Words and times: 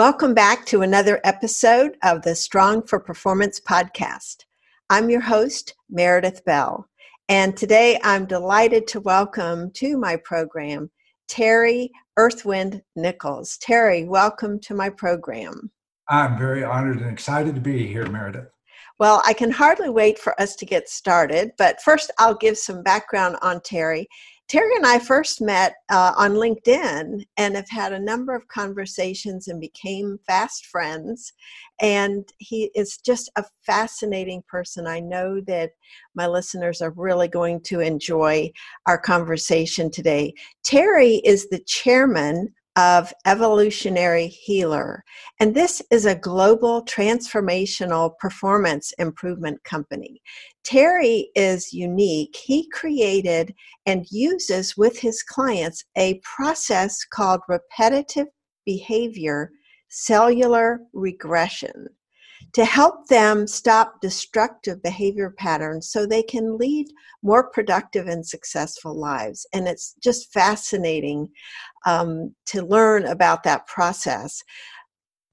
Welcome 0.00 0.32
back 0.32 0.64
to 0.64 0.80
another 0.80 1.20
episode 1.24 1.98
of 2.02 2.22
the 2.22 2.34
Strong 2.34 2.86
for 2.86 2.98
Performance 2.98 3.60
podcast. 3.60 4.46
I'm 4.88 5.10
your 5.10 5.20
host, 5.20 5.74
Meredith 5.90 6.42
Bell, 6.46 6.88
and 7.28 7.54
today 7.54 8.00
I'm 8.02 8.24
delighted 8.24 8.86
to 8.86 9.00
welcome 9.00 9.70
to 9.72 9.98
my 9.98 10.16
program 10.16 10.90
Terry 11.28 11.90
Earthwind 12.18 12.80
Nichols. 12.96 13.58
Terry, 13.58 14.04
welcome 14.04 14.58
to 14.60 14.74
my 14.74 14.88
program. 14.88 15.70
I'm 16.08 16.38
very 16.38 16.64
honored 16.64 17.02
and 17.02 17.10
excited 17.10 17.54
to 17.54 17.60
be 17.60 17.86
here, 17.86 18.06
Meredith. 18.06 18.48
Well, 18.98 19.20
I 19.26 19.34
can 19.34 19.50
hardly 19.50 19.90
wait 19.90 20.18
for 20.18 20.40
us 20.40 20.56
to 20.56 20.64
get 20.64 20.88
started, 20.88 21.52
but 21.58 21.82
first 21.82 22.10
I'll 22.18 22.34
give 22.34 22.56
some 22.56 22.82
background 22.82 23.36
on 23.42 23.60
Terry. 23.60 24.08
Terry 24.50 24.74
and 24.74 24.84
I 24.84 24.98
first 24.98 25.40
met 25.40 25.76
uh, 25.92 26.12
on 26.16 26.32
LinkedIn 26.32 27.24
and 27.36 27.54
have 27.54 27.68
had 27.68 27.92
a 27.92 28.00
number 28.00 28.34
of 28.34 28.48
conversations 28.48 29.46
and 29.46 29.60
became 29.60 30.18
fast 30.26 30.66
friends. 30.66 31.32
And 31.80 32.28
he 32.38 32.68
is 32.74 32.96
just 32.96 33.30
a 33.36 33.44
fascinating 33.64 34.42
person. 34.48 34.88
I 34.88 34.98
know 34.98 35.40
that 35.42 35.70
my 36.16 36.26
listeners 36.26 36.82
are 36.82 36.90
really 36.96 37.28
going 37.28 37.60
to 37.66 37.78
enjoy 37.78 38.50
our 38.86 38.98
conversation 38.98 39.88
today. 39.88 40.34
Terry 40.64 41.18
is 41.24 41.48
the 41.48 41.60
chairman 41.60 42.52
of 42.76 43.12
Evolutionary 43.26 44.28
Healer. 44.28 45.04
And 45.40 45.54
this 45.54 45.82
is 45.90 46.06
a 46.06 46.14
global 46.14 46.84
transformational 46.84 48.16
performance 48.18 48.92
improvement 48.98 49.62
company. 49.64 50.22
Terry 50.64 51.30
is 51.34 51.72
unique. 51.72 52.36
He 52.36 52.68
created 52.70 53.54
and 53.86 54.06
uses 54.10 54.76
with 54.76 54.98
his 54.98 55.22
clients 55.22 55.84
a 55.96 56.20
process 56.22 57.04
called 57.04 57.40
repetitive 57.48 58.28
behavior 58.64 59.50
cellular 59.88 60.80
regression 60.92 61.88
to 62.52 62.64
help 62.64 63.06
them 63.08 63.46
stop 63.46 64.00
destructive 64.00 64.82
behavior 64.82 65.34
patterns 65.36 65.90
so 65.90 66.04
they 66.04 66.22
can 66.22 66.58
lead 66.58 66.86
more 67.22 67.50
productive 67.50 68.06
and 68.06 68.26
successful 68.26 68.94
lives. 68.94 69.46
And 69.52 69.68
it's 69.68 69.94
just 70.02 70.32
fascinating 70.32 71.28
um, 71.86 72.34
to 72.46 72.62
learn 72.62 73.06
about 73.06 73.44
that 73.44 73.66
process. 73.66 74.42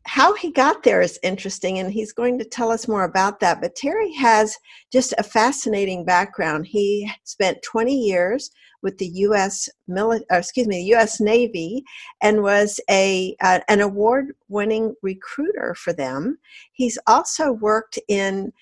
How 0.06 0.34
he 0.36 0.52
got 0.52 0.84
there 0.84 1.02
is 1.02 1.20
interesting, 1.22 1.80
and 1.80 1.92
he's 1.92 2.14
going 2.14 2.40
to 2.40 2.46
tell 2.46 2.72
us 2.72 2.88
more 2.88 3.04
about 3.04 3.42
that. 3.42 3.62
But 3.62 3.76
Terry 3.76 4.14
has 4.14 4.56
just 4.92 5.14
a 5.18 5.24
fascinating 5.24 6.06
background. 6.06 6.68
He 6.68 7.12
spent 7.26 7.62
20 7.64 7.94
years 7.94 8.50
with 8.84 8.98
the 8.98 9.08
U.S. 9.08 9.70
Mili- 9.90 10.24
excuse 10.32 10.68
me, 10.68 10.82
U.S. 10.84 11.20
Navy, 11.20 11.84
and 12.22 12.44
was 12.44 12.80
a 12.90 13.36
uh, 13.42 13.60
an 13.68 13.82
award-winning 13.82 14.96
recruiter 15.02 15.76
for 15.76 15.94
them. 15.94 16.38
He's 16.74 16.98
also 17.08 17.52
worked 17.52 18.00
in 18.08 18.54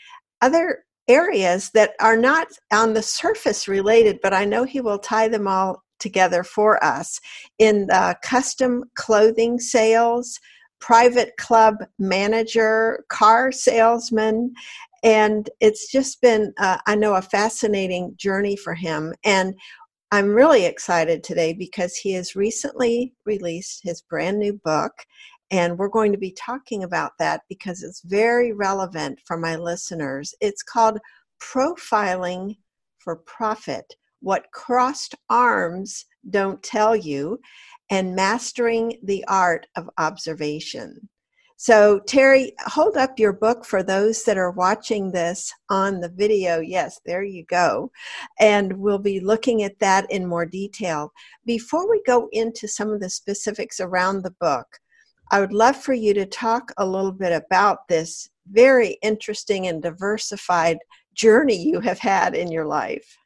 other 0.42 0.86
areas 1.08 1.70
that 1.72 1.94
are 2.00 2.18
not 2.18 2.48
on 2.74 2.94
the 2.94 3.04
surface 3.04 3.68
related, 3.68 4.20
but 4.22 4.34
I 4.34 4.46
know 4.46 4.64
he 4.64 4.82
will 4.82 5.00
tie 5.00 5.28
them 5.28 5.48
all 5.48 5.84
together 6.00 6.44
for 6.44 6.84
us 6.84 7.20
in 7.60 7.88
the 7.88 8.16
custom 8.22 8.84
clothing 8.96 9.60
sales, 9.60 10.40
private 10.80 11.36
club 11.38 11.76
manager, 12.00 13.06
car 13.10 13.52
salesman, 13.52 14.54
and 15.04 15.50
it's 15.60 15.92
just 15.92 16.22
been, 16.22 16.54
uh, 16.58 16.78
I 16.88 16.96
know, 16.96 17.14
a 17.14 17.22
fascinating 17.22 18.16
journey 18.18 18.56
for 18.56 18.74
him. 18.74 19.14
And 19.24 19.54
I'm 20.12 20.30
really 20.30 20.66
excited 20.66 21.24
today 21.24 21.54
because 21.54 21.96
he 21.96 22.14
has 22.14 22.36
recently 22.36 23.14
released 23.26 23.82
his 23.84 24.04
brand 24.04 24.38
new 24.38 24.54
book, 24.64 24.94
and 25.50 25.78
we're 25.78 25.90
going 25.90 26.12
to 26.12 26.18
be 26.18 26.32
talking 26.32 26.84
about 26.84 27.14
that 27.18 27.42
because 27.50 27.82
it's 27.82 28.02
very 28.02 28.54
relevant 28.54 29.20
for 29.26 29.36
my 29.36 29.56
listeners. 29.56 30.36
It's 30.42 30.62
called 30.62 31.00
Profiling 31.42 32.58
for 33.00 33.16
Profit 33.16 33.96
What 34.22 34.46
Crossed 34.54 35.16
Arms 35.30 36.06
Don't 36.30 36.62
Tell 36.62 36.96
You, 36.96 37.40
and 37.90 38.16
Mastering 38.16 39.00
the 39.04 39.26
Art 39.28 39.66
of 39.76 39.90
Observation. 39.98 41.10
So, 41.58 42.00
Terry, 42.06 42.52
hold 42.66 42.98
up 42.98 43.18
your 43.18 43.32
book 43.32 43.64
for 43.64 43.82
those 43.82 44.24
that 44.24 44.38
are 44.38 44.52
watching 44.52 45.12
this 45.12 45.54
on 45.70 46.02
the 46.02 46.10
video. 46.10 46.60
Yes, 46.60 47.00
there 47.06 47.24
you 47.24 47.46
go. 47.46 47.92
And 48.40 48.74
we'll 48.74 49.00
be 49.00 49.22
looking 49.22 49.64
at 49.64 49.80
that 49.80 50.10
in 50.12 50.26
more 50.26 50.46
detail. 50.46 51.14
Before 51.46 51.90
we 51.90 52.02
go 52.06 52.28
into 52.34 52.68
some 52.68 52.92
of 52.92 53.00
the 53.00 53.10
specifics 53.10 53.80
around 53.80 54.24
the 54.24 54.36
book, 54.42 54.68
I 55.32 55.40
would 55.40 55.54
love 55.54 55.78
for 55.78 55.94
you 55.94 56.14
to 56.16 56.26
talk 56.26 56.74
a 56.78 56.86
little 56.86 57.14
bit 57.14 57.32
about 57.32 57.88
this 57.88 58.30
very 58.52 58.98
interesting 59.02 59.68
and 59.68 59.82
diversified 59.82 60.78
journey 61.14 61.58
you 61.58 61.80
have 61.80 62.00
had 62.00 62.36
in 62.36 62.52
your 62.52 62.66
life. 62.66 63.18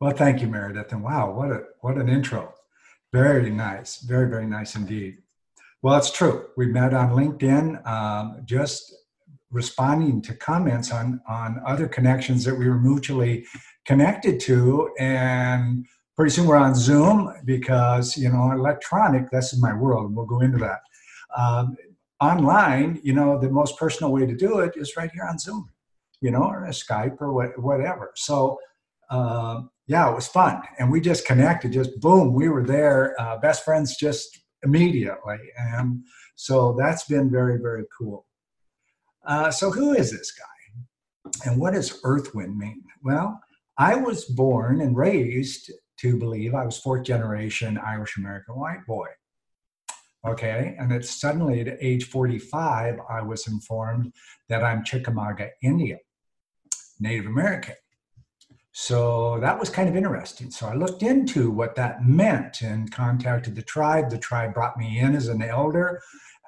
Well, 0.00 0.12
thank 0.12 0.40
you, 0.40 0.46
Meredith. 0.46 0.92
And 0.92 1.02
wow, 1.02 1.32
what 1.32 1.50
a 1.50 1.64
what 1.80 1.98
an 1.98 2.08
intro. 2.08 2.54
Very 3.12 3.50
nice. 3.50 3.98
Very, 3.98 4.30
very 4.30 4.46
nice 4.46 4.76
indeed. 4.76 5.18
Well, 5.82 5.96
it's 5.96 6.10
true. 6.10 6.46
We 6.58 6.66
met 6.66 6.92
on 6.92 7.10
LinkedIn, 7.10 7.86
um, 7.86 8.42
just 8.44 8.94
responding 9.50 10.20
to 10.22 10.34
comments 10.34 10.92
on 10.92 11.20
on 11.26 11.60
other 11.66 11.88
connections 11.88 12.44
that 12.44 12.54
we 12.54 12.68
were 12.68 12.78
mutually 12.78 13.46
connected 13.86 14.38
to, 14.40 14.90
and 14.98 15.86
pretty 16.16 16.30
soon 16.32 16.46
we're 16.46 16.56
on 16.56 16.74
Zoom 16.74 17.32
because 17.46 18.16
you 18.18 18.28
know 18.28 18.52
electronic. 18.52 19.30
This 19.30 19.54
is 19.54 19.62
my 19.62 19.72
world. 19.72 20.14
We'll 20.14 20.26
go 20.26 20.40
into 20.40 20.58
that. 20.58 20.80
Um, 21.36 21.76
online, 22.20 23.00
you 23.02 23.14
know, 23.14 23.38
the 23.38 23.48
most 23.48 23.78
personal 23.78 24.12
way 24.12 24.26
to 24.26 24.36
do 24.36 24.58
it 24.58 24.74
is 24.76 24.96
right 24.98 25.10
here 25.14 25.24
on 25.24 25.38
Zoom, 25.38 25.70
you 26.20 26.30
know, 26.30 26.44
or 26.44 26.66
Skype 26.68 27.20
or 27.20 27.32
what, 27.32 27.58
whatever. 27.58 28.12
So. 28.16 28.58
Um, 29.10 29.70
yeah, 29.88 30.08
it 30.08 30.14
was 30.14 30.28
fun, 30.28 30.62
and 30.78 30.88
we 30.88 31.00
just 31.00 31.26
connected. 31.26 31.72
Just 31.72 31.98
boom, 31.98 32.32
we 32.32 32.48
were 32.48 32.62
there. 32.64 33.20
Uh, 33.20 33.38
best 33.38 33.64
friends 33.64 33.96
just 33.96 34.39
immediately. 34.62 35.38
And 35.56 36.04
so 36.34 36.74
that's 36.78 37.04
been 37.04 37.30
very, 37.30 37.58
very 37.58 37.84
cool. 37.96 38.26
Uh, 39.26 39.50
so, 39.50 39.70
who 39.70 39.92
is 39.92 40.10
this 40.10 40.32
guy? 40.32 40.44
And 41.44 41.60
what 41.60 41.74
does 41.74 42.00
Earthwind 42.02 42.56
mean? 42.56 42.82
Well, 43.02 43.40
I 43.76 43.96
was 43.96 44.24
born 44.24 44.80
and 44.80 44.96
raised 44.96 45.70
to 45.98 46.18
believe 46.18 46.54
I 46.54 46.64
was 46.64 46.78
fourth 46.78 47.04
generation 47.04 47.78
Irish 47.78 48.16
American 48.16 48.56
white 48.56 48.86
boy. 48.86 49.08
Okay, 50.26 50.76
and 50.78 50.92
it's 50.92 51.18
suddenly 51.18 51.60
at 51.60 51.78
age 51.80 52.04
45, 52.04 52.98
I 53.08 53.22
was 53.22 53.46
informed 53.46 54.12
that 54.48 54.62
I'm 54.62 54.84
Chickamauga 54.84 55.50
Indian, 55.62 55.98
Native 56.98 57.26
American. 57.26 57.74
So 58.72 59.38
that 59.40 59.58
was 59.58 59.68
kind 59.68 59.88
of 59.88 59.96
interesting. 59.96 60.50
So 60.50 60.66
I 60.66 60.74
looked 60.74 61.02
into 61.02 61.50
what 61.50 61.74
that 61.74 62.04
meant 62.04 62.62
and 62.62 62.90
contacted 62.90 63.56
the 63.56 63.62
tribe. 63.62 64.10
The 64.10 64.18
tribe 64.18 64.54
brought 64.54 64.76
me 64.76 64.98
in 65.00 65.16
as 65.16 65.28
an 65.28 65.42
elder 65.42 66.00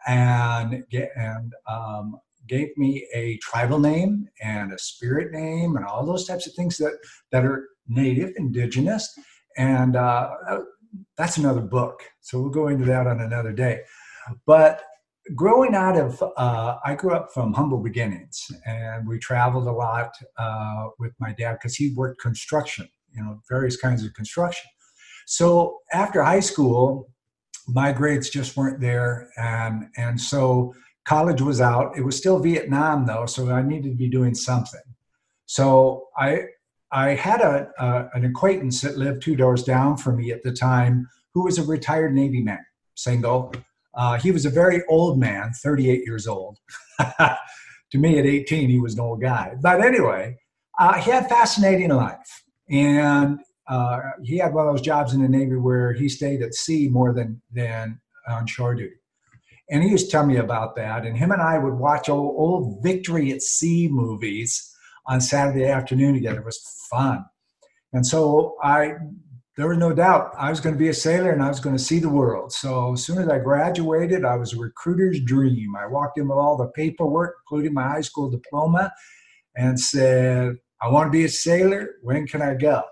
and 0.06 0.84
and 0.92 1.52
um, 1.68 2.16
gave 2.46 2.68
me 2.76 3.06
a 3.14 3.38
tribal 3.38 3.78
name 3.78 4.28
and 4.42 4.72
a 4.72 4.78
spirit 4.78 5.32
name 5.32 5.76
and 5.76 5.84
all 5.84 6.06
those 6.06 6.26
types 6.26 6.46
of 6.46 6.54
things 6.54 6.76
that 6.78 6.96
that 7.32 7.44
are 7.44 7.68
native, 7.88 8.32
indigenous, 8.36 9.12
and 9.56 9.96
uh, 9.96 10.30
that's 11.16 11.38
another 11.38 11.60
book. 11.60 12.02
So 12.20 12.40
we'll 12.40 12.50
go 12.50 12.68
into 12.68 12.84
that 12.86 13.06
on 13.06 13.20
another 13.20 13.52
day. 13.52 13.80
But 14.46 14.82
growing 15.34 15.74
out 15.74 15.96
of 15.96 16.22
uh, 16.36 16.76
i 16.84 16.94
grew 16.94 17.14
up 17.14 17.28
from 17.32 17.52
humble 17.52 17.78
beginnings 17.78 18.50
and 18.66 19.06
we 19.06 19.18
traveled 19.18 19.66
a 19.66 19.72
lot 19.72 20.10
uh, 20.36 20.88
with 20.98 21.12
my 21.20 21.32
dad 21.32 21.52
because 21.54 21.76
he 21.76 21.94
worked 21.94 22.20
construction 22.20 22.88
you 23.14 23.22
know 23.22 23.40
various 23.48 23.76
kinds 23.76 24.04
of 24.04 24.12
construction. 24.14 24.70
So 25.26 25.78
after 25.92 26.22
high 26.22 26.40
school 26.40 27.08
my 27.68 27.92
grades 27.92 28.28
just 28.28 28.56
weren't 28.56 28.80
there 28.80 29.28
and 29.36 29.84
and 29.96 30.20
so 30.20 30.74
college 31.04 31.40
was 31.40 31.60
out. 31.60 31.96
It 31.96 32.02
was 32.02 32.16
still 32.16 32.38
vietnam 32.38 33.06
though 33.06 33.26
so 33.26 33.50
i 33.50 33.62
needed 33.62 33.90
to 33.90 33.96
be 33.96 34.08
doing 34.08 34.34
something. 34.34 34.80
So 35.46 36.08
i 36.18 36.42
i 36.90 37.10
had 37.10 37.40
a, 37.40 37.68
a 37.78 38.08
an 38.14 38.24
acquaintance 38.24 38.80
that 38.80 38.98
lived 38.98 39.22
two 39.22 39.36
doors 39.36 39.62
down 39.62 39.96
from 39.96 40.16
me 40.16 40.32
at 40.32 40.42
the 40.42 40.52
time 40.52 41.08
who 41.34 41.44
was 41.44 41.58
a 41.58 41.64
retired 41.64 42.14
navy 42.14 42.42
man 42.42 42.64
single 42.94 43.52
uh, 43.94 44.18
he 44.18 44.30
was 44.30 44.46
a 44.46 44.50
very 44.50 44.82
old 44.88 45.18
man, 45.18 45.52
38 45.62 46.02
years 46.06 46.26
old, 46.26 46.58
to 47.00 47.98
me 47.98 48.18
at 48.18 48.26
18, 48.26 48.68
he 48.68 48.78
was 48.78 48.94
an 48.94 49.00
old 49.00 49.20
guy. 49.20 49.54
But 49.60 49.80
anyway, 49.80 50.36
uh, 50.78 50.94
he 50.94 51.10
had 51.10 51.26
a 51.26 51.28
fascinating 51.28 51.90
life. 51.90 52.42
And 52.70 53.40
uh, 53.68 54.00
he 54.22 54.38
had 54.38 54.54
one 54.54 54.66
of 54.66 54.74
those 54.74 54.82
jobs 54.82 55.12
in 55.12 55.22
the 55.22 55.28
Navy 55.28 55.56
where 55.56 55.92
he 55.92 56.08
stayed 56.08 56.42
at 56.42 56.54
sea 56.54 56.88
more 56.88 57.12
than, 57.12 57.40
than 57.52 58.00
on 58.28 58.46
shore 58.46 58.74
duty. 58.74 58.94
And 59.70 59.82
he 59.82 59.90
used 59.90 60.06
to 60.06 60.12
tell 60.12 60.26
me 60.26 60.36
about 60.36 60.74
that. 60.76 61.06
And 61.06 61.16
him 61.16 61.30
and 61.30 61.40
I 61.40 61.58
would 61.58 61.74
watch 61.74 62.08
old, 62.08 62.34
old 62.36 62.82
Victory 62.82 63.32
at 63.32 63.42
Sea 63.42 63.88
movies 63.90 64.74
on 65.06 65.20
Saturday 65.20 65.66
afternoon 65.66 66.14
together. 66.14 66.40
It 66.40 66.44
was 66.44 66.60
fun. 66.90 67.24
And 67.92 68.06
so 68.06 68.56
I, 68.62 68.94
there 69.56 69.68
was 69.68 69.78
no 69.78 69.92
doubt 69.92 70.32
I 70.38 70.48
was 70.48 70.60
going 70.60 70.74
to 70.74 70.78
be 70.78 70.88
a 70.88 70.94
sailor 70.94 71.30
and 71.30 71.42
I 71.42 71.48
was 71.48 71.60
going 71.60 71.76
to 71.76 71.82
see 71.82 71.98
the 71.98 72.08
world. 72.08 72.52
So 72.52 72.94
as 72.94 73.04
soon 73.04 73.18
as 73.18 73.28
I 73.28 73.38
graduated, 73.38 74.24
I 74.24 74.36
was 74.36 74.54
a 74.54 74.58
recruiter's 74.58 75.20
dream. 75.20 75.76
I 75.76 75.86
walked 75.86 76.18
in 76.18 76.28
with 76.28 76.38
all 76.38 76.56
the 76.56 76.68
paperwork, 76.68 77.36
including 77.44 77.74
my 77.74 77.86
high 77.86 78.00
school 78.00 78.30
diploma, 78.30 78.90
and 79.54 79.78
said, 79.78 80.56
I 80.80 80.88
want 80.88 81.08
to 81.08 81.16
be 81.16 81.24
a 81.24 81.28
sailor. 81.28 81.96
When 82.02 82.26
can 82.26 82.40
I 82.40 82.54
go? 82.54 82.82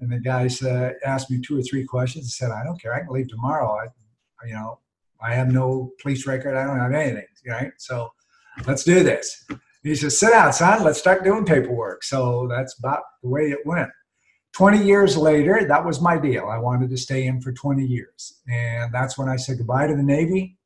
And 0.00 0.10
the 0.10 0.18
guy 0.18 0.48
said, 0.48 0.94
asked 1.04 1.30
me 1.30 1.40
two 1.40 1.58
or 1.58 1.62
three 1.62 1.84
questions. 1.84 2.24
and 2.24 2.30
said, 2.30 2.50
I 2.50 2.64
don't 2.64 2.80
care. 2.80 2.94
I 2.94 3.00
can 3.00 3.10
leave 3.10 3.28
tomorrow. 3.28 3.76
I, 3.76 4.46
you 4.46 4.54
know, 4.54 4.78
I 5.22 5.34
have 5.34 5.52
no 5.52 5.92
police 6.00 6.26
record. 6.26 6.56
I 6.56 6.66
don't 6.66 6.78
have 6.78 6.92
anything. 6.92 7.26
Right. 7.46 7.72
So 7.76 8.10
let's 8.66 8.84
do 8.84 9.02
this. 9.02 9.46
He 9.82 9.94
said, 9.94 10.12
sit 10.12 10.30
down, 10.30 10.52
son. 10.54 10.82
Let's 10.82 10.98
start 10.98 11.24
doing 11.24 11.44
paperwork. 11.44 12.04
So 12.04 12.48
that's 12.48 12.78
about 12.78 13.02
the 13.22 13.28
way 13.28 13.50
it 13.50 13.60
went. 13.66 13.90
20 14.52 14.82
years 14.84 15.16
later, 15.16 15.64
that 15.66 15.84
was 15.84 16.00
my 16.00 16.18
deal. 16.18 16.46
I 16.46 16.58
wanted 16.58 16.90
to 16.90 16.96
stay 16.96 17.26
in 17.26 17.40
for 17.40 17.52
20 17.52 17.84
years. 17.84 18.40
And 18.48 18.92
that's 18.92 19.16
when 19.16 19.28
I 19.28 19.36
said 19.36 19.58
goodbye 19.58 19.86
to 19.86 19.94
the 19.94 20.02
Navy 20.02 20.56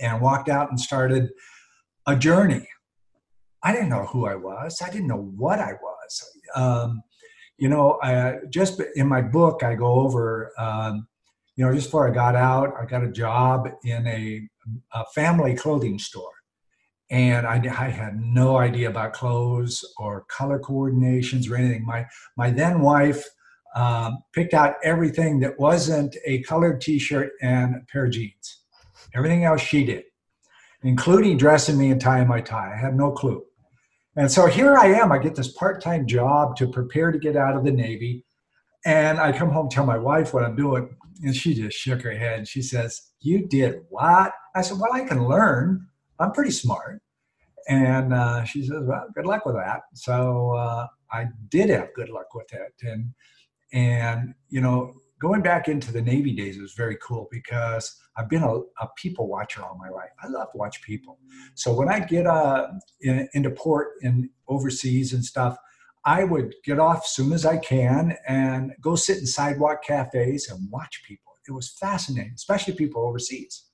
and 0.00 0.20
walked 0.20 0.48
out 0.48 0.70
and 0.70 0.78
started 0.78 1.30
a 2.06 2.16
journey. 2.16 2.68
I 3.62 3.72
didn't 3.72 3.88
know 3.88 4.04
who 4.04 4.26
I 4.26 4.34
was, 4.34 4.82
I 4.82 4.90
didn't 4.90 5.06
know 5.06 5.32
what 5.36 5.58
I 5.58 5.72
was. 5.72 6.30
Um, 6.54 7.02
you 7.56 7.68
know, 7.68 7.98
I, 8.02 8.38
just 8.50 8.80
in 8.94 9.08
my 9.08 9.22
book, 9.22 9.62
I 9.62 9.74
go 9.74 10.00
over, 10.00 10.52
um, 10.58 11.06
you 11.56 11.64
know, 11.64 11.72
just 11.72 11.86
before 11.86 12.08
I 12.08 12.12
got 12.12 12.34
out, 12.34 12.74
I 12.78 12.84
got 12.84 13.04
a 13.04 13.10
job 13.10 13.68
in 13.84 14.06
a, 14.06 14.46
a 14.92 15.04
family 15.14 15.54
clothing 15.54 15.98
store. 15.98 16.32
And 17.10 17.46
I, 17.46 17.56
I, 17.56 17.90
had 17.90 18.18
no 18.18 18.56
idea 18.56 18.88
about 18.88 19.12
clothes 19.12 19.84
or 19.98 20.24
color 20.28 20.58
coordinations 20.58 21.50
or 21.50 21.56
anything. 21.56 21.84
My, 21.84 22.06
my 22.36 22.50
then 22.50 22.80
wife 22.80 23.24
um, 23.74 24.22
picked 24.32 24.54
out 24.54 24.76
everything 24.82 25.40
that 25.40 25.58
wasn't 25.58 26.16
a 26.24 26.42
colored 26.42 26.80
t 26.80 26.98
shirt 26.98 27.32
and 27.42 27.74
a 27.74 27.80
pair 27.92 28.06
of 28.06 28.12
jeans. 28.12 28.60
Everything 29.14 29.44
else 29.44 29.60
she 29.60 29.84
did, 29.84 30.04
including 30.82 31.36
dressing 31.36 31.76
me 31.76 31.90
and 31.90 32.00
tying 32.00 32.26
my 32.26 32.40
tie. 32.40 32.72
I 32.72 32.80
had 32.80 32.96
no 32.96 33.12
clue. 33.12 33.44
And 34.16 34.30
so 34.30 34.46
here 34.46 34.76
I 34.76 34.86
am. 34.86 35.10
I 35.10 35.18
get 35.18 35.34
this 35.34 35.52
part 35.52 35.82
time 35.82 36.06
job 36.06 36.56
to 36.56 36.68
prepare 36.68 37.10
to 37.10 37.18
get 37.18 37.36
out 37.36 37.56
of 37.56 37.64
the 37.64 37.72
Navy. 37.72 38.24
And 38.86 39.18
I 39.18 39.36
come 39.36 39.50
home, 39.50 39.68
tell 39.68 39.86
my 39.86 39.98
wife 39.98 40.32
what 40.32 40.44
I'm 40.44 40.56
doing. 40.56 40.94
And 41.22 41.34
she 41.34 41.54
just 41.54 41.76
shook 41.76 42.02
her 42.02 42.12
head. 42.12 42.46
She 42.46 42.62
says, 42.62 43.10
You 43.20 43.46
did 43.46 43.82
what? 43.88 44.32
I 44.54 44.62
said, 44.62 44.78
Well, 44.78 44.92
I 44.92 45.04
can 45.04 45.26
learn. 45.26 45.88
I'm 46.18 46.32
pretty 46.32 46.50
smart. 46.52 47.00
And 47.68 48.12
uh, 48.12 48.44
she 48.44 48.62
says, 48.62 48.82
well, 48.82 49.06
good 49.14 49.26
luck 49.26 49.46
with 49.46 49.56
that. 49.56 49.82
So 49.94 50.52
uh, 50.52 50.86
I 51.10 51.26
did 51.48 51.70
have 51.70 51.94
good 51.94 52.10
luck 52.10 52.34
with 52.34 52.52
it. 52.52 52.74
And, 52.82 53.14
and, 53.72 54.34
you 54.50 54.60
know, 54.60 54.94
going 55.20 55.40
back 55.40 55.68
into 55.68 55.90
the 55.90 56.02
Navy 56.02 56.32
days 56.32 56.58
was 56.58 56.74
very 56.74 56.98
cool 57.02 57.28
because 57.30 57.96
I've 58.16 58.28
been 58.28 58.42
a, 58.42 58.54
a 58.54 58.88
people 58.96 59.28
watcher 59.28 59.62
all 59.62 59.78
my 59.78 59.88
life. 59.88 60.10
I 60.22 60.28
love 60.28 60.52
to 60.52 60.58
watch 60.58 60.82
people. 60.82 61.18
So 61.54 61.72
when 61.72 61.88
I 61.88 62.00
get 62.00 62.26
uh, 62.26 62.68
in, 63.00 63.28
into 63.32 63.50
port 63.50 63.92
and 64.02 64.28
overseas 64.48 65.14
and 65.14 65.24
stuff, 65.24 65.56
I 66.04 66.24
would 66.24 66.54
get 66.64 66.78
off 66.78 67.04
as 67.04 67.14
soon 67.14 67.32
as 67.32 67.46
I 67.46 67.56
can 67.56 68.14
and 68.28 68.74
go 68.82 68.94
sit 68.94 69.18
in 69.18 69.26
sidewalk 69.26 69.82
cafes 69.82 70.50
and 70.50 70.70
watch 70.70 71.02
people. 71.08 71.32
It 71.48 71.52
was 71.52 71.70
fascinating, 71.70 72.32
especially 72.34 72.74
people 72.74 73.02
overseas. 73.02 73.64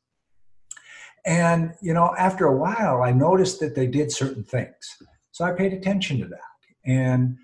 And, 1.27 1.75
you 1.83 1.93
know, 1.93 2.15
after 2.19 2.47
a 2.47 2.57
while, 2.57 3.03
I 3.03 3.13
noticed 3.13 3.61
that 3.61 3.75
they 3.75 3.87
did 3.87 4.11
certain 4.11 4.45
things. 4.45 4.97
So 5.33 5.45
I 5.45 5.53
paid 5.53 5.73
attention 5.73 6.19
to 6.21 6.27
that. 6.29 6.41
And 6.85 7.37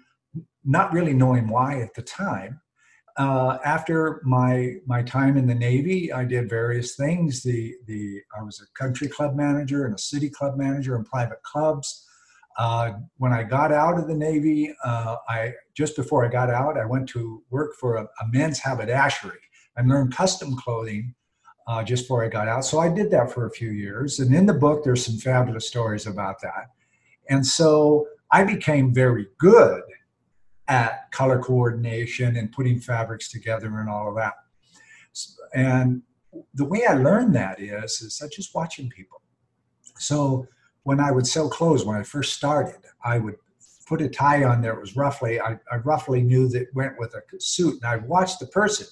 not 0.65 0.93
really 0.93 1.15
knowing 1.15 1.49
why 1.49 1.81
at 1.81 1.95
the 1.95 2.03
time, 2.03 2.61
uh, 3.17 3.59
after 3.65 4.21
my 4.25 4.75
my 4.87 5.03
time 5.03 5.37
in 5.39 5.47
the 5.47 5.55
Navy, 5.55 6.13
I 6.13 6.25
did 6.25 6.51
various 6.51 6.97
things. 6.97 7.43
The 7.43 7.75
the 7.87 8.21
I 8.39 8.43
was 8.43 8.61
a 8.61 8.79
country 8.79 9.09
club 9.09 9.35
manager 9.35 9.87
and 9.87 9.95
a 9.95 9.99
city 9.99 10.29
club 10.29 10.59
manager 10.59 10.97
in 10.97 11.05
private 11.05 11.43
clubs. 11.43 12.05
Uh, 12.59 12.93
when 13.19 13.33
I 13.33 13.43
got 13.43 13.73
out 13.73 13.99
of 13.99 14.09
the 14.09 14.15
Navy, 14.15 14.75
uh, 14.85 15.17
I 15.29 15.53
just 15.75 15.97
before 15.97 16.27
I 16.27 16.29
got 16.29 16.51
out, 16.51 16.79
I 16.79 16.85
went 16.85 17.09
to 17.11 17.43
work 17.51 17.75
for 17.81 17.97
a, 17.97 18.03
a 18.05 18.29
men's 18.33 18.59
haberdashery 18.59 19.41
and 19.77 19.89
learned 19.89 20.15
custom 20.15 20.57
clothing 20.57 21.15
uh, 21.67 21.83
just 21.83 22.05
before 22.05 22.25
I 22.25 22.29
got 22.29 22.49
out. 22.49 22.65
So 22.65 22.79
I 22.79 22.89
did 22.89 23.11
that 23.11 23.33
for 23.33 23.47
a 23.47 23.51
few 23.51 23.71
years. 23.71 24.21
And 24.21 24.35
in 24.35 24.47
the 24.47 24.55
book, 24.55 24.85
there's 24.85 25.05
some 25.05 25.17
fabulous 25.17 25.67
stories 25.67 26.07
about 26.07 26.41
that. 26.43 26.71
And 27.29 27.45
so 27.45 28.07
I 28.31 28.45
became 28.45 28.95
very 28.95 29.27
good 29.39 29.83
at 30.69 31.11
color 31.13 31.39
coordination 31.39 32.37
and 32.37 32.53
putting 32.53 32.81
fabrics 32.81 33.31
together 33.31 33.67
and 33.79 33.89
all 33.89 34.09
of 34.09 34.17
that. 34.17 34.35
And 35.55 36.03
the 36.55 36.65
way 36.65 36.85
I 36.87 36.95
learned 36.95 37.35
that 37.35 37.61
is, 37.61 38.01
is 38.01 38.21
I 38.23 38.29
just 38.29 38.55
watching 38.55 38.89
people. 38.89 39.23
So 39.99 40.47
when 40.83 41.01
I 41.01 41.11
would 41.11 41.27
sell 41.27 41.49
clothes, 41.49 41.85
when 41.85 41.97
I 41.97 42.03
first 42.03 42.35
started, 42.35 42.81
I 43.05 43.19
would 43.19 43.37
put 43.87 44.03
a 44.03 44.09
tie 44.09 44.45
on 44.45 44.61
there. 44.61 44.75
It 44.75 44.81
was 44.81 44.97
roughly, 44.97 45.41
I, 45.41 45.59
I 45.71 45.77
roughly 45.85 46.21
knew 46.21 46.49
that 46.49 46.75
went 46.75 46.99
with 46.99 47.15
a 47.15 47.23
suit. 47.41 47.81
And 47.83 47.85
I 47.85 47.97
watched 47.97 48.41
the 48.41 48.47
person 48.47 48.87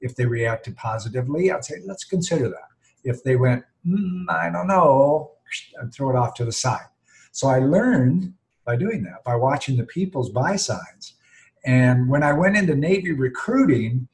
if 0.00 0.16
they 0.16 0.26
reacted 0.26 0.76
positively, 0.76 1.50
I'd 1.50 1.64
say, 1.64 1.76
let's 1.86 2.04
consider 2.04 2.48
that. 2.48 2.68
If 3.04 3.22
they 3.22 3.36
went, 3.36 3.64
mm, 3.86 4.24
I 4.28 4.50
don't 4.50 4.66
know, 4.66 5.32
I'd 5.80 5.92
throw 5.92 6.10
it 6.10 6.16
off 6.16 6.34
to 6.34 6.44
the 6.44 6.52
side. 6.52 6.86
So 7.32 7.48
I 7.48 7.58
learned 7.58 8.34
by 8.64 8.76
doing 8.76 9.02
that, 9.04 9.24
by 9.24 9.36
watching 9.36 9.76
the 9.76 9.84
people's 9.84 10.30
buy 10.30 10.56
signs. 10.56 11.14
And 11.64 12.08
when 12.08 12.22
I 12.22 12.32
went 12.32 12.56
into 12.56 12.74
Navy 12.74 13.12
recruiting, 13.12 14.08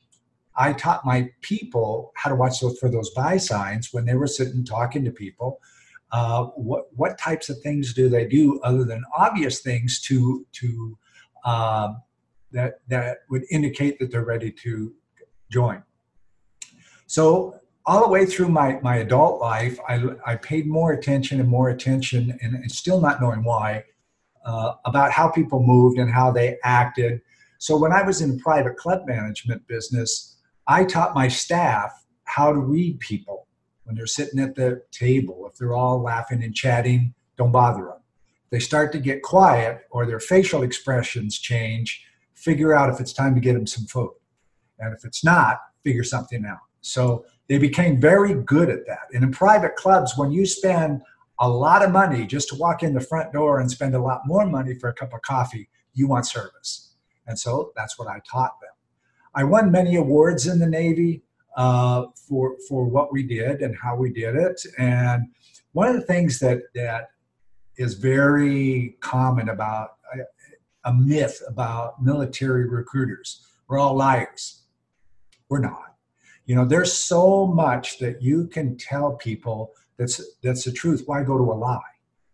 I 0.57 0.73
taught 0.73 1.05
my 1.05 1.31
people 1.43 2.13
how 2.17 2.31
to 2.31 2.37
watch 2.37 2.61
those 2.61 2.79
for 2.79 2.89
those 2.91 3.11
buy 3.11 3.37
signs 3.37 3.93
when 3.93 4.05
they 4.07 4.15
were 4.15 4.27
sitting 4.27 4.65
talking 4.65 5.05
to 5.05 5.11
people. 5.11 5.61
Uh, 6.13 6.45
what 6.55 6.87
what 6.95 7.19
types 7.19 7.49
of 7.49 7.61
things 7.61 7.93
do 7.93 8.09
they 8.09 8.27
do 8.27 8.61
other 8.63 8.85
than 8.85 9.05
obvious 9.17 9.61
things 9.61 10.01
to 10.03 10.47
to 10.53 10.97
uh, 11.45 11.93
that 12.53 12.81
that 12.89 13.19
would 13.29 13.43
indicate 13.51 13.99
that 13.99 14.11
they're 14.11 14.25
ready 14.25 14.51
to 14.51 14.95
join. 15.51 15.83
So 17.07 17.61
all 17.85 18.03
the 18.03 18.09
way 18.09 18.27
through 18.27 18.49
my, 18.49 18.81
my 18.83 18.97
adult 18.97 19.41
life, 19.41 19.79
I, 19.89 20.03
I 20.27 20.37
paid 20.37 20.67
more 20.67 20.93
attention 20.93 21.39
and 21.41 21.49
more 21.49 21.71
attention, 21.71 22.37
and, 22.43 22.55
and 22.55 22.71
still 22.71 23.01
not 23.01 23.21
knowing 23.21 23.45
why, 23.45 23.85
uh, 24.45 24.75
about 24.85 25.13
how 25.13 25.29
people 25.29 25.63
moved 25.63 25.99
and 25.99 26.11
how 26.11 26.33
they 26.33 26.59
acted. 26.65 27.21
So 27.59 27.77
when 27.77 27.93
I 27.93 28.03
was 28.03 28.21
in 28.21 28.39
private 28.39 28.77
club 28.77 29.03
management 29.07 29.67
business, 29.69 30.37
I 30.67 30.85
taught 30.85 31.15
my 31.15 31.29
staff 31.29 31.93
how 32.25 32.53
to 32.53 32.59
read 32.59 32.99
people 32.99 33.47
when 33.85 33.95
they're 33.95 34.07
sitting 34.07 34.41
at 34.41 34.57
the 34.57 34.83
table. 34.91 35.49
If 35.51 35.57
they're 35.59 35.75
all 35.75 36.03
laughing 36.03 36.43
and 36.43 36.55
chatting, 36.55 37.15
don't 37.37 37.53
bother 37.53 37.85
them. 37.85 38.01
If 38.45 38.51
they 38.51 38.59
start 38.59 38.91
to 38.93 38.99
get 38.99 39.23
quiet 39.23 39.83
or 39.91 40.07
their 40.07 40.19
facial 40.19 40.65
expressions 40.65 41.39
change, 41.39 42.05
figure 42.35 42.75
out 42.75 42.91
if 42.93 43.01
it's 43.01 43.13
time 43.13 43.35
to 43.37 43.41
get 43.41 43.55
them 43.55 43.67
some 43.67 43.87
food. 43.87 44.11
And 44.79 44.95
if 44.95 45.05
it's 45.05 45.25
not, 45.25 45.59
figure 45.85 46.05
something 46.05 46.45
out. 46.45 46.59
So 46.81 47.25
they 47.49 47.59
became 47.59 48.01
very 48.01 48.35
good 48.35 48.71
at 48.71 48.87
that. 48.87 49.09
And 49.13 49.25
in 49.25 49.33
private 49.33 49.77
clubs, 49.77 50.17
when 50.17 50.31
you 50.31 50.47
spend 50.47 51.03
a 51.41 51.49
lot 51.49 51.85
of 51.85 51.91
money 51.91 52.27
just 52.27 52.49
to 52.49 52.55
walk 52.57 52.83
in 52.83 52.95
the 52.95 53.01
front 53.01 53.33
door 53.33 53.61
and 53.61 53.71
spend 53.71 53.95
a 53.95 54.01
lot 54.01 54.23
more 54.27 54.47
money 54.47 54.75
for 54.75 54.89
a 54.89 54.95
cup 54.95 55.13
of 55.13 55.23
coffee, 55.23 55.69
you 55.93 56.09
want 56.09 56.27
service. 56.27 56.95
And 57.27 57.39
so 57.39 57.73
that's 57.77 57.99
what 57.99 58.09
I 58.09 58.21
taught 58.31 58.61
them. 58.61 58.71
I 59.35 59.45
won 59.45 59.71
many 59.71 59.97
awards 59.97 60.47
in 60.47 60.59
the 60.59 60.67
Navy 60.67 61.23
uh, 61.57 62.07
for 62.29 62.57
for 62.69 62.85
what 62.85 63.13
we 63.13 63.23
did 63.23 63.63
and 63.63 63.77
how 63.77 63.97
we 63.97 64.11
did 64.11 64.37
it. 64.37 64.61
And 64.79 65.29
one 65.73 65.89
of 65.89 65.95
the 65.95 66.03
things 66.03 66.39
that 66.41 66.63
that 66.75 67.09
is 67.77 67.95
very 67.95 68.97
common 69.01 69.49
about 69.51 69.97
a, 70.15 70.91
a 70.91 70.95
myth 70.95 71.43
about 71.49 72.03
military 72.03 72.69
recruiters, 72.69 73.45
we're 73.69 73.79
all 73.79 73.95
liars. 73.95 74.63
We're 75.49 75.61
not. 75.61 75.95
You 76.45 76.55
know, 76.55 76.65
there's 76.65 76.93
so 76.93 77.47
much 77.47 77.99
that 77.99 78.23
you 78.23 78.47
can 78.47 78.77
tell 78.77 79.13
people 79.15 79.73
that's 79.97 80.21
that's 80.43 80.65
the 80.65 80.73
truth. 80.73 81.03
Why 81.07 81.23
go 81.23 81.37
to 81.39 81.53
a 81.53 81.55
lie? 81.55 81.81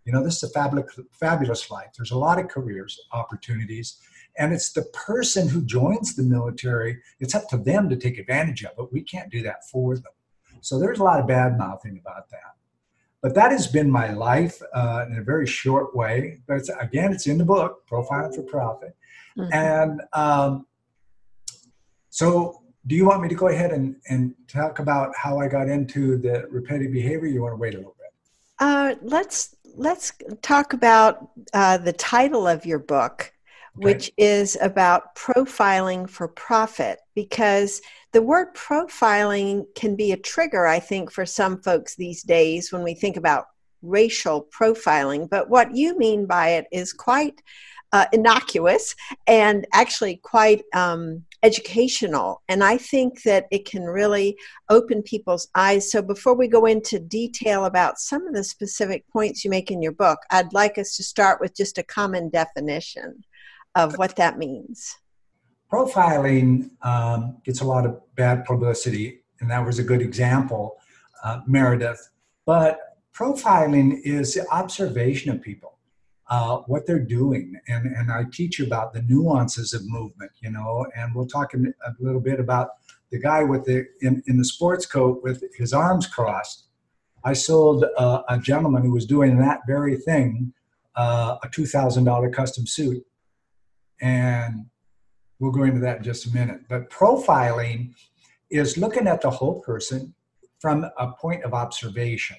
You 0.05 0.13
know, 0.13 0.23
this 0.25 0.43
is 0.43 0.51
a 0.51 0.53
fabulous, 0.53 0.99
fabulous 1.13 1.71
life. 1.71 1.89
There's 1.97 2.11
a 2.11 2.19
lot 2.19 2.39
of 2.39 2.49
careers 2.49 2.99
opportunities, 3.13 3.99
and 4.37 4.53
it's 4.53 4.73
the 4.73 4.83
person 4.93 5.49
who 5.49 5.63
joins 5.63 6.17
the 6.17 6.25
military. 6.25 6.99
It's 7.21 7.35
up 7.35 7.49
to 7.51 7.57
them 7.57 7.89
to 7.89 7.97
take 7.97 8.19
advantage 8.19 8.65
of 8.65 8.73
it. 8.79 8.93
We 8.93 9.03
can't 9.03 9.31
do 9.31 9.43
that 9.45 9.69
for 9.71 9.95
them. 9.95 10.13
So 10.61 10.79
there's 10.79 10.99
a 10.99 11.05
lot 11.05 11.21
of 11.21 11.27
bad 11.27 11.57
mouthing 11.57 11.99
about 11.99 12.29
that. 12.31 12.55
but 13.23 13.37
that 13.37 13.53
has 13.53 13.69
been 13.69 13.91
my 13.91 14.13
life 14.13 14.61
uh, 14.75 15.07
in 15.09 15.17
a 15.19 15.23
very 15.23 15.47
short 15.47 15.95
way. 15.95 16.41
But 16.47 16.57
it's, 16.59 16.69
again, 16.81 17.13
it's 17.13 17.29
in 17.29 17.39
the 17.39 17.45
book, 17.45 17.87
Profiling 17.89 18.35
for 18.35 18.43
Profit. 18.43 18.97
Mm-hmm. 19.39 19.53
And 19.53 20.03
um, 20.13 20.67
so, 22.11 22.62
do 22.87 22.95
you 22.95 23.07
want 23.07 23.23
me 23.23 23.29
to 23.29 23.35
go 23.35 23.49
ahead 23.49 23.73
and, 23.73 23.97
and 24.09 24.35
talk 24.49 24.79
about 24.79 25.15
how 25.17 25.39
I 25.39 25.49
got 25.49 25.69
into 25.69 26.19
the 26.19 26.47
repetitive 26.51 26.93
behavior? 26.93 27.29
You 27.29 27.43
want 27.43 27.53
to 27.53 27.57
wait 27.57 27.75
a 27.75 27.79
little 27.79 27.97
bit? 27.99 28.13
Uh, 28.59 28.95
let's 29.03 29.57
let's 29.75 30.13
talk 30.43 30.73
about 30.73 31.31
uh, 31.55 31.79
the 31.79 31.93
title 31.93 32.47
of 32.47 32.67
your 32.67 32.79
book, 32.79 33.33
okay. 33.79 33.85
which 33.85 34.13
is 34.19 34.59
about 34.61 35.15
profiling 35.15 36.09
for 36.09 36.29
profit, 36.29 36.99
because 37.15 37.81
the 38.13 38.23
word 38.23 38.55
profiling 38.55 39.65
can 39.75 39.97
be 39.97 40.13
a 40.13 40.17
trigger, 40.17 40.67
I 40.67 40.79
think, 40.79 41.11
for 41.11 41.25
some 41.25 41.63
folks 41.63 41.95
these 41.95 42.23
days 42.23 42.73
when 42.73 42.83
we 42.83 42.95
think 42.95 43.17
about 43.17 43.47
racial 43.81 44.47
profiling. 44.57 45.29
But 45.31 45.49
what 45.49 45.75
you 45.75 45.97
mean 45.97 46.27
by 46.27 46.51
it 46.51 46.67
is 46.71 46.93
quite 46.93 47.43
uh, 47.93 48.07
innocuous 48.13 48.95
and 49.27 49.67
actually 49.73 50.17
quite 50.17 50.63
um, 50.75 51.25
educational. 51.43 52.43
And 52.49 52.63
I 52.63 52.77
think 52.77 53.23
that 53.23 53.47
it 53.51 53.65
can 53.65 53.85
really 53.85 54.37
open 54.71 55.03
people's 55.03 55.49
eyes. 55.55 55.91
So 55.91 56.01
before 56.01 56.35
we 56.35 56.49
go 56.49 56.67
into 56.67 56.99
detail 56.99 57.65
about 57.65 57.99
some 57.99 58.27
of 58.27 58.35
the 58.35 58.45
specific 58.45 59.05
points 59.09 59.45
you 59.45 59.51
make 59.51 59.71
in 59.71 59.83
your 59.83 59.93
book, 59.93 60.21
I'd 60.31 60.53
like 60.53 60.79
us 60.79 60.97
to 60.97 61.03
start 61.03 61.41
with 61.41 61.57
just 61.57 61.79
a 61.79 61.83
common 61.83 62.31
definition 62.31 63.25
of 63.75 63.97
what 63.99 64.17
that 64.17 64.39
means. 64.39 64.97
Profiling 65.71 66.71
um, 66.83 67.39
gets 67.45 67.61
a 67.61 67.65
lot 67.65 67.87
of 67.87 68.01
bad 68.15 68.45
publicity, 68.45 69.23
and 69.41 69.51
that 69.51 69.65
was 69.65 69.79
a 69.79 69.83
good 69.83 70.03
example, 70.03 70.77
uh, 71.25 71.41
Meredith. 71.47 72.11
But 72.45 72.79
profiling 73.15 74.01
is 74.05 74.35
the 74.35 74.47
observation 74.51 75.31
of 75.33 75.41
people 75.41 75.72
uh, 76.29 76.59
what 76.67 76.87
they're 76.87 76.99
doing. 76.99 77.55
And, 77.69 77.87
and 77.87 78.11
I 78.11 78.25
teach 78.33 78.61
about 78.61 78.93
the 78.93 79.03
nuances 79.03 79.75
of 79.75 79.83
movement, 79.87 80.33
you 80.41 80.51
know, 80.51 80.87
and 80.97 81.15
we'll 81.15 81.27
talk 81.27 81.55
a 81.55 81.59
little 82.01 82.21
bit 82.21 82.41
about 82.41 82.71
the 83.11 83.19
guy 83.19 83.45
with 83.45 83.65
the 83.65 83.87
in, 84.01 84.23
in 84.27 84.39
the 84.39 84.45
sports 84.45 84.87
coat 84.87 85.23
with 85.23 85.45
his 85.57 85.73
arms 85.73 86.07
crossed. 86.07 86.65
I 87.25 87.35
sold 87.35 87.85
uh, 87.97 88.23
a 88.29 88.39
gentleman 88.39 88.83
who 88.83 88.93
was 88.93 89.07
doing 89.07 89.39
that 89.39 89.61
very 89.67 89.97
thing 89.97 90.53
uh, 90.97 91.37
a 91.43 91.49
$2,000 91.49 92.33
custom 92.33 92.67
suit. 92.67 93.05
And 94.01 94.67
we'll 95.39 95.53
go 95.53 95.63
into 95.63 95.81
that 95.81 95.99
in 95.99 96.03
just 96.03 96.27
a 96.27 96.35
minute. 96.35 96.63
But 96.69 96.91
profiling 96.91 97.95
is 98.51 98.77
looking 98.77 99.07
at 99.07 99.21
the 99.21 99.31
whole 99.31 99.61
person 99.61 100.15
from 100.61 100.87
a 100.99 101.13
point 101.13 101.45
of 101.45 101.55
observation 101.55 102.37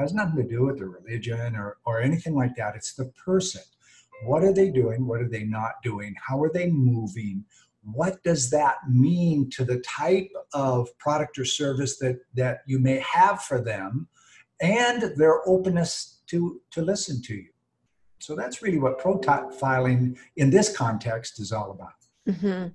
has 0.00 0.14
nothing 0.14 0.36
to 0.36 0.48
do 0.48 0.64
with 0.64 0.78
the 0.78 0.86
religion 0.86 1.54
or, 1.56 1.78
or 1.84 2.00
anything 2.00 2.34
like 2.34 2.54
that. 2.56 2.74
It's 2.74 2.94
the 2.94 3.06
person. 3.24 3.62
What 4.24 4.42
are 4.42 4.52
they 4.52 4.70
doing? 4.70 5.06
What 5.06 5.20
are 5.20 5.28
they 5.28 5.44
not 5.44 5.82
doing? 5.82 6.14
How 6.26 6.42
are 6.42 6.52
they 6.52 6.70
moving? 6.70 7.44
What 7.82 8.22
does 8.22 8.50
that 8.50 8.76
mean 8.88 9.50
to 9.50 9.64
the 9.64 9.80
type 9.80 10.30
of 10.52 10.88
product 10.98 11.38
or 11.38 11.44
service 11.44 11.98
that, 11.98 12.20
that 12.34 12.60
you 12.66 12.78
may 12.78 12.98
have 12.98 13.42
for 13.42 13.62
them 13.62 14.08
and 14.60 15.16
their 15.16 15.46
openness 15.48 16.20
to, 16.28 16.60
to 16.72 16.82
listen 16.82 17.22
to 17.22 17.34
you? 17.34 17.48
So 18.18 18.36
that's 18.36 18.60
really 18.60 18.78
what 18.78 19.00
profiling 19.00 20.18
in 20.36 20.50
this 20.50 20.76
context 20.76 21.40
is 21.40 21.52
all 21.52 21.70
about. 21.70 21.94
Mm-hmm 22.28 22.68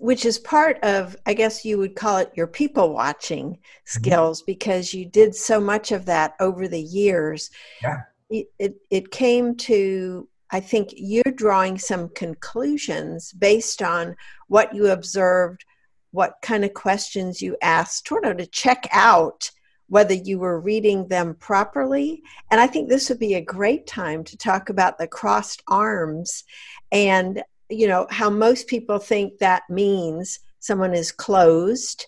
which 0.00 0.24
is 0.24 0.38
part 0.38 0.78
of 0.82 1.14
i 1.26 1.34
guess 1.34 1.64
you 1.64 1.78
would 1.78 1.94
call 1.94 2.16
it 2.16 2.32
your 2.34 2.46
people 2.46 2.92
watching 2.92 3.52
mm-hmm. 3.52 3.58
skills 3.84 4.40
mm-hmm. 4.40 4.52
because 4.52 4.94
you 4.94 5.04
did 5.04 5.34
so 5.34 5.60
much 5.60 5.92
of 5.92 6.06
that 6.06 6.34
over 6.40 6.66
the 6.66 6.80
years 6.80 7.50
yeah 7.82 8.00
it, 8.30 8.46
it, 8.58 8.74
it 8.90 9.10
came 9.10 9.54
to 9.54 10.26
i 10.50 10.58
think 10.58 10.90
you're 10.96 11.22
drawing 11.34 11.78
some 11.78 12.08
conclusions 12.10 13.32
based 13.32 13.82
on 13.82 14.16
what 14.48 14.74
you 14.74 14.88
observed 14.88 15.64
what 16.12 16.34
kind 16.42 16.64
of 16.64 16.74
questions 16.74 17.40
you 17.40 17.56
asked 17.62 18.08
sort 18.08 18.24
of 18.24 18.38
to 18.38 18.46
check 18.46 18.88
out 18.92 19.50
whether 19.88 20.14
you 20.14 20.38
were 20.38 20.60
reading 20.60 21.06
them 21.08 21.34
properly 21.34 22.22
and 22.50 22.58
i 22.58 22.66
think 22.66 22.88
this 22.88 23.10
would 23.10 23.18
be 23.18 23.34
a 23.34 23.40
great 23.40 23.86
time 23.86 24.24
to 24.24 24.36
talk 24.36 24.70
about 24.70 24.96
the 24.96 25.06
crossed 25.06 25.62
arms 25.68 26.44
and 26.90 27.42
you 27.70 27.86
know 27.86 28.06
how 28.10 28.30
most 28.30 28.66
people 28.66 28.98
think 28.98 29.38
that 29.38 29.62
means 29.70 30.40
someone 30.58 30.94
is 30.94 31.12
closed. 31.12 32.06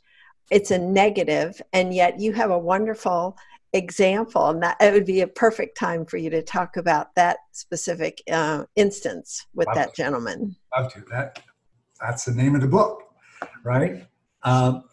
It's 0.51 0.71
a 0.71 0.79
negative 0.79 1.61
and 1.73 1.95
yet 1.95 2.21
you 2.21 2.33
have 2.35 2.51
a 2.51 2.59
wonderful 2.59 3.37
example 3.73 4.51
and 4.51 4.63
that 4.63 4.77
it 4.81 4.93
would 4.93 5.07
be 5.07 5.23
a 5.23 5.27
perfect 5.27 5.79
time 5.79 6.05
for 6.05 6.19
you 6.19 6.29
to 6.29 6.43
talk 6.43 6.77
about 6.77 7.15
that 7.15 7.39
specific 7.53 8.23
uh, 8.31 8.65
instance 8.77 9.47
with 9.55 9.67
love 9.69 9.77
that 9.77 9.95
to. 9.95 10.03
gentleman. 10.03 10.55
Love 10.77 10.93
to. 10.93 11.03
That 11.11 11.43
that's 12.01 12.25
the 12.25 12.35
name 12.35 12.55
of 12.55 12.61
the 12.61 12.69
book 12.69 13.03
right? 13.65 14.07
Um, 14.43 14.85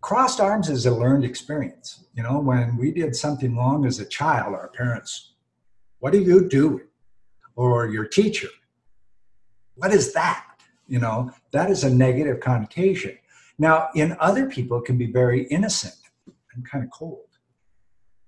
crossed 0.00 0.40
arms 0.40 0.68
is 0.68 0.86
a 0.86 0.90
learned 0.90 1.24
experience. 1.24 2.04
You 2.14 2.22
know 2.22 2.38
when 2.40 2.76
we 2.76 2.92
did 2.92 3.16
something 3.16 3.56
wrong 3.56 3.86
as 3.86 3.98
a 3.98 4.04
child 4.04 4.54
our 4.54 4.68
parents 4.68 5.34
what 6.00 6.12
do 6.12 6.20
you 6.20 6.48
do? 6.48 6.82
or 7.54 7.86
your 7.86 8.06
teacher 8.06 8.48
what 9.76 9.92
is 9.92 10.12
that? 10.12 10.46
You 10.86 10.98
know, 10.98 11.32
that 11.52 11.70
is 11.70 11.84
a 11.84 11.90
negative 11.94 12.40
connotation. 12.40 13.16
Now, 13.58 13.88
in 13.94 14.16
other 14.20 14.46
people, 14.46 14.78
it 14.78 14.84
can 14.84 14.98
be 14.98 15.06
very 15.06 15.44
innocent. 15.44 15.94
I'm 16.54 16.62
kind 16.62 16.84
of 16.84 16.90
cold. 16.90 17.28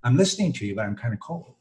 I'm 0.02 0.16
listening 0.16 0.52
to 0.54 0.66
you, 0.66 0.74
but 0.74 0.84
I'm 0.84 0.96
kind 0.96 1.14
of 1.14 1.20
cold. 1.20 1.54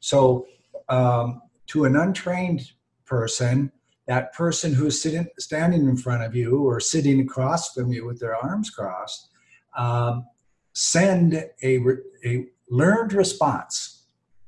So, 0.00 0.46
um, 0.88 1.42
to 1.68 1.84
an 1.84 1.96
untrained 1.96 2.72
person, 3.06 3.72
that 4.06 4.32
person 4.34 4.74
who's 4.74 5.00
sitting, 5.00 5.26
standing 5.38 5.88
in 5.88 5.96
front 5.96 6.22
of 6.22 6.34
you 6.34 6.62
or 6.62 6.78
sitting 6.80 7.20
across 7.20 7.72
from 7.72 7.90
you 7.90 8.04
with 8.04 8.20
their 8.20 8.36
arms 8.36 8.68
crossed, 8.68 9.30
um, 9.78 10.26
send 10.74 11.34
a, 11.62 11.80
a 12.24 12.46
learned 12.68 13.12
response 13.12 14.06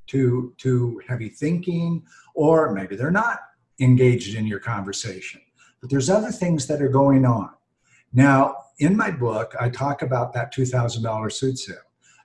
to, 0.09 0.53
to 0.59 1.01
heavy 1.07 1.29
thinking, 1.29 2.03
or 2.35 2.73
maybe 2.73 2.97
they're 2.97 3.11
not 3.11 3.41
engaged 3.81 4.37
in 4.37 4.47
your 4.47 4.61
conversation. 4.61 5.41
But 5.81 5.91
there's 5.91 6.11
other 6.11 6.31
things 6.31 6.67
that 6.67 6.83
are 6.83 6.89
going 6.89 7.25
on. 7.25 7.51
Now, 8.13 8.57
in 8.79 8.97
my 8.97 9.11
book, 9.11 9.55
I 9.59 9.69
talk 9.69 10.03
about 10.03 10.33
that 10.35 10.55
$2,000 10.55 11.33
suit 11.33 11.59
sale. 11.59 11.77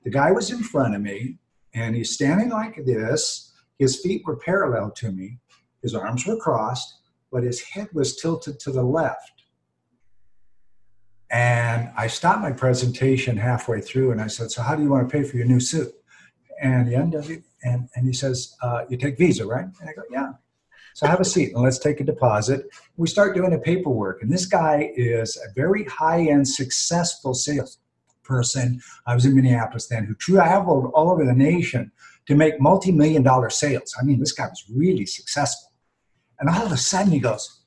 The 0.04 0.10
guy 0.10 0.32
was 0.32 0.52
in 0.52 0.64
front 0.64 0.96
of 0.96 1.02
me 1.02 1.38
and 1.74 1.96
he's 1.96 2.14
standing 2.14 2.50
like 2.50 2.84
this. 2.86 3.54
His 3.78 4.00
feet 4.02 4.24
were 4.26 4.38
parallel 4.38 4.92
to 4.92 5.12
me, 5.12 5.40
his 5.82 5.96
arms 5.96 6.26
were 6.28 6.38
crossed, 6.38 7.00
but 7.32 7.44
his 7.44 7.62
head 7.62 7.88
was 7.94 8.16
tilted 8.18 8.60
to 8.60 8.72
the 8.72 8.84
left. 8.84 9.44
And 11.32 11.90
I 11.96 12.08
stopped 12.08 12.42
my 12.42 12.52
presentation 12.52 13.38
halfway 13.38 13.80
through 13.80 14.12
and 14.12 14.22
I 14.22 14.28
said, 14.28 14.52
So, 14.52 14.62
how 14.62 14.76
do 14.76 14.84
you 14.84 14.90
want 14.90 15.10
to 15.10 15.12
pay 15.12 15.24
for 15.24 15.38
your 15.38 15.46
new 15.46 15.62
suit? 15.62 15.94
And 16.62 16.90
it, 16.90 17.44
and, 17.64 17.90
and 17.96 18.06
he 18.06 18.14
says, 18.14 18.56
uh, 18.62 18.84
You 18.90 18.98
take 18.98 19.18
Visa, 19.18 19.46
right? 19.46 19.64
And 19.64 19.90
I 19.90 19.94
go, 19.94 20.02
Yeah. 20.12 20.34
So 20.94 21.08
have 21.08 21.20
a 21.20 21.26
seat 21.26 21.54
and 21.54 21.64
let's 21.64 21.80
take 21.80 22.00
a 22.00 22.04
deposit. 22.04 22.66
We 22.98 23.08
start 23.08 23.36
doing 23.36 23.52
the 23.52 23.60
paperwork. 23.60 24.22
And 24.22 24.32
this 24.32 24.46
guy 24.46 24.92
is 24.96 25.38
a 25.38 25.54
very 25.54 25.86
high 25.86 26.28
end, 26.28 26.48
successful 26.48 27.34
salesperson. 27.34 28.82
I 29.08 29.16
was 29.16 29.26
in 29.26 29.36
Minneapolis 29.36 29.88
then 29.88 30.06
who 30.06 30.16
traveled 30.16 30.92
all 30.94 31.12
over 31.12 31.26
the 31.26 31.34
nation 31.34 31.92
to 32.28 32.36
make 32.36 32.60
multi 32.60 32.92
million 32.92 33.24
dollar 33.24 33.50
sales. 33.50 33.96
I 34.00 34.04
mean, 34.04 34.20
this 34.20 34.34
guy 34.34 34.48
was 34.48 34.64
really 34.74 35.06
successful. 35.06 35.72
And 36.40 36.50
all 36.50 36.66
of 36.66 36.72
a 36.72 36.78
sudden 36.78 37.12
he 37.12 37.20
goes, 37.20 37.62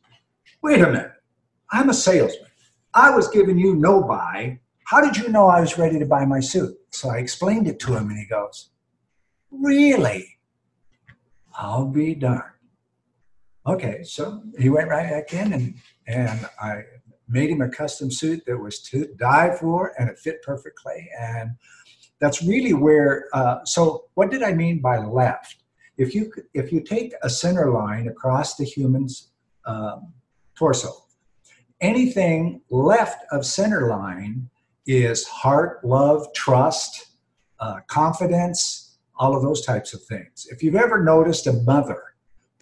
Wait 0.63 0.81
a 0.81 0.87
minute, 0.87 1.13
I'm 1.71 1.91
a 1.91 1.95
salesman. 1.95 2.51
I 2.95 3.11
was 3.11 3.29
giving 3.29 3.59
you 3.59 3.75
no 3.75 4.03
buy. 4.03 4.61
How 4.87 5.01
did 5.01 5.17
you 5.17 5.29
know 5.29 5.49
I 5.49 5.61
was 5.61 5.79
ready 5.79 5.99
to 5.99 6.07
buy 6.07 6.25
my 6.25 6.41
suit? 6.41 6.77
So 6.91 7.11
I 7.11 7.19
explained 7.19 7.67
it 7.67 7.81
to 7.81 7.95
him 7.95 8.09
and 8.09 8.19
he 8.19 8.27
goes, 8.27 8.71
Really? 9.51 10.39
I'll 11.57 11.87
be 11.87 12.15
darned. 12.15 12.54
Okay, 13.67 14.03
so 14.03 14.43
he 14.59 14.69
went 14.69 14.89
right 14.89 15.09
back 15.09 15.33
in 15.33 15.53
and 15.53 15.75
and 16.07 16.49
I 16.61 16.83
made 17.29 17.51
him 17.51 17.63
a 17.63 17.69
custom 17.69 18.11
suit 18.11 18.45
that 18.47 18.59
was 18.59 18.81
to 18.81 19.07
die 19.17 19.57
for 19.57 19.95
and 19.99 20.11
it 20.11 20.19
fit 20.19 20.43
perfectly. 20.43 21.09
And 21.19 21.53
that's 22.21 22.43
really 22.43 22.75
where. 22.75 23.29
Uh, 23.33 23.65
so 23.65 24.05
what 24.15 24.31
did 24.31 24.43
I 24.43 24.53
mean 24.53 24.81
by 24.81 24.99
left? 24.99 25.57
If 25.97 26.15
you 26.15 26.33
if 26.53 26.73
you 26.73 26.81
take 26.83 27.15
a 27.23 27.31
center 27.31 27.71
line 27.71 28.09
across 28.09 28.57
the 28.57 28.65
human's 28.65 29.31
um, 29.67 30.13
torso, 30.57 30.91
anything 31.81 32.61
left 32.71 33.25
of 33.31 33.47
center 33.47 33.89
line 33.89 34.51
is 34.87 35.27
heart, 35.27 35.85
love, 35.85 36.27
trust, 36.35 37.07
uh, 37.61 37.81
confidence, 37.87 38.99
all 39.17 39.35
of 39.35 39.43
those 39.43 39.65
types 39.65 39.95
of 39.95 40.03
things. 40.03 40.47
If 40.51 40.63
you've 40.63 40.75
ever 40.75 41.03
noticed 41.03 41.47
a 41.47 41.53
mother 41.53 42.14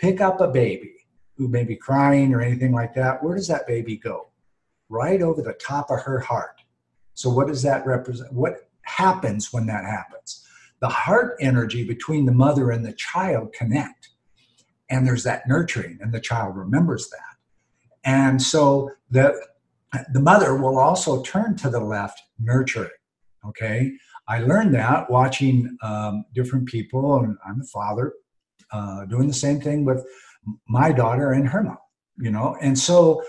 pick 0.02 0.20
up 0.20 0.42
a 0.42 0.48
baby 0.48 0.92
who 1.38 1.48
may 1.48 1.64
be 1.64 1.76
crying 1.76 2.34
or 2.34 2.42
anything 2.42 2.72
like 2.72 2.92
that, 2.94 3.22
where 3.22 3.34
does 3.34 3.48
that 3.48 3.66
baby 3.66 3.96
go? 3.96 4.28
Right 4.90 5.22
over 5.22 5.40
the 5.40 5.54
top 5.54 5.90
of 5.90 6.02
her 6.02 6.18
heart. 6.18 6.60
So, 7.14 7.30
what 7.30 7.46
does 7.46 7.62
that 7.62 7.86
represent? 7.86 8.30
What 8.32 8.68
happens 8.82 9.52
when 9.52 9.64
that 9.66 9.84
happens? 9.84 10.46
the 10.82 10.88
heart 10.88 11.36
energy 11.40 11.84
between 11.84 12.26
the 12.26 12.32
mother 12.32 12.72
and 12.72 12.84
the 12.84 12.92
child 12.92 13.52
connect. 13.52 14.10
And 14.90 15.06
there's 15.06 15.22
that 15.22 15.48
nurturing, 15.48 15.98
and 16.02 16.12
the 16.12 16.20
child 16.20 16.56
remembers 16.56 17.08
that. 17.08 17.36
And 18.04 18.42
so 18.42 18.90
the, 19.08 19.40
the 20.12 20.20
mother 20.20 20.56
will 20.56 20.78
also 20.78 21.22
turn 21.22 21.56
to 21.58 21.70
the 21.70 21.80
left, 21.80 22.20
nurturing. 22.38 22.90
Okay. 23.46 23.92
I 24.26 24.40
learned 24.40 24.74
that 24.74 25.08
watching 25.08 25.78
um, 25.82 26.24
different 26.34 26.66
people, 26.66 27.16
and 27.20 27.38
I'm 27.46 27.60
a 27.60 27.64
father, 27.64 28.14
uh, 28.72 29.04
doing 29.06 29.28
the 29.28 29.34
same 29.34 29.60
thing 29.60 29.84
with 29.84 30.04
my 30.68 30.92
daughter 30.92 31.32
and 31.32 31.48
her 31.48 31.62
mom, 31.62 31.78
you 32.18 32.30
know. 32.30 32.56
And 32.60 32.78
so 32.78 33.22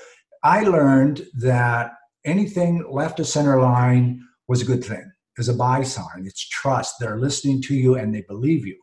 I 0.43 0.63
learned 0.63 1.27
that 1.39 1.91
anything 2.25 2.85
left 2.89 3.19
of 3.19 3.27
center 3.27 3.61
line 3.61 4.25
was 4.47 4.61
a 4.61 4.65
good 4.65 4.83
thing, 4.83 5.11
is 5.37 5.49
a 5.49 5.53
buy 5.53 5.83
sign. 5.83 6.25
It's 6.25 6.47
trust. 6.47 6.95
They're 6.99 7.19
listening 7.19 7.61
to 7.63 7.75
you 7.75 7.95
and 7.95 8.13
they 8.13 8.21
believe 8.21 8.65
you. 8.65 8.77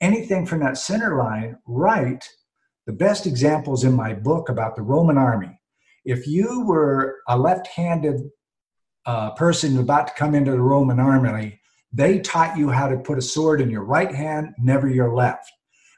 Anything 0.00 0.46
from 0.46 0.60
that 0.60 0.78
center 0.78 1.16
line 1.16 1.56
right, 1.66 2.28
the 2.86 2.92
best 2.92 3.26
examples 3.26 3.84
in 3.84 3.92
my 3.92 4.12
book 4.12 4.48
about 4.48 4.76
the 4.76 4.82
Roman 4.82 5.16
army. 5.16 5.58
If 6.04 6.26
you 6.26 6.64
were 6.66 7.16
a 7.28 7.38
left 7.38 7.66
handed 7.68 8.20
uh, 9.06 9.30
person 9.32 9.78
about 9.78 10.08
to 10.08 10.14
come 10.14 10.34
into 10.34 10.50
the 10.50 10.60
Roman 10.60 11.00
army, 11.00 11.60
they 11.92 12.18
taught 12.18 12.58
you 12.58 12.70
how 12.70 12.88
to 12.88 12.98
put 12.98 13.18
a 13.18 13.22
sword 13.22 13.60
in 13.60 13.70
your 13.70 13.84
right 13.84 14.12
hand, 14.12 14.54
never 14.58 14.88
your 14.88 15.14
left, 15.14 15.50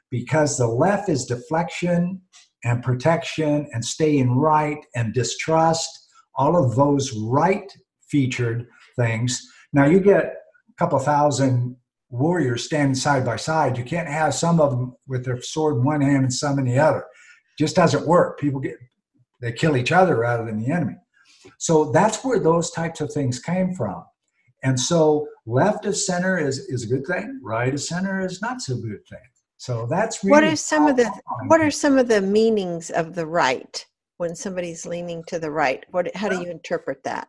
because 0.09 0.57
the 0.57 0.67
left 0.67 1.09
is 1.09 1.25
deflection 1.25 2.21
and 2.63 2.83
protection 2.83 3.67
and 3.73 3.83
staying 3.83 4.31
right 4.31 4.83
and 4.95 5.13
distrust, 5.13 5.89
all 6.35 6.55
of 6.55 6.75
those 6.75 7.13
right 7.13 7.71
featured 8.09 8.67
things. 8.95 9.41
Now 9.73 9.85
you 9.85 9.99
get 9.99 10.25
a 10.25 10.73
couple 10.77 10.99
thousand 10.99 11.75
warriors 12.09 12.63
standing 12.63 12.95
side 12.95 13.25
by 13.25 13.35
side. 13.35 13.77
You 13.77 13.83
can't 13.83 14.07
have 14.07 14.33
some 14.33 14.59
of 14.59 14.71
them 14.71 14.95
with 15.07 15.25
their 15.25 15.41
sword 15.41 15.77
in 15.77 15.83
one 15.83 16.01
hand 16.01 16.23
and 16.23 16.33
some 16.33 16.57
in 16.59 16.65
the 16.65 16.79
other. 16.79 17.05
Just 17.59 17.75
doesn't 17.75 18.07
work. 18.07 18.39
People 18.39 18.59
get 18.59 18.77
they 19.41 19.51
kill 19.51 19.77
each 19.77 19.91
other 19.91 20.17
rather 20.17 20.45
than 20.45 20.59
the 20.59 20.71
enemy. 20.71 20.95
So 21.59 21.91
that's 21.91 22.23
where 22.23 22.39
those 22.39 22.71
types 22.71 23.01
of 23.01 23.11
things 23.11 23.39
came 23.39 23.73
from. 23.75 24.03
And 24.63 24.79
so 24.79 25.27
left 25.45 25.85
of 25.85 25.95
center 25.95 26.37
is, 26.37 26.57
is 26.57 26.83
a 26.83 26.87
good 26.87 27.05
thing, 27.05 27.39
right 27.43 27.73
of 27.73 27.79
center 27.79 28.25
is 28.25 28.41
not 28.41 28.61
so 28.61 28.75
good 28.75 29.05
thing. 29.07 29.19
So 29.57 29.87
that's 29.89 30.23
really 30.23 30.31
what 30.31 30.43
are 30.43 30.55
some 30.55 30.87
of 30.87 30.95
the 30.95 31.11
what 31.47 31.61
are 31.61 31.71
some 31.71 31.97
of 31.97 32.07
the 32.07 32.21
meanings 32.21 32.89
of 32.91 33.15
the 33.15 33.25
right 33.25 33.85
when 34.17 34.35
somebody's 34.35 34.85
leaning 34.85 35.23
to 35.27 35.39
the 35.39 35.51
right? 35.51 35.85
What 35.91 36.15
how 36.15 36.29
do 36.29 36.41
you 36.41 36.49
interpret 36.49 37.03
that? 37.03 37.27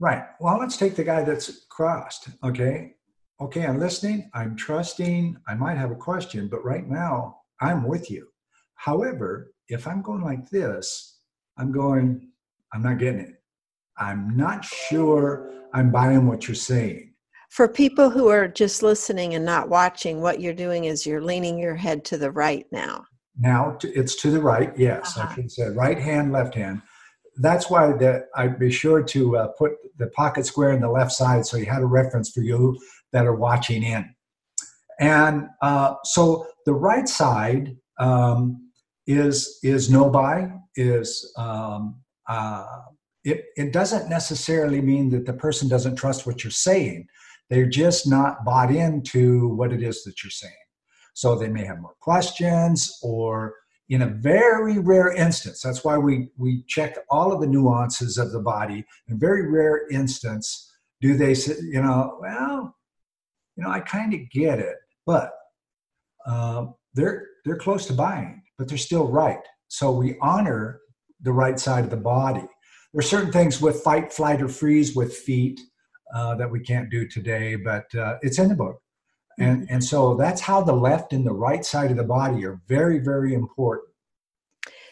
Right. 0.00 0.24
Well, 0.40 0.58
let's 0.58 0.76
take 0.76 0.96
the 0.96 1.04
guy 1.04 1.24
that's 1.24 1.66
crossed. 1.68 2.28
Okay. 2.44 2.94
Okay, 3.40 3.64
I'm 3.64 3.78
listening, 3.78 4.28
I'm 4.34 4.56
trusting, 4.56 5.36
I 5.46 5.54
might 5.54 5.76
have 5.76 5.92
a 5.92 5.96
question, 5.96 6.48
but 6.48 6.64
right 6.64 6.88
now 6.88 7.36
I'm 7.60 7.86
with 7.86 8.10
you. 8.10 8.26
However, 8.74 9.52
if 9.68 9.86
I'm 9.86 10.02
going 10.02 10.22
like 10.22 10.50
this, 10.50 11.20
I'm 11.56 11.70
going, 11.70 12.30
I'm 12.72 12.82
not 12.82 12.98
getting 12.98 13.20
it. 13.20 13.34
I'm 13.96 14.36
not 14.36 14.64
sure 14.64 15.52
I'm 15.72 15.92
buying 15.92 16.26
what 16.26 16.48
you're 16.48 16.56
saying. 16.56 17.07
For 17.48 17.68
people 17.68 18.10
who 18.10 18.28
are 18.28 18.46
just 18.46 18.82
listening 18.82 19.34
and 19.34 19.44
not 19.44 19.68
watching, 19.68 20.20
what 20.20 20.40
you're 20.40 20.52
doing 20.52 20.84
is 20.84 21.06
you're 21.06 21.22
leaning 21.22 21.58
your 21.58 21.74
head 21.74 22.04
to 22.06 22.18
the 22.18 22.30
right 22.30 22.66
now. 22.70 23.06
Now 23.38 23.78
it's 23.82 24.16
to 24.16 24.30
the 24.30 24.40
right, 24.40 24.72
yes. 24.76 25.16
Uh-huh. 25.16 25.28
I 25.30 25.34
should 25.34 25.50
say 25.50 25.68
right 25.68 25.98
hand, 25.98 26.32
left 26.32 26.54
hand. 26.54 26.82
That's 27.36 27.70
why 27.70 27.92
that 27.92 28.26
I'd 28.34 28.58
be 28.58 28.70
sure 28.70 29.02
to 29.02 29.36
uh, 29.36 29.48
put 29.58 29.72
the 29.98 30.08
pocket 30.08 30.44
square 30.44 30.72
in 30.72 30.80
the 30.80 30.90
left 30.90 31.12
side 31.12 31.46
so 31.46 31.56
you 31.56 31.66
had 31.66 31.82
a 31.82 31.86
reference 31.86 32.30
for 32.30 32.40
you 32.40 32.76
that 33.12 33.26
are 33.26 33.36
watching 33.36 33.82
in. 33.82 34.12
And 35.00 35.46
uh, 35.62 35.94
so 36.04 36.46
the 36.66 36.74
right 36.74 37.08
side 37.08 37.76
um, 37.98 38.70
is 39.06 39.58
is 39.62 39.90
no 39.90 40.10
buy 40.10 40.52
is 40.74 41.32
um, 41.36 42.00
uh, 42.28 42.66
it, 43.24 43.44
it 43.56 43.72
doesn't 43.72 44.08
necessarily 44.08 44.80
mean 44.80 45.10
that 45.10 45.26
the 45.26 45.32
person 45.32 45.68
doesn't 45.68 45.96
trust 45.96 46.26
what 46.26 46.42
you're 46.42 46.50
saying. 46.50 47.06
They're 47.50 47.66
just 47.66 48.08
not 48.08 48.44
bought 48.44 48.74
into 48.74 49.48
what 49.54 49.72
it 49.72 49.82
is 49.82 50.04
that 50.04 50.22
you're 50.22 50.30
saying. 50.30 50.52
So 51.14 51.34
they 51.34 51.48
may 51.48 51.64
have 51.64 51.80
more 51.80 51.96
questions, 52.00 52.98
or 53.02 53.54
in 53.88 54.02
a 54.02 54.06
very 54.06 54.78
rare 54.78 55.12
instance, 55.12 55.62
that's 55.62 55.82
why 55.82 55.96
we, 55.96 56.28
we 56.36 56.62
check 56.68 56.96
all 57.10 57.32
of 57.32 57.40
the 57.40 57.46
nuances 57.46 58.18
of 58.18 58.32
the 58.32 58.40
body. 58.40 58.84
In 59.08 59.18
very 59.18 59.50
rare 59.50 59.88
instance, 59.88 60.70
do 61.00 61.16
they 61.16 61.34
say, 61.34 61.54
you 61.62 61.80
know, 61.80 62.18
well, 62.20 62.76
you 63.56 63.64
know, 63.64 63.70
I 63.70 63.80
kind 63.80 64.12
of 64.14 64.20
get 64.30 64.58
it, 64.58 64.76
but 65.06 65.32
uh, 66.26 66.66
they're 66.94 67.26
they're 67.44 67.56
close 67.56 67.86
to 67.86 67.92
buying, 67.92 68.42
but 68.58 68.68
they're 68.68 68.76
still 68.76 69.08
right. 69.08 69.40
So 69.68 69.90
we 69.90 70.16
honor 70.20 70.80
the 71.22 71.32
right 71.32 71.58
side 71.58 71.84
of 71.84 71.90
the 71.90 71.96
body. 71.96 72.46
There 72.92 73.00
are 73.00 73.02
certain 73.02 73.32
things 73.32 73.60
with 73.60 73.82
fight, 73.82 74.12
flight, 74.12 74.42
or 74.42 74.48
freeze 74.48 74.94
with 74.94 75.16
feet 75.16 75.60
uh, 76.14 76.34
that 76.36 76.50
we 76.50 76.60
can't 76.60 76.90
do 76.90 77.06
today, 77.06 77.56
but 77.56 77.92
uh, 77.94 78.18
it's 78.22 78.38
in 78.38 78.48
the 78.48 78.54
book. 78.54 78.80
And, 79.38 79.62
mm-hmm. 79.62 79.74
and 79.74 79.84
so 79.84 80.14
that's 80.14 80.40
how 80.40 80.62
the 80.62 80.72
left 80.72 81.12
and 81.12 81.26
the 81.26 81.32
right 81.32 81.64
side 81.64 81.90
of 81.90 81.96
the 81.96 82.04
body 82.04 82.44
are 82.44 82.60
very, 82.66 82.98
very 82.98 83.34
important. 83.34 83.88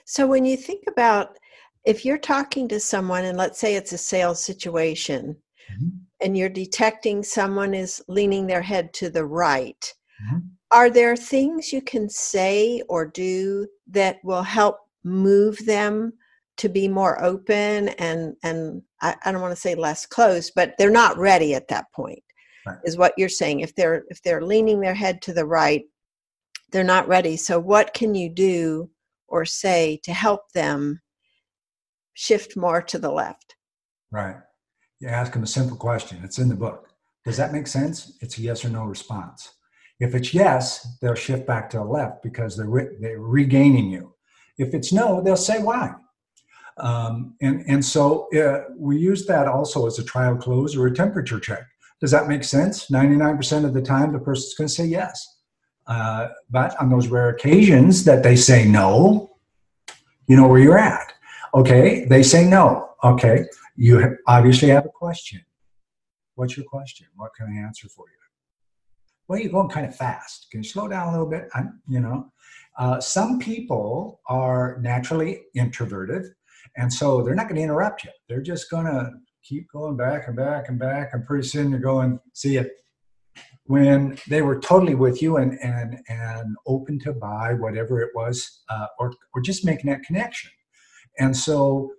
So 0.05 0.27
when 0.27 0.45
you 0.45 0.57
think 0.57 0.85
about 0.87 1.37
if 1.85 2.05
you're 2.05 2.19
talking 2.19 2.69
to 2.69 2.81
someone, 2.81 3.25
and 3.25 3.39
let's 3.39 3.59
say 3.59 3.75
it's 3.75 3.93
a 3.93 3.99
sales 3.99 4.43
situation, 4.43 5.37
mm-hmm. 5.73 5.89
and 6.21 6.37
you're 6.37 6.49
detecting 6.49 7.23
someone 7.23 7.75
is 7.75 8.03
leaning 8.09 8.47
their 8.47 8.63
head 8.63 8.93
to 8.95 9.09
the 9.09 9.25
right, 9.25 9.95
mm-hmm. 10.25 10.39
are 10.71 10.91
there 10.91 11.17
things 11.17 11.73
you 11.73 11.81
can 11.81 12.09
say 12.09 12.83
or 12.89 13.07
do 13.07 13.67
that 13.89 14.19
will 14.25 14.43
help 14.43 14.79
move 15.05 15.65
them 15.65 16.13
to 16.57 16.69
be 16.69 16.89
more 16.89 17.23
open 17.23 17.91
and 17.91 18.35
and 18.43 18.83
I, 19.03 19.15
I 19.25 19.33
don't 19.33 19.43
want 19.43 19.55
to 19.55 19.61
say 19.61 19.75
less 19.75 20.07
closed, 20.07 20.53
but 20.55 20.75
they're 20.79 20.91
not 20.91 21.19
ready 21.19 21.55
at 21.55 21.69
that 21.69 21.93
point. 21.93 22.23
Right. 22.67 22.79
Is 22.85 22.97
what 22.97 23.15
you're 23.17 23.29
saying. 23.29 23.61
If 23.61 23.75
they're 23.75 24.05
if 24.09 24.23
they're 24.23 24.43
leaning 24.43 24.81
their 24.81 24.95
head 24.95 25.23
to 25.23 25.33
the 25.33 25.47
right, 25.47 25.85
they're 26.73 26.85
not 26.85 27.07
ready. 27.07 27.37
So 27.37 27.61
what 27.61 27.95
can 27.95 28.15
you 28.15 28.29
do 28.29 28.91
or 29.29 29.45
say 29.45 30.01
to 30.05 30.13
help 30.13 30.53
them 30.53 31.01
shift 32.15 32.57
more 32.57 32.83
to 32.83 32.99
the 32.99 33.11
left? 33.11 33.55
Right. 34.11 34.37
You 35.01 35.09
ask 35.09 35.33
them 35.33 35.43
a 35.43 35.47
simple 35.47 35.77
question. 35.77 36.21
It's 36.25 36.39
in 36.39 36.49
the 36.49 36.57
book. 36.57 36.89
Does 37.25 37.37
that 37.37 37.53
make 37.53 37.67
sense? 37.67 38.17
It's 38.21 38.39
a 38.39 38.43
yes 38.43 38.65
or 38.65 38.71
no 38.71 38.85
response. 38.85 39.53
If 40.01 40.15
it's 40.15 40.35
yes, 40.35 40.87
they'll 41.01 41.15
shift 41.15 41.47
back 41.47 41.71
to 41.71 41.79
the 41.79 41.85
left 41.85 42.23
because 42.23 42.57
they're, 42.57 42.69
re- 42.69 42.97
they're 43.01 43.21
regaining 43.21 43.91
you. 43.91 44.15
If 44.59 44.75
it's 44.75 44.93
no, 44.93 45.21
they'll 45.21 45.37
say 45.37 45.63
why. 45.63 45.95
Um, 46.79 47.35
and, 47.41 47.65
and 47.67 47.85
so 47.85 48.29
uh, 48.35 48.65
we 48.77 48.99
use 48.99 49.27
that 49.27 49.49
also 49.49 49.87
as 49.87 49.99
a 49.99 50.05
trial 50.05 50.37
close 50.37 50.77
or 50.77 50.87
a 50.87 50.95
temperature 50.95 51.41
check. 51.41 51.65
Does 52.01 52.11
that 52.11 52.29
make 52.29 52.45
sense? 52.45 52.91
99% 52.91 53.65
of 53.65 53.73
the 53.73 53.81
time, 53.81 54.13
the 54.13 54.19
person's 54.19 54.55
going 54.55 54.69
to 54.69 54.75
say 54.75 54.85
yes. 54.87 55.37
Uh, 55.87 56.29
but 56.51 56.79
on 56.81 56.91
those 56.91 57.09
rare 57.09 57.31
occasions 57.31 58.05
that 58.05 58.23
they 58.23 58.37
say 58.37 58.67
no, 58.67 59.31
you 60.27 60.37
know 60.37 60.49
where 60.49 60.61
you're 60.61 60.79
at. 60.79 61.13
Okay, 61.55 62.05
they 62.07 62.23
say 62.23 62.47
no. 62.47 62.91
Okay, 63.05 63.45
you 63.77 64.17
obviously 64.27 64.69
have 64.69 64.85
a 64.85 64.91
question. 64.91 65.41
What's 66.35 66.57
your 66.57 66.67
question? 66.67 67.07
What 67.15 67.31
can 67.35 67.47
I 67.47 67.65
answer 67.65 67.89
for 67.89 68.05
you? 68.09 68.17
Well, 69.29 69.39
you're 69.39 69.53
going 69.53 69.69
kind 69.69 69.87
of 69.87 69.97
fast. 69.97 70.49
Can 70.51 70.63
you 70.63 70.69
slow 70.69 70.89
down 70.89 71.09
a 71.09 71.11
little 71.13 71.29
bit? 71.29 71.49
I'm, 71.55 71.81
you 71.89 72.01
know, 72.01 72.33
uh, 72.79 73.01
some 73.01 73.39
people 73.39 74.21
are 74.29 74.79
naturally 74.81 75.43
introverted 75.55 76.27
and 76.77 76.93
so 76.93 77.23
they're 77.23 77.35
not 77.35 77.49
going 77.49 77.57
to 77.57 77.63
interrupt 77.63 78.05
you. 78.05 78.11
They're 78.29 78.43
just 78.43 78.71
going 78.71 78.87
to 78.87 79.13
keep 79.43 79.71
going 79.73 79.97
back 79.97 80.27
and 80.27 80.37
back 80.37 80.69
and 80.69 80.79
back. 80.79 81.11
And 81.13 81.25
pretty 81.25 81.47
soon 81.47 81.71
you're 81.71 81.81
going, 81.81 82.21
see 82.35 82.57
it. 82.57 82.73
When 83.65 84.17
they 84.29 84.43
were 84.43 84.61
totally 84.61 84.95
with 84.95 85.21
you 85.21 85.39
and, 85.39 85.59
and, 85.63 85.99
and 86.09 86.57
open 86.67 86.99
to 87.01 87.13
buy 87.13 87.55
whatever 87.55 88.01
it 88.01 88.11
was, 88.15 88.63
uh, 88.69 88.87
or, 88.99 89.13
or 89.35 89.41
just 89.41 89.65
making 89.65 89.91
that 89.91 90.05
connection. 90.05 90.51
And 91.19 91.37
so 91.37 91.91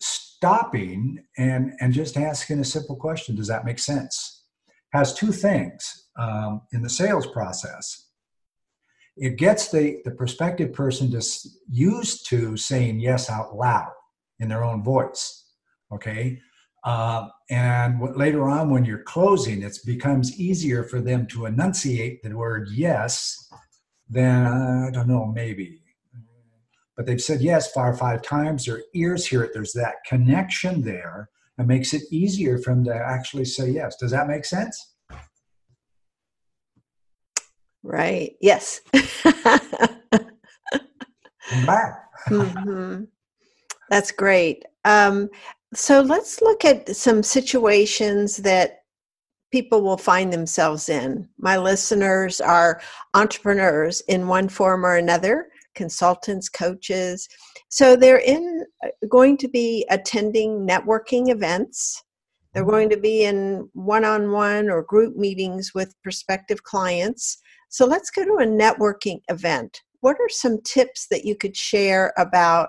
stopping 0.00 1.24
and, 1.38 1.72
and 1.80 1.92
just 1.92 2.16
asking 2.16 2.60
a 2.60 2.64
simple 2.64 2.96
question, 2.96 3.34
does 3.34 3.48
that 3.48 3.64
make 3.64 3.78
sense? 3.78 4.44
Has 4.92 5.14
two 5.14 5.32
things 5.32 6.08
um, 6.18 6.62
in 6.72 6.82
the 6.82 6.90
sales 6.90 7.26
process. 7.26 8.08
It 9.16 9.38
gets 9.38 9.70
the, 9.70 10.00
the 10.04 10.10
prospective 10.10 10.74
person 10.74 11.10
just 11.10 11.58
used 11.70 12.28
to 12.28 12.56
saying 12.56 13.00
yes 13.00 13.30
out 13.30 13.56
loud 13.56 13.92
in 14.40 14.48
their 14.48 14.64
own 14.64 14.82
voice. 14.82 15.44
Okay. 15.92 16.40
Uh, 16.84 17.26
and 17.50 17.98
what, 18.00 18.16
later 18.16 18.48
on, 18.48 18.70
when 18.70 18.84
you're 18.84 19.02
closing, 19.02 19.62
it 19.62 19.78
becomes 19.84 20.38
easier 20.38 20.84
for 20.84 21.00
them 21.00 21.26
to 21.26 21.46
enunciate 21.46 22.22
the 22.22 22.32
word 22.34 22.68
yes 22.72 23.48
than, 24.08 24.46
I 24.46 24.90
don't 24.92 25.08
know, 25.08 25.26
maybe. 25.26 25.82
But 26.96 27.06
they've 27.06 27.20
said 27.20 27.42
yes 27.42 27.72
four 27.72 27.90
or 27.90 27.96
five 27.96 28.22
times. 28.22 28.64
Their 28.64 28.82
ears 28.94 29.26
hear 29.26 29.42
it. 29.42 29.50
There's 29.52 29.72
that 29.72 29.96
connection 30.06 30.82
there. 30.82 31.28
It 31.58 31.66
makes 31.66 31.92
it 31.92 32.02
easier 32.10 32.58
for 32.58 32.74
them 32.74 32.84
to 32.84 32.94
actually 32.94 33.46
say 33.46 33.70
yes. 33.70 33.96
Does 33.96 34.12
that 34.12 34.28
make 34.28 34.44
sense? 34.44 34.94
Right. 37.82 38.36
Yes. 38.40 38.80
mm-hmm. 42.28 43.04
That's 43.90 44.10
great. 44.10 44.64
Um, 44.84 45.28
so 45.74 46.00
let's 46.00 46.40
look 46.40 46.64
at 46.64 46.94
some 46.96 47.22
situations 47.22 48.38
that 48.38 48.80
people 49.52 49.82
will 49.82 49.96
find 49.96 50.32
themselves 50.32 50.88
in. 50.88 51.28
My 51.38 51.56
listeners 51.56 52.40
are 52.40 52.80
entrepreneurs 53.14 54.00
in 54.02 54.26
one 54.26 54.48
form 54.48 54.84
or 54.84 54.96
another, 54.96 55.48
consultants, 55.74 56.48
coaches. 56.48 57.28
So 57.68 57.96
they're 57.96 58.18
in 58.18 58.64
uh, 58.84 58.88
going 59.08 59.36
to 59.38 59.48
be 59.48 59.86
attending 59.90 60.66
networking 60.66 61.30
events. 61.30 62.02
They're 62.52 62.64
going 62.64 62.88
to 62.90 62.96
be 62.96 63.24
in 63.24 63.68
one-on-one 63.74 64.70
or 64.70 64.82
group 64.82 65.16
meetings 65.16 65.72
with 65.74 65.94
prospective 66.02 66.62
clients. 66.62 67.38
So 67.68 67.86
let's 67.86 68.10
go 68.10 68.24
to 68.24 68.42
a 68.42 68.46
networking 68.46 69.20
event. 69.28 69.82
What 70.00 70.16
are 70.20 70.28
some 70.28 70.60
tips 70.62 71.06
that 71.10 71.24
you 71.24 71.36
could 71.36 71.56
share 71.56 72.12
about 72.16 72.68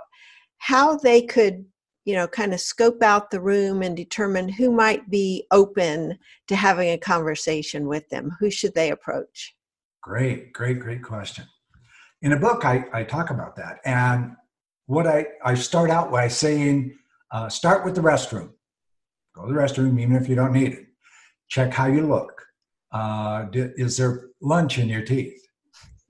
how 0.58 0.96
they 0.98 1.22
could 1.22 1.66
you 2.06 2.16
know 2.16 2.28
kind 2.28 2.54
of 2.54 2.60
scope 2.60 3.04
out 3.04 3.30
the 3.30 3.40
room 3.40 3.82
and 3.82 3.96
determine 3.96 4.48
who 4.48 4.72
might 4.72 5.10
be 5.10 5.46
open 5.52 6.18
to 6.48 6.56
having 6.56 6.90
a 6.90 6.98
conversation 6.98 7.88
with 7.88 8.08
them 8.10 8.36
who 8.40 8.50
should 8.50 8.74
they 8.74 8.92
approach? 8.92 9.56
Great 10.02 10.54
great 10.54 10.80
great 10.80 11.04
question. 11.04 11.46
In 12.22 12.34
a 12.34 12.40
book 12.40 12.66
i, 12.66 12.86
I 12.94 13.04
talk 13.04 13.30
about 13.30 13.56
that 13.58 13.80
and 13.86 14.36
what 14.86 15.06
i 15.06 15.28
i 15.44 15.54
start 15.54 15.90
out 15.90 16.12
by 16.12 16.28
saying 16.28 16.98
uh, 17.32 17.50
start 17.50 17.84
with 17.84 17.94
the 17.94 18.02
restroom. 18.02 18.52
Go 19.36 19.48
to 19.48 19.54
the 19.54 19.60
restroom 19.60 20.00
even 20.00 20.16
if 20.16 20.30
you 20.30 20.36
don't 20.36 20.54
need 20.54 20.74
it. 20.74 20.86
Check 21.50 21.74
how 21.74 21.88
you 21.88 22.08
look. 22.08 22.32
Uh, 22.94 23.48
is 23.52 23.98
there 23.98 24.30
lunch 24.42 24.80
in 24.80 24.88
your 24.88 25.02
teeth? 25.02 25.46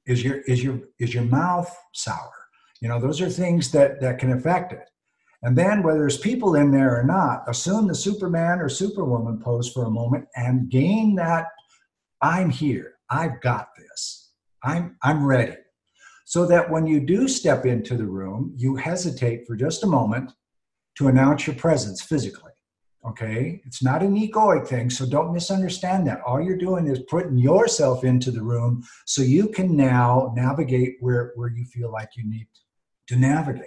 Is 0.06 0.24
your 0.24 0.42
is 0.42 0.64
your 0.64 0.80
is 1.00 1.14
your 1.14 1.24
mouth 1.24 1.76
sour 1.94 2.37
you 2.82 2.88
know 2.88 3.00
those 3.00 3.22
are 3.22 3.30
things 3.30 3.72
that 3.72 4.00
that 4.02 4.20
can 4.20 4.32
affect 4.32 4.74
it 4.74 4.90
and 5.44 5.56
then, 5.56 5.84
whether 5.84 6.00
there's 6.00 6.18
people 6.18 6.56
in 6.56 6.72
there 6.72 7.00
or 7.00 7.04
not, 7.04 7.44
assume 7.48 7.88
the 7.88 7.96
Superman 7.96 8.60
or 8.60 8.70
Superwoman 8.70 9.40
pose 9.40 9.72
for 9.72 9.86
a 9.86 9.90
moment 9.90 10.26
and 10.36 10.70
gain 10.70 11.16
that 11.16 11.46
I'm 12.22 12.50
here, 12.50 12.96
I've 13.10 13.40
got 13.42 13.70
this, 13.78 14.32
I'm, 14.64 14.98
I'm 15.04 15.26
ready. 15.26 15.56
So 16.26 16.46
that 16.48 16.70
when 16.70 16.88
you 16.88 17.00
do 17.00 17.28
step 17.28 17.66
into 17.66 17.96
the 17.96 18.06
room, 18.06 18.54
you 18.58 18.76
hesitate 18.76 19.46
for 19.46 19.56
just 19.56 19.84
a 19.84 19.88
moment 19.88 20.32
to 20.98 21.08
announce 21.08 21.46
your 21.46 21.56
presence 21.56 22.02
physically. 22.02 22.52
Okay? 23.08 23.62
It's 23.64 23.84
not 23.84 24.02
an 24.02 24.16
egoic 24.16 24.68
thing, 24.68 24.90
so 24.90 25.06
don't 25.06 25.34
misunderstand 25.34 26.08
that. 26.08 26.20
All 26.22 26.42
you're 26.42 26.58
doing 26.58 26.88
is 26.88 27.00
putting 27.08 27.38
yourself 27.38 28.04
into 28.04 28.32
the 28.32 28.42
room 28.42 28.84
so 29.06 29.22
you 29.22 29.48
can 29.50 29.78
now 29.78 30.34
navigate 30.36 30.96
where, 31.00 31.32
where 31.36 31.50
you 31.50 31.64
feel 31.66 31.92
like 31.92 32.10
you 32.18 32.28
need 32.28 32.48
to 32.56 32.62
navigate. 33.16 33.66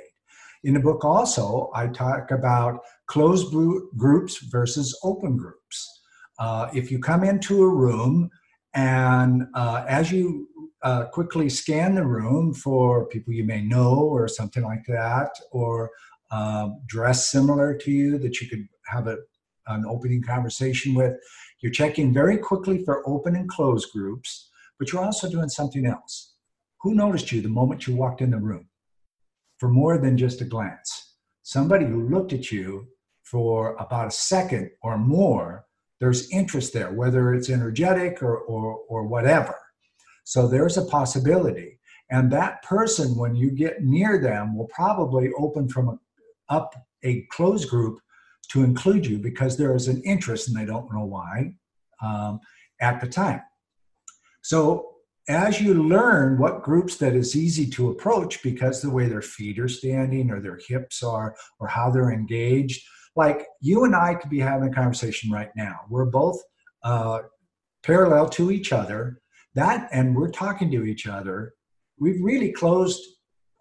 In 0.64 0.74
the 0.74 0.80
book, 0.80 1.04
also, 1.04 1.70
I 1.74 1.86
talk 1.86 2.30
about 2.30 2.80
closed 3.06 3.52
groups 3.96 4.38
versus 4.44 4.98
open 5.02 5.36
groups. 5.36 6.00
Uh, 6.38 6.68
if 6.74 6.90
you 6.90 6.98
come 6.98 7.24
into 7.24 7.62
a 7.62 7.68
room 7.68 8.30
and 8.74 9.44
uh, 9.54 9.84
as 9.88 10.12
you 10.12 10.48
uh, 10.82 11.06
quickly 11.06 11.48
scan 11.48 11.94
the 11.94 12.06
room 12.06 12.54
for 12.54 13.06
people 13.06 13.32
you 13.32 13.44
may 13.44 13.60
know 13.60 13.94
or 13.94 14.28
something 14.28 14.62
like 14.62 14.84
that, 14.86 15.30
or 15.52 15.90
um, 16.30 16.80
dress 16.86 17.28
similar 17.28 17.76
to 17.76 17.90
you 17.90 18.18
that 18.18 18.40
you 18.40 18.48
could 18.48 18.66
have 18.86 19.06
a, 19.06 19.18
an 19.66 19.84
opening 19.86 20.22
conversation 20.22 20.94
with, 20.94 21.14
you're 21.60 21.72
checking 21.72 22.14
very 22.14 22.38
quickly 22.38 22.82
for 22.84 23.06
open 23.06 23.36
and 23.36 23.48
closed 23.48 23.88
groups, 23.92 24.50
but 24.78 24.92
you're 24.92 25.04
also 25.04 25.28
doing 25.28 25.48
something 25.48 25.84
else. 25.84 26.34
Who 26.82 26.94
noticed 26.94 27.32
you 27.32 27.42
the 27.42 27.48
moment 27.48 27.86
you 27.86 27.94
walked 27.94 28.22
in 28.22 28.30
the 28.30 28.38
room? 28.38 28.69
For 29.60 29.68
more 29.68 29.98
than 29.98 30.16
just 30.16 30.40
a 30.40 30.44
glance. 30.44 31.16
Somebody 31.42 31.84
who 31.84 32.08
looked 32.08 32.32
at 32.32 32.50
you 32.50 32.88
for 33.22 33.76
about 33.76 34.08
a 34.08 34.10
second 34.10 34.70
or 34.82 34.96
more, 34.96 35.66
there's 36.00 36.30
interest 36.30 36.72
there, 36.72 36.90
whether 36.92 37.34
it's 37.34 37.50
energetic 37.50 38.22
or, 38.22 38.38
or, 38.38 38.78
or 38.88 39.06
whatever. 39.06 39.54
So 40.24 40.48
there's 40.48 40.78
a 40.78 40.86
possibility. 40.86 41.78
And 42.10 42.32
that 42.32 42.62
person, 42.62 43.16
when 43.16 43.36
you 43.36 43.50
get 43.50 43.84
near 43.84 44.18
them, 44.18 44.56
will 44.56 44.68
probably 44.68 45.30
open 45.38 45.68
from 45.68 45.90
a, 45.90 45.98
up 46.48 46.74
a 47.04 47.22
closed 47.30 47.68
group 47.68 48.00
to 48.50 48.64
include 48.64 49.06
you 49.06 49.18
because 49.18 49.56
there 49.56 49.76
is 49.76 49.86
an 49.88 50.02
interest, 50.02 50.48
and 50.48 50.56
they 50.56 50.64
don't 50.64 50.92
know 50.92 51.04
why, 51.04 51.52
um, 52.02 52.40
at 52.80 53.00
the 53.00 53.06
time. 53.06 53.42
So 54.42 54.89
as 55.30 55.60
you 55.60 55.74
learn 55.74 56.38
what 56.38 56.62
groups 56.62 56.96
that 56.96 57.14
is 57.14 57.36
easy 57.36 57.66
to 57.70 57.90
approach 57.90 58.42
because 58.42 58.82
the 58.82 58.90
way 58.90 59.06
their 59.06 59.22
feet 59.22 59.58
are 59.58 59.68
standing 59.68 60.30
or 60.30 60.40
their 60.40 60.58
hips 60.68 61.02
are 61.02 61.34
or 61.58 61.68
how 61.68 61.90
they're 61.90 62.12
engaged 62.12 62.82
like 63.16 63.46
you 63.60 63.84
and 63.84 63.94
i 63.94 64.14
could 64.14 64.30
be 64.30 64.40
having 64.40 64.68
a 64.68 64.74
conversation 64.74 65.30
right 65.30 65.50
now. 65.56 65.80
We're 65.88 66.06
both 66.06 66.40
uh, 66.82 67.20
parallel 67.82 68.28
to 68.30 68.50
each 68.50 68.72
other. 68.72 69.20
That 69.54 69.88
and 69.92 70.14
we're 70.14 70.30
talking 70.30 70.70
to 70.70 70.84
each 70.84 71.06
other. 71.06 71.54
We've 71.98 72.22
really 72.22 72.52
closed 72.52 73.02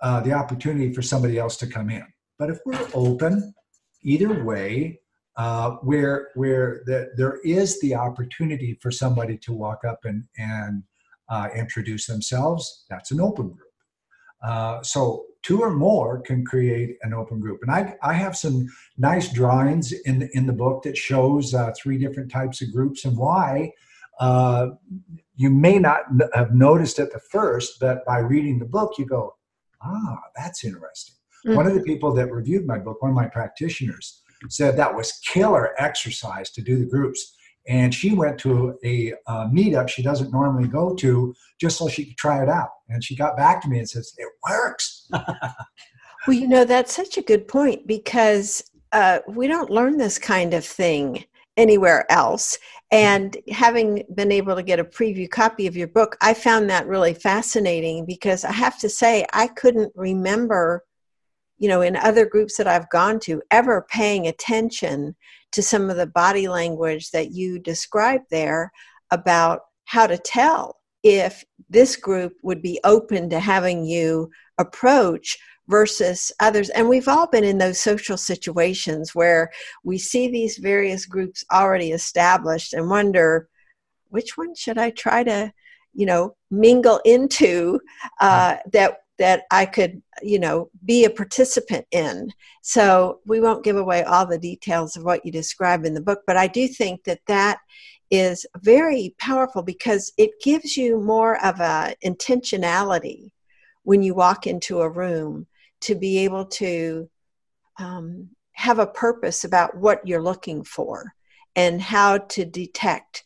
uh, 0.02 0.22
the 0.22 0.34
opportunity 0.34 0.94
for 0.94 1.02
somebody 1.02 1.38
else 1.38 1.58
to 1.58 1.68
come 1.68 1.90
in. 1.90 2.06
But 2.38 2.50
if 2.50 2.60
we're 2.66 2.88
open 2.94 3.54
either 4.04 4.44
way 4.44 5.02
uh, 5.36 5.72
where 5.82 6.30
where 6.36 6.82
the, 6.86 7.12
there 7.18 7.40
is 7.44 7.80
the 7.82 7.96
opportunity 7.96 8.78
for 8.82 8.92
somebody 8.92 9.38
to 9.40 9.54
walk 9.54 9.84
up 9.84 10.00
and 10.04 10.24
and 10.38 10.84
uh, 11.30 11.50
introduce 11.56 12.08
themselves, 12.08 12.86
that's 12.90 13.12
an 13.12 13.22
open 13.22 13.50
group. 13.50 13.68
Uh, 14.44 14.82
so 14.82 15.26
two 15.42 15.62
or 15.62 15.72
more 15.72 16.22
can 16.22 16.46
create 16.46 16.98
an 17.02 17.14
open 17.14 17.40
group. 17.40 17.60
And 17.62 17.72
I, 17.72 17.96
I 18.02 18.14
have 18.14 18.36
some 18.36 18.68
nice 18.98 19.32
drawings 19.32 19.92
in 19.92 20.20
the, 20.20 20.30
in 20.34 20.46
the 20.46 20.54
book 20.54 20.84
that 20.84 20.98
shows 20.98 21.54
uh, 21.54 21.72
three 21.82 21.98
different 21.98 22.32
types 22.32 22.62
of 22.62 22.72
groups 22.72 23.06
and 23.06 23.18
why. 23.18 23.72
Uh, 24.20 24.72
you 25.36 25.50
may 25.50 25.80
not 25.80 26.02
have 26.34 26.54
noticed 26.54 27.00
at 27.00 27.14
the 27.14 27.20
first, 27.20 27.80
but 27.80 28.06
by 28.06 28.20
reading 28.20 28.60
the 28.60 28.66
book, 28.66 28.98
you 28.98 29.06
go, 29.06 29.36
ah, 29.82 30.18
that's 30.36 30.66
interesting. 30.66 31.16
Mm-hmm. 31.46 31.56
One 31.56 31.68
of 31.68 31.74
the 31.74 31.84
people 31.84 32.14
that 32.16 32.32
reviewed 32.32 32.66
my 32.66 32.78
book, 32.78 33.02
one 33.02 33.12
of 33.12 33.16
my 33.16 33.28
practitioners, 33.28 34.22
said 34.50 34.76
that 34.76 34.94
was 34.94 35.20
killer 35.26 35.74
exercise 35.78 36.50
to 36.52 36.62
do 36.62 36.78
the 36.78 36.86
groups 36.86 37.36
and 37.70 37.94
she 37.94 38.14
went 38.16 38.38
to 38.40 38.78
a 38.84 39.14
meetup 39.30 39.88
she 39.88 40.02
doesn't 40.02 40.34
normally 40.34 40.68
go 40.68 40.96
to 40.96 41.34
just 41.62 41.78
so 41.78 41.88
she 41.88 42.04
could 42.04 42.18
try 42.18 42.42
it 42.42 42.50
out. 42.50 42.70
And 42.90 43.04
she 43.04 43.16
got 43.16 43.38
back 43.38 43.62
to 43.62 43.70
me 43.70 43.78
and 43.78 43.90
says 43.90 44.14
it 44.18 44.28
works. 44.50 45.08
Well 46.28 46.36
you 46.36 46.50
know 46.50 46.66
that's 46.66 46.94
such 46.94 47.18
a 47.18 47.22
good 47.22 47.48
point 47.48 47.88
because 47.88 48.62
uh, 48.92 49.20
we 49.30 49.48
don't 49.48 49.70
learn 49.70 49.98
this 49.98 50.20
kind 50.20 50.54
of 50.54 50.66
thing 50.66 51.24
anywhere 51.56 52.06
else. 52.12 52.58
And 52.92 53.38
having 53.50 54.04
been 54.14 54.30
able 54.30 54.56
to 54.58 54.62
get 54.62 54.82
a 54.82 54.84
preview 54.84 55.30
copy 55.30 55.66
of 55.66 55.78
your 55.78 55.88
book 55.88 56.18
i 56.22 56.34
found 56.34 56.70
that 56.70 56.88
really 56.88 57.14
fascinating 57.14 58.06
because 58.06 58.44
i 58.44 58.52
have 58.52 58.78
to 58.80 58.90
say 58.90 59.26
i 59.32 59.48
couldn't 59.48 59.94
remember 59.96 60.84
you 61.60 61.68
know 61.68 61.82
in 61.82 61.96
other 61.96 62.26
groups 62.26 62.58
that 62.58 62.68
i've 62.68 62.90
gone 62.90 63.20
to 63.20 63.42
ever 63.52 63.86
paying 63.90 64.28
attention 64.28 65.16
to 65.52 65.62
some 65.62 65.90
of 65.90 65.98
the 65.98 66.08
body 66.08 66.48
language 66.48 67.12
that 67.12 67.32
you 67.32 67.60
described 67.60 68.26
there 68.32 68.72
about 69.12 69.62
how 69.86 70.08
to 70.08 70.18
tell 70.18 70.78
if 71.04 71.44
this 71.70 71.96
group 71.96 72.34
would 72.44 72.62
be 72.62 72.80
open 72.84 73.30
to 73.30 73.40
having 73.40 73.86
you 73.86 74.30
approach 74.58 75.38
versus 75.68 76.32
others. 76.40 76.70
And 76.70 76.90
we've 76.90 77.08
all 77.08 77.28
been 77.28 77.44
in 77.44 77.60
those 77.60 77.80
social 77.80 78.18
situations 78.18 79.16
where 79.16 79.52
we 79.84 79.98
see 79.98 80.30
these 80.30 80.58
various 80.58 81.06
groups 81.06 81.46
already 81.54 81.92
established 81.92 82.74
and 82.74 82.90
wonder 82.90 83.48
which 84.10 84.36
one 84.36 84.56
should 84.56 84.78
I 84.78 84.90
try 84.90 85.24
to, 85.24 85.54
you 85.94 86.06
know, 86.08 86.36
mingle 86.50 87.00
into 87.06 87.80
uh, 88.20 88.58
that 88.74 88.99
that 89.20 89.44
I 89.52 89.66
could, 89.66 90.02
you 90.24 90.40
know, 90.40 90.70
be 90.86 91.06
a 91.06 91.10
participant 91.10 91.86
in. 91.92 92.32
So 92.62 93.20
we 93.26 93.40
won't 93.40 93.64
give 93.64 93.78
away 93.78 94.04
all 94.04 94.26
the 94.26 94.40
details 94.40 94.96
of 94.96 95.04
what 95.04 95.26
you 95.26 95.32
describe 95.32 95.86
in 95.86 95.94
the 95.94 96.02
book, 96.02 96.22
but 96.26 96.38
I 96.38 96.48
do 96.48 96.68
think 96.68 97.04
that 97.04 97.20
that 97.28 97.60
is 98.10 98.46
very 98.58 99.14
powerful 99.20 99.62
because 99.62 100.12
it 100.18 100.32
gives 100.42 100.76
you 100.76 101.00
more 101.00 101.44
of 101.46 101.60
a 101.60 101.96
intentionality 102.04 103.32
when 103.84 104.02
you 104.02 104.16
walk 104.16 104.48
into 104.48 104.82
a 104.82 104.90
room 104.90 105.46
to 105.82 105.96
be 105.96 106.20
able 106.20 106.46
to 106.46 107.10
um, 107.78 108.30
have 108.54 108.80
a 108.80 108.88
purpose 108.88 109.44
about 109.44 109.76
what 109.78 110.06
you're 110.08 110.22
looking 110.22 110.64
for 110.64 111.14
and 111.56 111.82
how 111.82 112.18
to 112.18 112.46
detect 112.46 113.24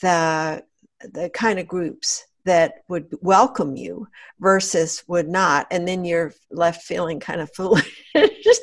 the 0.00 0.64
the 1.12 1.28
kind 1.30 1.58
of 1.58 1.66
groups 1.66 2.26
that 2.44 2.74
would 2.88 3.16
welcome 3.20 3.76
you 3.76 4.08
versus 4.40 5.04
would 5.06 5.28
not. 5.28 5.66
And 5.70 5.86
then 5.86 6.04
you're 6.04 6.32
left 6.50 6.82
feeling 6.82 7.20
kind 7.20 7.40
of 7.40 7.52
foolish 7.56 8.04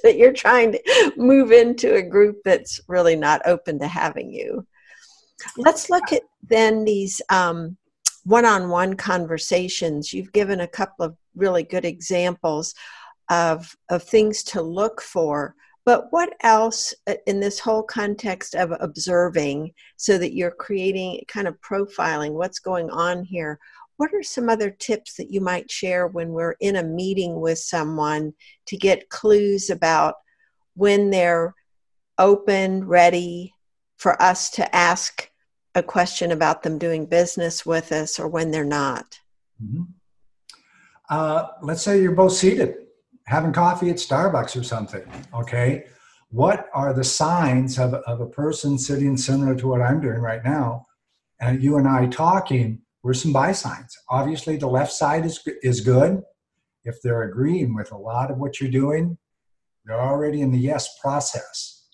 that 0.03 0.17
you're 0.17 0.33
trying 0.33 0.73
to 0.73 1.13
move 1.17 1.51
into 1.51 1.95
a 1.95 2.01
group 2.01 2.37
that's 2.43 2.79
really 2.87 3.15
not 3.15 3.41
open 3.45 3.79
to 3.79 3.87
having 3.87 4.31
you. 4.31 4.65
Let's 5.57 5.89
look 5.89 6.11
at 6.11 6.23
then 6.43 6.83
these 6.83 7.21
um, 7.29 7.77
one-on-one 8.25 8.95
conversations. 8.95 10.11
You've 10.13 10.33
given 10.33 10.59
a 10.59 10.67
couple 10.67 11.05
of 11.05 11.15
really 11.35 11.63
good 11.63 11.85
examples 11.85 12.73
of 13.29 13.75
of 13.89 14.03
things 14.03 14.43
to 14.43 14.61
look 14.61 15.01
for 15.01 15.55
but 15.89 16.11
what 16.11 16.35
else 16.41 16.93
uh, 17.07 17.15
in 17.25 17.39
this 17.39 17.57
whole 17.57 17.81
context 17.81 18.53
of 18.53 18.71
observing 18.79 19.73
so 19.97 20.19
that 20.19 20.35
you're 20.35 20.51
creating 20.51 21.19
kind 21.27 21.47
of 21.47 21.59
profiling 21.61 22.33
what's 22.33 22.59
going 22.59 22.91
on 22.91 23.23
here 23.23 23.57
what 23.97 24.13
are 24.13 24.21
some 24.21 24.49
other 24.49 24.69
tips 24.69 25.15
that 25.15 25.31
you 25.31 25.41
might 25.41 25.71
share 25.71 26.05
when 26.05 26.29
we're 26.29 26.55
in 26.59 26.75
a 26.75 26.83
meeting 26.83 27.41
with 27.41 27.57
someone 27.57 28.31
to 28.67 28.77
get 28.77 29.09
clues 29.09 29.71
about 29.71 30.13
when 30.75 31.09
they're 31.09 31.55
open 32.19 32.85
ready 32.85 33.51
for 33.97 34.21
us 34.21 34.51
to 34.51 34.75
ask 34.75 35.31
a 35.73 35.81
question 35.81 36.31
about 36.31 36.61
them 36.61 36.77
doing 36.77 37.07
business 37.07 37.65
with 37.65 37.91
us 37.91 38.19
or 38.19 38.27
when 38.27 38.51
they're 38.51 38.63
not? 38.63 39.19
Mm-hmm. 39.61 39.85
Uh, 41.09 41.47
let's 41.63 41.81
say 41.81 41.99
you're 41.99 42.11
both 42.11 42.33
seated 42.33 42.75
having 43.29 43.53
coffee 43.53 43.91
at 43.91 43.97
Starbucks 43.97 44.59
or 44.59 44.63
something, 44.63 45.03
okay? 45.35 45.85
What 46.31 46.67
are 46.73 46.93
the 46.93 47.03
signs 47.03 47.77
of, 47.77 47.93
of 47.93 48.21
a 48.21 48.27
person 48.27 48.77
sitting 48.77 49.17
similar 49.17 49.55
to 49.55 49.67
what 49.67 49.81
I'm 49.81 50.01
doing 50.01 50.19
right 50.19 50.43
now, 50.43 50.85
and 51.39 51.63
you 51.63 51.77
and 51.77 51.87
I 51.87 52.07
talking? 52.07 52.81
Were 53.01 53.13
some 53.13 53.31
buy 53.31 53.53
signs. 53.53 53.97
Obviously, 54.09 54.57
the 54.57 54.67
left 54.67 54.91
side 54.91 55.25
is 55.25 55.39
is 55.63 55.79
good. 55.79 56.21
If 56.83 57.01
they're 57.01 57.23
agreeing 57.23 57.73
with 57.73 57.93
a 57.93 57.97
lot 57.97 58.29
of 58.29 58.39
what 58.39 58.59
you're 58.59 58.69
doing, 58.69 59.17
they're 59.85 60.01
already 60.01 60.41
in 60.41 60.51
the 60.51 60.59
yes 60.59 60.99
process. 60.99 61.87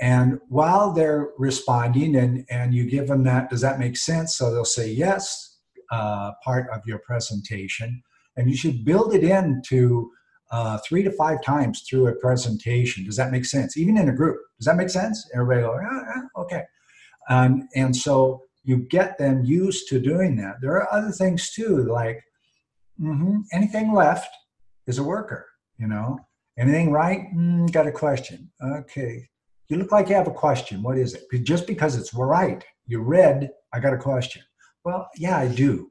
And 0.00 0.40
while 0.48 0.92
they're 0.92 1.28
responding 1.38 2.16
and, 2.16 2.44
and 2.50 2.74
you 2.74 2.90
give 2.90 3.06
them 3.06 3.22
that, 3.24 3.50
does 3.50 3.60
that 3.60 3.78
make 3.78 3.96
sense? 3.96 4.34
So 4.36 4.52
they'll 4.52 4.64
say 4.64 4.90
yes, 4.90 5.58
uh, 5.92 6.32
part 6.42 6.68
of 6.70 6.80
your 6.86 6.98
presentation. 6.98 8.02
And 8.36 8.50
you 8.50 8.56
should 8.56 8.84
build 8.84 9.14
it 9.14 9.22
into 9.22 10.10
uh, 10.52 10.78
three 10.86 11.02
to 11.02 11.10
five 11.12 11.42
times 11.42 11.82
through 11.88 12.06
a 12.06 12.14
presentation. 12.14 13.04
Does 13.04 13.16
that 13.16 13.32
make 13.32 13.46
sense? 13.46 13.76
Even 13.76 13.96
in 13.96 14.10
a 14.10 14.14
group. 14.14 14.38
Does 14.58 14.66
that 14.66 14.76
make 14.76 14.90
sense? 14.90 15.28
Everybody 15.34 15.62
go, 15.62 15.80
ah, 15.82 16.02
ah, 16.14 16.40
okay. 16.42 16.62
Um, 17.28 17.68
and 17.74 17.96
so 17.96 18.42
you 18.62 18.76
get 18.76 19.18
them 19.18 19.44
used 19.44 19.88
to 19.88 19.98
doing 19.98 20.36
that. 20.36 20.56
There 20.60 20.72
are 20.72 20.92
other 20.92 21.10
things 21.10 21.50
too, 21.52 21.84
like 21.84 22.22
mm-hmm, 23.00 23.40
anything 23.52 23.92
left 23.92 24.28
is 24.86 24.98
a 24.98 25.02
worker, 25.02 25.46
you 25.78 25.88
know. 25.88 26.18
Anything 26.58 26.92
right? 26.92 27.28
Mm, 27.34 27.72
got 27.72 27.86
a 27.86 27.92
question. 27.92 28.50
Okay. 28.62 29.26
You 29.68 29.78
look 29.78 29.90
like 29.90 30.10
you 30.10 30.14
have 30.14 30.28
a 30.28 30.32
question. 30.32 30.82
What 30.82 30.98
is 30.98 31.14
it? 31.14 31.44
Just 31.44 31.66
because 31.66 31.96
it's 31.96 32.12
right, 32.12 32.62
you 32.86 33.00
read, 33.00 33.50
I 33.72 33.80
got 33.80 33.94
a 33.94 33.98
question. 33.98 34.42
Well, 34.84 35.08
yeah, 35.16 35.38
I 35.38 35.48
do. 35.48 35.90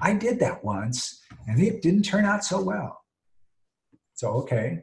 I 0.00 0.12
did 0.12 0.38
that 0.38 0.62
once 0.64 1.20
and 1.48 1.60
it 1.60 1.82
didn't 1.82 2.04
turn 2.04 2.24
out 2.24 2.44
so 2.44 2.62
well. 2.62 2.97
So, 4.18 4.30
okay. 4.30 4.80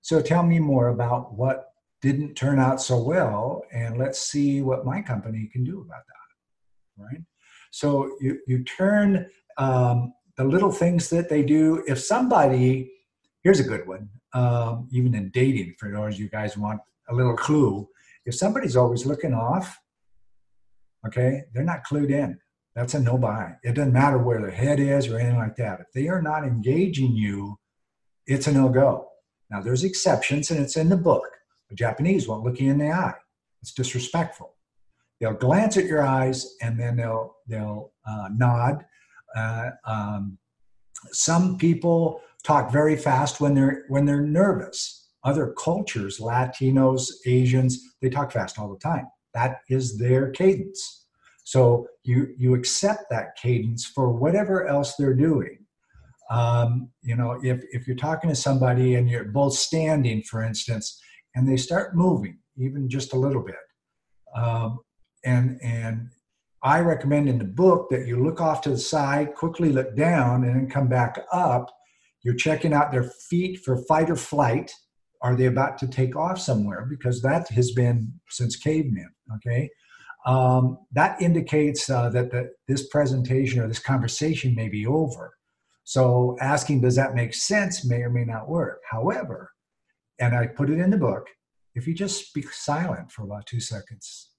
So 0.00 0.20
tell 0.20 0.42
me 0.42 0.58
more 0.58 0.88
about 0.88 1.34
what 1.34 1.66
didn't 2.00 2.34
turn 2.34 2.58
out 2.58 2.80
so 2.80 3.00
well 3.00 3.62
and 3.72 3.96
let's 3.96 4.20
see 4.20 4.60
what 4.60 4.84
my 4.84 5.00
company 5.00 5.48
can 5.52 5.62
do 5.62 5.82
about 5.82 6.02
that. 6.04 7.04
Right? 7.04 7.20
So 7.70 8.16
you, 8.20 8.40
you 8.48 8.64
turn 8.64 9.30
um, 9.56 10.12
the 10.36 10.42
little 10.42 10.72
things 10.72 11.08
that 11.10 11.28
they 11.28 11.44
do. 11.44 11.84
If 11.86 12.00
somebody, 12.00 12.90
here's 13.44 13.60
a 13.60 13.64
good 13.64 13.86
one, 13.86 14.08
um, 14.34 14.88
even 14.90 15.14
in 15.14 15.30
dating, 15.30 15.76
for 15.78 15.92
those 15.92 16.18
you 16.18 16.28
guys 16.28 16.56
want 16.56 16.80
a 17.08 17.14
little 17.14 17.36
clue. 17.36 17.88
If 18.26 18.34
somebody's 18.34 18.76
always 18.76 19.06
looking 19.06 19.32
off, 19.32 19.78
okay, 21.06 21.44
they're 21.54 21.62
not 21.62 21.84
clued 21.84 22.10
in. 22.10 22.36
That's 22.74 22.94
a 22.94 23.00
no 23.00 23.16
buy. 23.16 23.52
It 23.62 23.74
doesn't 23.74 23.92
matter 23.92 24.18
where 24.18 24.40
their 24.40 24.50
head 24.50 24.80
is 24.80 25.06
or 25.06 25.20
anything 25.20 25.38
like 25.38 25.54
that. 25.56 25.78
If 25.78 25.86
they 25.94 26.08
are 26.08 26.22
not 26.22 26.42
engaging 26.42 27.14
you, 27.14 27.58
it's 28.26 28.46
a 28.46 28.52
no 28.52 28.68
go. 28.68 29.08
Now, 29.50 29.60
there's 29.60 29.84
exceptions, 29.84 30.50
and 30.50 30.60
it's 30.60 30.76
in 30.76 30.88
the 30.88 30.96
book. 30.96 31.28
The 31.68 31.74
Japanese 31.74 32.26
won't 32.26 32.44
look 32.44 32.60
you 32.60 32.70
in 32.70 32.78
the 32.78 32.90
eye. 32.90 33.14
It's 33.60 33.72
disrespectful. 33.72 34.54
They'll 35.20 35.34
glance 35.34 35.76
at 35.76 35.84
your 35.84 36.02
eyes 36.02 36.56
and 36.60 36.78
then 36.78 36.96
they'll 36.96 37.36
they'll 37.46 37.92
uh, 38.04 38.28
nod. 38.34 38.84
Uh, 39.36 39.70
um, 39.86 40.36
some 41.12 41.56
people 41.58 42.20
talk 42.42 42.72
very 42.72 42.96
fast 42.96 43.40
when 43.40 43.54
they're 43.54 43.84
when 43.88 44.04
they're 44.04 44.20
nervous 44.20 45.02
other 45.24 45.54
cultures, 45.56 46.18
Latinos, 46.18 47.08
Asians, 47.26 47.94
they 48.00 48.10
talk 48.10 48.32
fast 48.32 48.58
all 48.58 48.68
the 48.68 48.78
time. 48.78 49.06
That 49.34 49.60
is 49.68 49.98
their 49.98 50.30
cadence. 50.30 51.06
So 51.44 51.86
you 52.04 52.34
you 52.36 52.54
accept 52.54 53.04
that 53.10 53.36
cadence 53.36 53.84
for 53.84 54.10
whatever 54.10 54.66
else 54.66 54.96
they're 54.96 55.14
doing. 55.14 55.61
Um, 56.32 56.90
you 57.02 57.16
know, 57.16 57.38
if 57.42 57.62
if 57.72 57.86
you're 57.86 57.96
talking 57.96 58.30
to 58.30 58.36
somebody 58.36 58.94
and 58.94 59.08
you're 59.08 59.24
both 59.24 59.54
standing, 59.54 60.22
for 60.22 60.42
instance, 60.42 61.00
and 61.34 61.48
they 61.48 61.56
start 61.56 61.96
moving 61.96 62.38
even 62.56 62.88
just 62.88 63.12
a 63.12 63.18
little 63.18 63.42
bit, 63.42 63.54
um, 64.34 64.78
and 65.24 65.58
and 65.62 66.08
I 66.62 66.80
recommend 66.80 67.28
in 67.28 67.38
the 67.38 67.44
book 67.44 67.90
that 67.90 68.06
you 68.06 68.22
look 68.22 68.40
off 68.40 68.62
to 68.62 68.70
the 68.70 68.78
side, 68.78 69.34
quickly 69.34 69.70
look 69.72 69.96
down, 69.96 70.44
and 70.44 70.54
then 70.54 70.70
come 70.70 70.88
back 70.88 71.20
up. 71.32 71.66
You're 72.22 72.36
checking 72.36 72.72
out 72.72 72.92
their 72.92 73.10
feet 73.28 73.60
for 73.64 73.84
fight 73.88 74.08
or 74.08 74.16
flight 74.16 74.72
are 75.22 75.36
they 75.36 75.46
about 75.46 75.78
to 75.78 75.86
take 75.86 76.16
off 76.16 76.38
somewhere? 76.38 76.86
Because 76.88 77.22
that 77.22 77.48
has 77.50 77.70
been 77.70 78.12
since 78.28 78.56
cavemen, 78.56 79.10
okay? 79.36 79.70
Um, 80.26 80.78
that 80.92 81.20
indicates 81.22 81.88
uh, 81.88 82.08
that 82.10 82.30
the, 82.30 82.50
this 82.68 82.88
presentation 82.88 83.60
or 83.60 83.68
this 83.68 83.78
conversation 83.78 84.54
may 84.54 84.68
be 84.68 84.86
over. 84.86 85.32
So 85.84 86.36
asking, 86.40 86.80
does 86.80 86.96
that 86.96 87.14
make 87.14 87.34
sense, 87.34 87.84
may 87.84 88.02
or 88.02 88.10
may 88.10 88.24
not 88.24 88.48
work. 88.48 88.82
However, 88.90 89.50
and 90.18 90.34
I 90.34 90.46
put 90.46 90.70
it 90.70 90.78
in 90.78 90.90
the 90.90 90.96
book, 90.96 91.26
if 91.74 91.86
you 91.86 91.94
just 91.94 92.28
speak 92.28 92.52
silent 92.52 93.10
for 93.10 93.24
about 93.24 93.46
two 93.46 93.60
seconds 93.60 94.30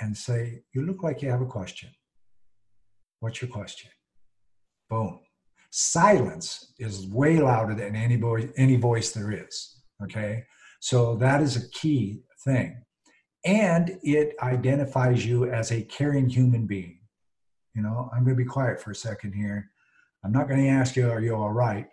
and 0.00 0.16
say, 0.16 0.62
You 0.72 0.82
look 0.82 1.02
like 1.02 1.22
you 1.22 1.30
have 1.30 1.40
a 1.40 1.46
question. 1.46 1.90
What's 3.20 3.40
your 3.40 3.50
question? 3.50 3.90
Boom 4.88 5.20
silence 5.78 6.72
is 6.78 7.06
way 7.08 7.38
louder 7.38 7.74
than 7.74 7.94
any 7.94 8.18
any 8.56 8.76
voice 8.76 9.12
there 9.12 9.30
is 9.30 9.82
okay 10.02 10.42
so 10.80 11.16
that 11.16 11.42
is 11.42 11.56
a 11.56 11.68
key 11.70 12.22
thing 12.44 12.82
and 13.44 13.98
it 14.02 14.34
identifies 14.42 15.26
you 15.26 15.44
as 15.50 15.70
a 15.72 15.82
caring 15.82 16.30
human 16.30 16.66
being 16.66 16.95
you 17.76 17.82
know 17.82 18.10
i'm 18.12 18.24
going 18.24 18.36
to 18.36 18.42
be 18.42 18.48
quiet 18.48 18.80
for 18.80 18.90
a 18.90 18.94
second 18.94 19.32
here 19.32 19.70
i'm 20.24 20.32
not 20.32 20.48
going 20.48 20.60
to 20.60 20.68
ask 20.68 20.96
you 20.96 21.08
are 21.08 21.20
you 21.20 21.34
all 21.34 21.52
right 21.52 21.86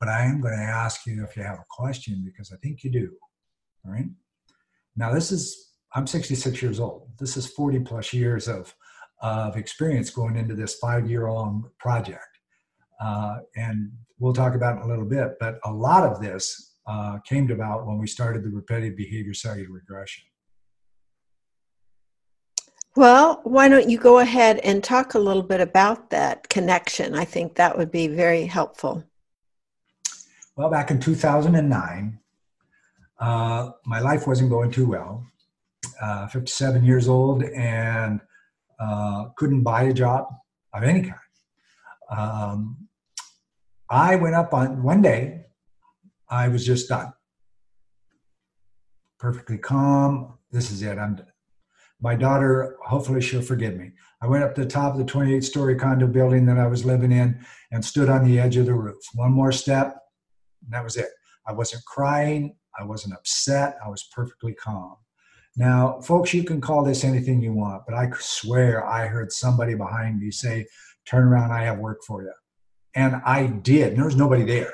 but 0.00 0.08
i 0.08 0.24
am 0.24 0.40
going 0.40 0.56
to 0.56 0.62
ask 0.62 1.06
you 1.06 1.24
if 1.24 1.36
you 1.36 1.42
have 1.42 1.58
a 1.58 1.66
question 1.70 2.22
because 2.24 2.52
i 2.52 2.56
think 2.56 2.84
you 2.84 2.90
do 2.90 3.10
all 3.84 3.92
right 3.92 4.08
now 4.96 5.12
this 5.12 5.32
is 5.32 5.72
i'm 5.94 6.06
66 6.06 6.60
years 6.60 6.80
old 6.80 7.08
this 7.18 7.36
is 7.36 7.46
40 7.46 7.80
plus 7.80 8.12
years 8.12 8.48
of 8.48 8.74
of 9.22 9.56
experience 9.56 10.10
going 10.10 10.36
into 10.36 10.54
this 10.54 10.74
five 10.74 11.08
year 11.08 11.30
long 11.30 11.70
project 11.78 12.26
uh, 13.00 13.38
and 13.56 13.90
we'll 14.18 14.32
talk 14.32 14.54
about 14.54 14.76
it 14.76 14.80
in 14.80 14.84
a 14.84 14.88
little 14.88 15.04
bit. 15.04 15.34
But 15.40 15.58
a 15.64 15.70
lot 15.70 16.04
of 16.04 16.20
this 16.20 16.76
uh, 16.86 17.18
came 17.26 17.50
about 17.50 17.86
when 17.86 17.98
we 17.98 18.06
started 18.06 18.42
the 18.42 18.50
repetitive 18.50 18.96
behavior 18.96 19.34
cellular 19.34 19.70
regression. 19.70 20.24
Well, 22.96 23.40
why 23.42 23.68
don't 23.68 23.90
you 23.90 23.98
go 23.98 24.20
ahead 24.20 24.58
and 24.58 24.82
talk 24.82 25.14
a 25.14 25.18
little 25.18 25.42
bit 25.42 25.60
about 25.60 26.10
that 26.10 26.48
connection? 26.48 27.14
I 27.14 27.24
think 27.24 27.56
that 27.56 27.76
would 27.76 27.90
be 27.90 28.06
very 28.06 28.46
helpful. 28.46 29.02
Well, 30.56 30.70
back 30.70 30.92
in 30.92 31.00
2009, 31.00 32.20
uh, 33.18 33.70
my 33.84 33.98
life 33.98 34.28
wasn't 34.28 34.50
going 34.50 34.70
too 34.70 34.86
well. 34.86 35.26
Uh, 36.00 36.28
57 36.28 36.84
years 36.84 37.08
old 37.08 37.42
and 37.42 38.20
uh, 38.78 39.24
couldn't 39.36 39.62
buy 39.62 39.84
a 39.84 39.92
job 39.92 40.28
of 40.72 40.84
any 40.84 41.02
kind. 41.02 41.14
Um, 42.10 42.88
I 43.90 44.14
went 44.16 44.36
up 44.36 44.54
on 44.54 44.82
one 44.84 45.02
day, 45.02 45.46
I 46.28 46.46
was 46.48 46.64
just 46.64 46.88
done. 46.88 47.12
Perfectly 49.18 49.58
calm. 49.58 50.38
This 50.52 50.70
is 50.70 50.82
it. 50.82 50.98
I'm 50.98 51.16
done. 51.16 51.33
My 52.00 52.14
daughter, 52.14 52.76
hopefully 52.84 53.20
she'll 53.20 53.42
forgive 53.42 53.76
me. 53.76 53.92
I 54.20 54.26
went 54.26 54.44
up 54.44 54.54
to 54.54 54.62
the 54.62 54.70
top 54.70 54.92
of 54.92 54.98
the 54.98 55.04
28 55.04 55.42
story 55.44 55.76
condo 55.76 56.06
building 56.06 56.46
that 56.46 56.58
I 56.58 56.66
was 56.66 56.84
living 56.84 57.12
in 57.12 57.44
and 57.72 57.84
stood 57.84 58.08
on 58.08 58.24
the 58.24 58.38
edge 58.38 58.56
of 58.56 58.66
the 58.66 58.74
roof. 58.74 59.02
One 59.14 59.32
more 59.32 59.52
step, 59.52 59.96
and 60.62 60.72
that 60.72 60.84
was 60.84 60.96
it. 60.96 61.08
I 61.46 61.52
wasn't 61.52 61.84
crying. 61.84 62.56
I 62.78 62.84
wasn't 62.84 63.14
upset. 63.14 63.76
I 63.84 63.88
was 63.88 64.08
perfectly 64.14 64.54
calm. 64.54 64.96
Now, 65.56 66.00
folks, 66.00 66.34
you 66.34 66.42
can 66.42 66.60
call 66.60 66.82
this 66.82 67.04
anything 67.04 67.40
you 67.40 67.52
want, 67.52 67.84
but 67.86 67.94
I 67.94 68.10
swear 68.18 68.84
I 68.84 69.06
heard 69.06 69.30
somebody 69.30 69.74
behind 69.74 70.18
me 70.18 70.30
say, 70.30 70.66
Turn 71.06 71.24
around, 71.24 71.52
I 71.52 71.64
have 71.64 71.78
work 71.78 72.02
for 72.06 72.22
you. 72.22 72.32
And 72.94 73.16
I 73.26 73.46
did. 73.46 73.88
And 73.88 73.98
There 73.98 74.06
was 74.06 74.16
nobody 74.16 74.42
there. 74.42 74.72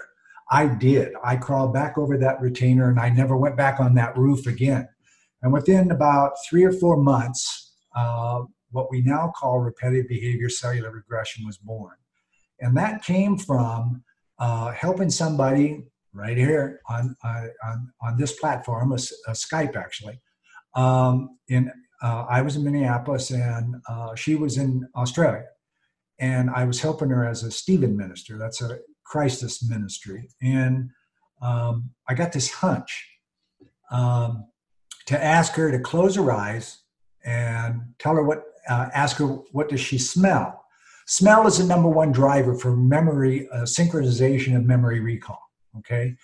I 0.50 0.66
did. 0.66 1.12
I 1.24 1.36
crawled 1.36 1.74
back 1.74 1.98
over 1.98 2.16
that 2.18 2.40
retainer 2.40 2.88
and 2.88 2.98
I 2.98 3.08
never 3.08 3.36
went 3.36 3.56
back 3.56 3.78
on 3.78 3.94
that 3.94 4.16
roof 4.16 4.46
again. 4.46 4.88
And 5.42 5.52
within 5.52 5.90
about 5.90 6.32
three 6.48 6.64
or 6.64 6.72
four 6.72 6.96
months, 6.96 7.74
uh, 7.96 8.42
what 8.70 8.90
we 8.90 9.02
now 9.02 9.32
call 9.36 9.58
repetitive 9.58 10.08
behavior 10.08 10.48
cellular 10.48 10.90
regression 10.90 11.46
was 11.46 11.56
born. 11.56 11.96
And 12.60 12.76
that 12.76 13.04
came 13.04 13.36
from 13.38 14.02
uh, 14.38 14.70
helping 14.72 15.10
somebody 15.10 15.84
right 16.12 16.36
here 16.36 16.80
on, 16.88 17.16
on, 17.24 17.92
on 18.02 18.16
this 18.18 18.38
platform, 18.38 18.92
a, 18.92 18.96
a 19.26 19.32
Skype 19.32 19.76
actually. 19.76 20.20
Um, 20.74 21.38
in, 21.48 21.70
uh, 22.02 22.26
I 22.28 22.42
was 22.42 22.56
in 22.56 22.64
Minneapolis 22.64 23.30
and 23.30 23.76
uh, 23.88 24.14
she 24.14 24.34
was 24.34 24.56
in 24.56 24.88
Australia. 24.94 25.44
And 26.18 26.50
I 26.50 26.64
was 26.64 26.80
helping 26.80 27.08
her 27.10 27.26
as 27.26 27.42
a 27.42 27.50
Stephen 27.50 27.96
minister. 27.96 28.36
That's 28.36 28.60
a 28.60 28.78
crisis 29.04 29.66
ministry. 29.68 30.28
And 30.42 30.90
um, 31.40 31.90
I 32.08 32.14
got 32.14 32.32
this 32.32 32.50
hunch 32.50 33.08
um, 33.90 34.46
to 35.10 35.24
ask 35.24 35.54
her 35.54 35.72
to 35.72 35.78
close 35.80 36.14
her 36.14 36.30
eyes 36.30 36.78
and 37.24 37.82
tell 37.98 38.14
her 38.14 38.22
what, 38.22 38.44
uh, 38.68 38.88
ask 38.94 39.16
her 39.16 39.26
what 39.26 39.68
does 39.68 39.80
she 39.80 39.98
smell. 39.98 40.64
Smell 41.08 41.48
is 41.48 41.58
the 41.58 41.64
number 41.64 41.88
one 41.88 42.12
driver 42.12 42.54
for 42.54 42.76
memory 42.76 43.48
uh, 43.52 43.62
synchronization 43.62 44.56
of 44.56 44.64
memory 44.64 45.00
recall. 45.00 45.40
Okay, 45.78 46.14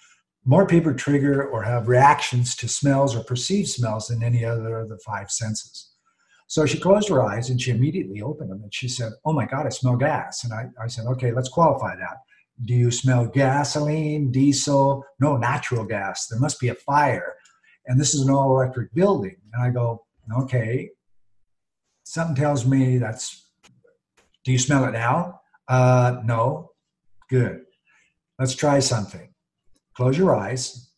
more 0.45 0.69
people 0.69 0.95
trigger 0.95 1.49
or 1.49 1.65
have 1.65 1.89
reactions 1.89 2.55
to 2.55 2.69
smells 2.69 3.17
or 3.17 3.25
perceived 3.25 3.69
smells 3.69 4.07
than 4.07 4.23
any 4.23 4.45
other 4.45 4.79
of 4.79 4.89
the 4.89 4.99
five 4.99 5.33
senses. 5.33 5.91
So 6.47 6.65
she 6.65 6.79
closed 6.79 7.09
her 7.09 7.25
eyes 7.25 7.51
and 7.51 7.61
she 7.61 7.73
immediately 7.73 8.23
opened 8.23 8.53
them 8.53 8.63
and 8.63 8.73
she 8.73 8.87
said, 8.87 9.15
Oh 9.25 9.33
my 9.33 9.47
God, 9.47 9.67
I 9.67 9.71
smell 9.71 9.97
gas. 9.97 10.45
And 10.45 10.53
I, 10.53 10.67
I 10.81 10.87
said, 10.87 11.07
Okay, 11.07 11.33
let's 11.33 11.49
qualify 11.49 11.97
that. 11.97 12.19
Do 12.65 12.75
you 12.75 12.93
smell 12.93 13.27
gasoline, 13.27 14.31
diesel? 14.31 15.05
No, 15.19 15.37
natural 15.37 15.85
gas. 15.85 16.29
There 16.29 16.39
must 16.39 16.61
be 16.61 16.69
a 16.69 16.77
fire. 16.77 17.35
And 17.87 18.01
this 18.01 18.15
is 18.15 18.23
an 18.23 18.31
all 18.31 18.51
electric 18.51 18.93
building. 18.95 19.37
And 19.53 19.63
I 19.63 19.71
go, 19.71 20.05
Okay, 20.39 20.91
something 22.03 22.35
tells 22.35 22.67
me 22.67 22.99
that's, 22.99 23.51
do 24.45 24.53
you 24.53 24.59
smell 24.59 24.85
it 24.85 24.93
now? 24.93 25.41
Uh, 25.69 26.21
no. 26.25 26.71
Good. 27.29 27.63
Let's 28.39 28.55
try 28.55 28.79
something. 28.81 29.33
Close 29.95 30.17
your 30.19 30.35
eyes. 30.35 30.91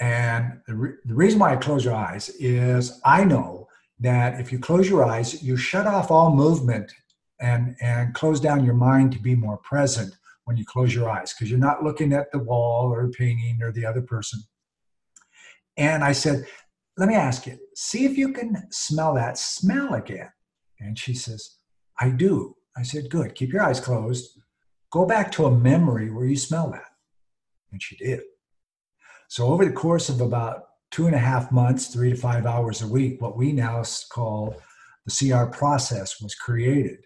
And 0.00 0.60
the, 0.66 0.74
re- 0.74 0.96
the 1.04 1.14
reason 1.14 1.38
why 1.38 1.52
I 1.52 1.56
close 1.56 1.84
your 1.84 1.94
eyes 1.94 2.28
is 2.38 3.00
I 3.04 3.24
know 3.24 3.68
that 4.00 4.40
if 4.40 4.52
you 4.52 4.58
close 4.58 4.88
your 4.88 5.04
eyes, 5.04 5.42
you 5.42 5.56
shut 5.56 5.86
off 5.86 6.10
all 6.10 6.34
movement 6.34 6.92
and, 7.40 7.76
and 7.80 8.14
close 8.14 8.40
down 8.40 8.64
your 8.64 8.74
mind 8.74 9.12
to 9.12 9.18
be 9.18 9.34
more 9.34 9.56
present 9.58 10.14
when 10.44 10.56
you 10.56 10.64
close 10.64 10.94
your 10.94 11.10
eyes 11.10 11.32
because 11.32 11.50
you're 11.50 11.58
not 11.58 11.82
looking 11.82 12.12
at 12.12 12.30
the 12.32 12.38
wall 12.38 12.92
or 12.92 13.08
painting 13.10 13.58
or 13.62 13.72
the 13.72 13.84
other 13.84 14.02
person. 14.02 14.40
And 15.78 16.04
I 16.04 16.12
said, 16.12 16.46
Let 16.98 17.08
me 17.08 17.14
ask 17.14 17.46
you, 17.46 17.58
see 17.74 18.04
if 18.04 18.18
you 18.18 18.32
can 18.32 18.56
smell 18.70 19.14
that 19.14 19.38
smell 19.38 19.94
again. 19.94 20.28
And 20.80 20.98
she 20.98 21.14
says, 21.14 21.56
I 21.98 22.10
do. 22.10 22.56
I 22.76 22.82
said, 22.82 23.08
Good. 23.08 23.34
Keep 23.34 23.52
your 23.52 23.62
eyes 23.62 23.80
closed. 23.80 24.38
Go 24.90 25.06
back 25.06 25.30
to 25.32 25.46
a 25.46 25.56
memory 25.56 26.10
where 26.10 26.26
you 26.26 26.36
smell 26.36 26.70
that. 26.70 26.90
And 27.72 27.82
she 27.82 27.96
did. 27.96 28.20
So, 29.28 29.46
over 29.46 29.64
the 29.64 29.72
course 29.72 30.08
of 30.08 30.20
about 30.20 30.64
two 30.90 31.06
and 31.06 31.14
a 31.14 31.18
half 31.18 31.52
months, 31.52 31.88
three 31.88 32.10
to 32.10 32.16
five 32.16 32.46
hours 32.46 32.82
a 32.82 32.88
week, 32.88 33.20
what 33.20 33.36
we 33.36 33.52
now 33.52 33.82
call 34.10 34.56
the 35.06 35.30
CR 35.30 35.44
process 35.44 36.20
was 36.20 36.34
created, 36.34 36.98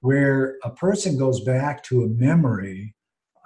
where 0.00 0.56
a 0.64 0.70
person 0.70 1.16
goes 1.16 1.40
back 1.40 1.82
to 1.84 2.02
a 2.02 2.08
memory 2.08 2.94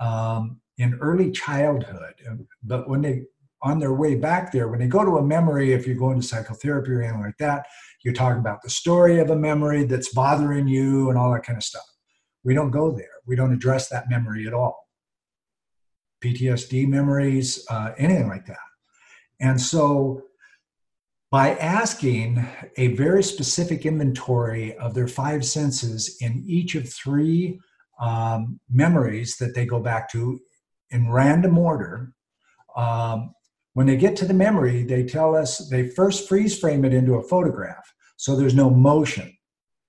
um, 0.00 0.60
in 0.78 0.98
early 1.00 1.30
childhood. 1.30 2.14
But 2.62 2.88
when 2.88 3.02
they, 3.02 3.24
on 3.62 3.78
their 3.78 3.92
way 3.92 4.14
back 4.14 4.52
there, 4.52 4.68
when 4.68 4.80
they 4.80 4.86
go 4.86 5.04
to 5.04 5.18
a 5.18 5.24
memory, 5.24 5.72
if 5.72 5.86
you're 5.86 5.96
going 5.96 6.20
to 6.20 6.26
psychotherapy 6.26 6.90
or 6.90 7.02
anything 7.02 7.20
like 7.20 7.38
that, 7.38 7.66
you're 8.02 8.14
talking 8.14 8.40
about 8.40 8.62
the 8.62 8.70
story 8.70 9.20
of 9.20 9.30
a 9.30 9.36
memory 9.36 9.84
that's 9.84 10.12
bothering 10.12 10.66
you 10.66 11.08
and 11.08 11.18
all 11.18 11.32
that 11.32 11.44
kind 11.44 11.56
of 11.56 11.62
stuff. 11.62 11.86
We 12.44 12.54
don't 12.54 12.70
go 12.70 12.90
there. 12.90 13.06
We 13.26 13.36
don't 13.36 13.52
address 13.52 13.88
that 13.88 14.10
memory 14.10 14.46
at 14.46 14.54
all. 14.54 14.88
PTSD 16.24 16.88
memories, 16.88 17.64
uh, 17.70 17.92
anything 17.98 18.28
like 18.28 18.46
that. 18.46 18.56
And 19.40 19.60
so, 19.60 20.22
by 21.30 21.54
asking 21.56 22.46
a 22.76 22.88
very 22.88 23.22
specific 23.22 23.86
inventory 23.86 24.76
of 24.76 24.92
their 24.92 25.08
five 25.08 25.44
senses 25.44 26.18
in 26.20 26.44
each 26.46 26.74
of 26.74 26.92
three 26.92 27.58
um, 27.98 28.60
memories 28.70 29.38
that 29.38 29.54
they 29.54 29.64
go 29.64 29.80
back 29.80 30.10
to 30.10 30.38
in 30.90 31.10
random 31.10 31.56
order, 31.56 32.12
um, 32.76 33.32
when 33.74 33.86
they 33.86 33.96
get 33.96 34.16
to 34.16 34.26
the 34.26 34.34
memory, 34.34 34.82
they 34.82 35.04
tell 35.04 35.34
us 35.34 35.68
they 35.68 35.88
first 35.88 36.28
freeze 36.28 36.58
frame 36.58 36.84
it 36.84 36.92
into 36.92 37.14
a 37.14 37.22
photograph. 37.22 37.92
So 38.16 38.36
there's 38.36 38.54
no 38.54 38.70
motion. 38.70 39.36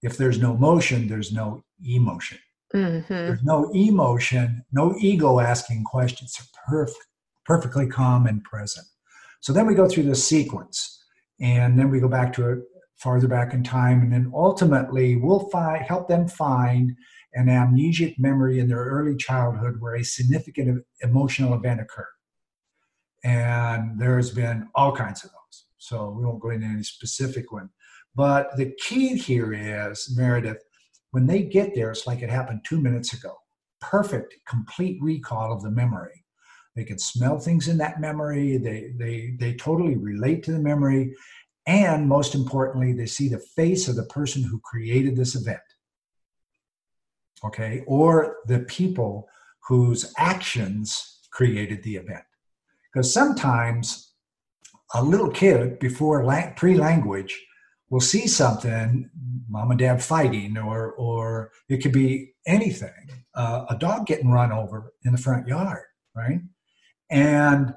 If 0.02 0.18
there's 0.18 0.40
no 0.40 0.56
motion, 0.56 1.08
there's 1.08 1.32
no 1.32 1.64
emotion. 1.84 2.40
Mm-hmm. 2.74 3.14
There's 3.14 3.44
no 3.44 3.70
emotion, 3.74 4.66
no 4.72 4.96
ego 5.00 5.40
asking 5.40 5.84
questions. 5.84 6.36
They're 6.36 6.86
perf- 6.86 6.94
perfectly 7.46 7.88
calm 7.88 8.26
and 8.26 8.44
present. 8.44 8.88
So 9.42 9.54
then 9.54 9.68
we 9.68 9.76
go 9.76 9.88
through 9.88 10.04
the 10.04 10.16
sequence, 10.16 11.04
and 11.40 11.78
then 11.78 11.90
we 11.90 12.00
go 12.00 12.08
back 12.08 12.34
to 12.34 12.50
it 12.52 12.60
farther 12.98 13.28
back 13.28 13.54
in 13.54 13.64
time, 13.64 14.02
and 14.02 14.12
then 14.12 14.32
ultimately 14.34 15.18
we'll 15.18 15.50
find, 15.50 15.84
help 15.84 16.08
them 16.08 16.28
find 16.28 16.94
an 17.34 17.48
amnesic 17.48 18.16
memory 18.18 18.60
in 18.60 18.70
their 18.70 18.84
early 18.86 19.16
childhood 19.18 19.76
where 19.80 19.96
a 19.96 20.04
significant 20.04 20.84
emotional 21.02 21.54
event 21.54 21.82
occurred. 21.82 22.06
And 23.24 24.00
there's 24.00 24.32
been 24.32 24.68
all 24.76 24.96
kinds 24.96 25.24
of 25.24 25.32
those. 25.32 25.66
So 25.78 26.10
we 26.10 26.26
won't 26.26 26.42
go 26.42 26.50
into 26.50 26.68
any 26.68 26.84
specific 26.84 27.52
one. 27.52 27.70
But 28.16 28.56
the 28.58 28.74
key 28.80 29.18
here 29.18 29.54
is, 29.54 30.14
Meredith, 30.16 30.64
when 31.12 31.26
they 31.26 31.44
get 31.44 31.74
there, 31.74 31.92
it's 31.92 32.08
like 32.08 32.22
it 32.22 32.30
happened 32.30 32.62
two 32.64 32.82
minutes 32.82 33.14
ago. 33.14 33.36
Perfect, 33.82 34.36
complete 34.48 35.02
recall 35.02 35.52
of 35.54 35.62
the 35.62 35.72
memory. 35.72 36.24
They 36.76 36.84
can 36.84 36.98
smell 36.98 37.40
things 37.40 37.68
in 37.68 37.78
that 37.78 38.02
memory. 38.02 38.58
They, 38.58 38.94
they, 38.98 39.36
they 39.40 39.54
totally 39.54 39.96
relate 39.96 40.44
to 40.44 40.52
the 40.52 40.60
memory. 40.60 41.14
And 41.66 42.08
most 42.08 42.36
importantly, 42.36 42.94
they 42.94 43.06
see 43.06 43.30
the 43.30 43.40
face 43.40 43.88
of 43.88 43.96
the 43.96 44.06
person 44.06 44.44
who 44.44 44.60
created 44.64 45.16
this 45.16 45.36
event. 45.36 45.60
Okay, 47.46 47.84
or 47.88 48.38
the 48.48 48.60
people 48.60 49.28
whose 49.68 50.14
actions 50.18 51.28
created 51.32 51.84
the 51.84 51.98
event. 51.98 52.24
Because 52.94 53.14
sometimes 53.14 54.14
a 54.94 55.04
little 55.04 55.30
kid 55.30 55.80
before 55.80 56.24
pre 56.56 56.76
language 56.76 57.42
will 57.90 58.02
see 58.02 58.28
something, 58.28 59.10
mom 59.50 59.72
and 59.72 59.80
dad 59.80 60.04
fighting, 60.04 60.58
or, 60.58 60.92
or 60.94 61.52
it 61.70 61.78
could 61.78 61.92
be 61.92 62.34
anything, 62.46 63.10
uh, 63.36 63.66
a 63.70 63.78
dog 63.78 64.06
getting 64.06 64.32
run 64.32 64.52
over 64.52 64.94
in 65.04 65.12
the 65.12 65.18
front 65.18 65.48
yard, 65.48 65.84
right? 66.16 66.40
and 67.14 67.74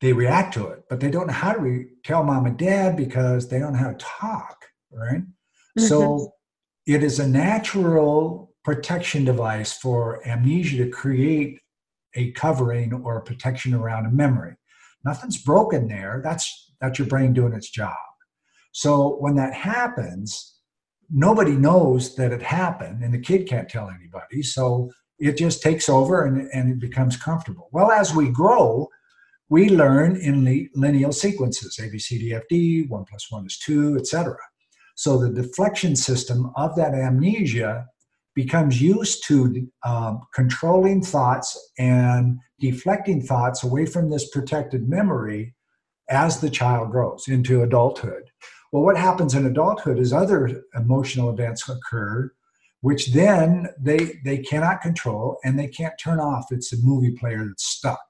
they 0.00 0.12
react 0.12 0.52
to 0.54 0.66
it, 0.66 0.82
but 0.90 1.00
they 1.00 1.10
don't 1.10 1.28
know 1.28 1.32
how 1.32 1.52
to 1.52 1.60
re- 1.60 1.86
tell 2.04 2.22
mom 2.22 2.46
and 2.46 2.58
dad 2.58 2.96
because 2.96 3.48
they 3.48 3.58
don't 3.58 3.72
know 3.72 3.78
how 3.78 3.92
to 3.92 3.96
talk, 3.98 4.56
right? 4.90 5.20
Mm-hmm. 5.20 5.82
So 5.82 6.32
it 6.86 7.02
is 7.02 7.18
a 7.18 7.26
natural 7.26 8.52
protection 8.64 9.24
device 9.24 9.72
for 9.72 10.26
amnesia 10.26 10.84
to 10.84 10.90
create 10.90 11.60
a 12.16 12.32
covering 12.32 12.92
or 12.92 13.18
a 13.18 13.22
protection 13.22 13.74
around 13.74 14.06
a 14.06 14.10
memory. 14.10 14.56
Nothing's 15.04 15.38
broken 15.42 15.88
there. 15.88 16.20
That's 16.24 16.72
that's 16.80 16.98
your 16.98 17.08
brain 17.08 17.32
doing 17.32 17.52
its 17.52 17.70
job. 17.70 17.96
So 18.72 19.16
when 19.20 19.36
that 19.36 19.54
happens, 19.54 20.56
nobody 21.10 21.52
knows 21.52 22.14
that 22.16 22.32
it 22.32 22.42
happened, 22.42 23.02
and 23.02 23.14
the 23.14 23.20
kid 23.20 23.48
can't 23.48 23.68
tell 23.68 23.88
anybody. 23.88 24.42
So 24.42 24.90
it 25.18 25.36
just 25.36 25.62
takes 25.62 25.88
over 25.88 26.26
and, 26.26 26.48
and 26.52 26.70
it 26.70 26.78
becomes 26.78 27.16
comfortable. 27.16 27.68
Well, 27.72 27.90
as 27.90 28.14
we 28.14 28.28
grow, 28.28 28.88
we 29.48 29.70
learn 29.70 30.16
in 30.16 30.44
the 30.44 30.68
lineal 30.74 31.12
sequences, 31.12 31.78
A, 31.78 31.88
B, 31.88 31.98
C, 31.98 32.18
D, 32.18 32.34
F, 32.34 32.42
D, 32.50 32.82
1 32.82 33.04
plus 33.04 33.30
1 33.30 33.46
is 33.46 33.58
2, 33.58 33.96
etc. 33.96 34.36
So 34.96 35.18
the 35.18 35.30
deflection 35.30 35.94
system 35.94 36.50
of 36.56 36.74
that 36.76 36.94
amnesia 36.94 37.86
becomes 38.36 38.80
used 38.80 39.26
to 39.26 39.68
um, 39.84 40.20
controlling 40.32 41.02
thoughts 41.02 41.72
and 41.78 42.38
deflecting 42.60 43.20
thoughts 43.20 43.64
away 43.64 43.86
from 43.86 44.10
this 44.10 44.30
protected 44.30 44.88
memory 44.88 45.54
as 46.08 46.40
the 46.40 46.50
child 46.50 46.92
grows 46.92 47.26
into 47.26 47.62
adulthood. 47.62 48.30
Well, 48.70 48.84
what 48.84 48.96
happens 48.96 49.34
in 49.34 49.46
adulthood 49.46 49.98
is 49.98 50.12
other 50.12 50.62
emotional 50.76 51.30
events 51.30 51.68
occur 51.68 52.30
which 52.86 53.08
then 53.08 53.68
they 53.80 54.20
they 54.24 54.38
cannot 54.38 54.80
control 54.80 55.38
and 55.42 55.58
they 55.58 55.66
can't 55.66 55.98
turn 55.98 56.20
off. 56.20 56.52
It's 56.52 56.72
a 56.72 56.76
movie 56.82 57.12
player 57.12 57.44
that's 57.44 57.66
stuck. 57.66 58.04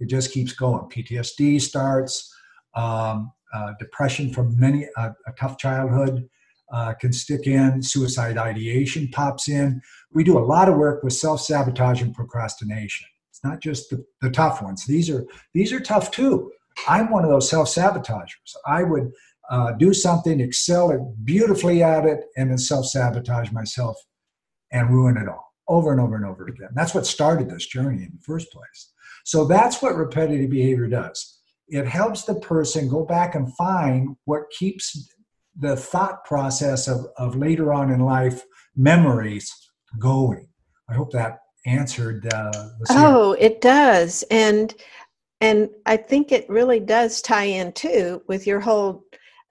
It 0.00 0.08
just 0.08 0.32
keeps 0.32 0.52
going. 0.52 0.88
PTSD 0.88 1.60
starts. 1.60 2.34
Um, 2.74 3.32
uh, 3.52 3.72
depression 3.78 4.32
from 4.32 4.58
many 4.58 4.88
uh, 4.96 5.10
a 5.26 5.32
tough 5.38 5.58
childhood 5.58 6.28
uh, 6.72 6.94
can 6.94 7.12
stick 7.12 7.46
in. 7.46 7.82
Suicide 7.82 8.38
ideation 8.38 9.08
pops 9.12 9.48
in. 9.48 9.80
We 10.12 10.24
do 10.24 10.38
a 10.38 10.40
lot 10.44 10.68
of 10.68 10.76
work 10.76 11.02
with 11.02 11.12
self 11.12 11.40
sabotage 11.40 12.02
and 12.02 12.14
procrastination. 12.14 13.06
It's 13.30 13.44
not 13.44 13.60
just 13.60 13.90
the, 13.90 14.04
the 14.20 14.30
tough 14.30 14.62
ones. 14.62 14.84
These 14.86 15.10
are 15.10 15.24
these 15.52 15.72
are 15.72 15.80
tough 15.80 16.10
too. 16.10 16.50
I'm 16.88 17.10
one 17.10 17.24
of 17.24 17.30
those 17.30 17.50
self 17.50 17.68
sabotagers. 17.68 18.56
I 18.66 18.82
would 18.82 19.12
uh, 19.50 19.72
do 19.72 19.92
something, 19.92 20.40
excel 20.40 21.14
beautifully 21.24 21.82
at 21.82 22.06
it, 22.06 22.24
and 22.36 22.50
then 22.50 22.58
self 22.58 22.86
sabotage 22.86 23.50
myself 23.52 23.96
and 24.72 24.90
ruin 24.90 25.16
it 25.16 25.28
all 25.28 25.54
over 25.68 25.92
and 25.92 26.00
over 26.00 26.16
and 26.16 26.24
over 26.24 26.46
again. 26.46 26.68
That's 26.74 26.94
what 26.94 27.06
started 27.06 27.48
this 27.48 27.66
journey 27.66 28.02
in 28.02 28.12
the 28.14 28.22
first 28.22 28.50
place. 28.52 28.92
So 29.24 29.46
that's 29.46 29.80
what 29.80 29.96
repetitive 29.96 30.50
behavior 30.50 30.88
does. 30.88 31.38
It 31.68 31.86
helps 31.86 32.24
the 32.24 32.34
person 32.34 32.88
go 32.88 33.04
back 33.04 33.34
and 33.34 33.54
find 33.56 34.16
what 34.26 34.50
keeps 34.50 35.08
the 35.58 35.76
thought 35.76 36.24
process 36.24 36.88
of, 36.88 37.06
of 37.16 37.36
later 37.36 37.72
on 37.72 37.90
in 37.90 38.00
life 38.00 38.44
memories 38.76 39.52
going. 39.98 40.48
I 40.88 40.94
hope 40.94 41.12
that 41.12 41.38
answered. 41.66 42.26
Uh, 42.32 42.68
oh, 42.90 43.32
it 43.38 43.60
does, 43.60 44.24
and 44.30 44.74
and 45.40 45.68
I 45.86 45.96
think 45.96 46.32
it 46.32 46.48
really 46.48 46.80
does 46.80 47.22
tie 47.22 47.44
in 47.44 47.72
too 47.72 48.22
with 48.28 48.46
your 48.46 48.60
whole, 48.60 49.04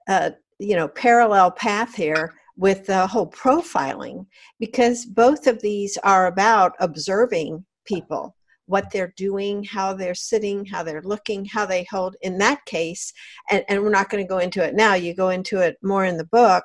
uh, 0.08 0.30
you 0.58 0.76
know, 0.76 0.88
parallel 0.88 1.50
path 1.50 1.94
here 1.94 2.34
with 2.56 2.86
the 2.86 3.06
whole 3.06 3.30
profiling, 3.30 4.26
because 4.60 5.04
both 5.04 5.46
of 5.46 5.60
these 5.60 5.96
are 5.98 6.26
about 6.26 6.72
observing 6.80 7.64
people 7.84 8.34
what 8.66 8.90
they're 8.90 9.12
doing, 9.16 9.62
how 9.64 9.92
they're 9.92 10.14
sitting, 10.14 10.64
how 10.64 10.82
they're 10.82 11.02
looking, 11.02 11.44
how 11.44 11.66
they 11.66 11.84
hold. 11.90 12.16
In 12.22 12.38
that 12.38 12.64
case, 12.66 13.12
and, 13.50 13.64
and 13.68 13.82
we're 13.82 13.90
not 13.90 14.10
going 14.10 14.24
to 14.24 14.28
go 14.28 14.38
into 14.38 14.64
it 14.64 14.74
now, 14.74 14.94
you 14.94 15.14
go 15.14 15.30
into 15.30 15.58
it 15.58 15.76
more 15.82 16.04
in 16.04 16.16
the 16.16 16.26
book, 16.26 16.64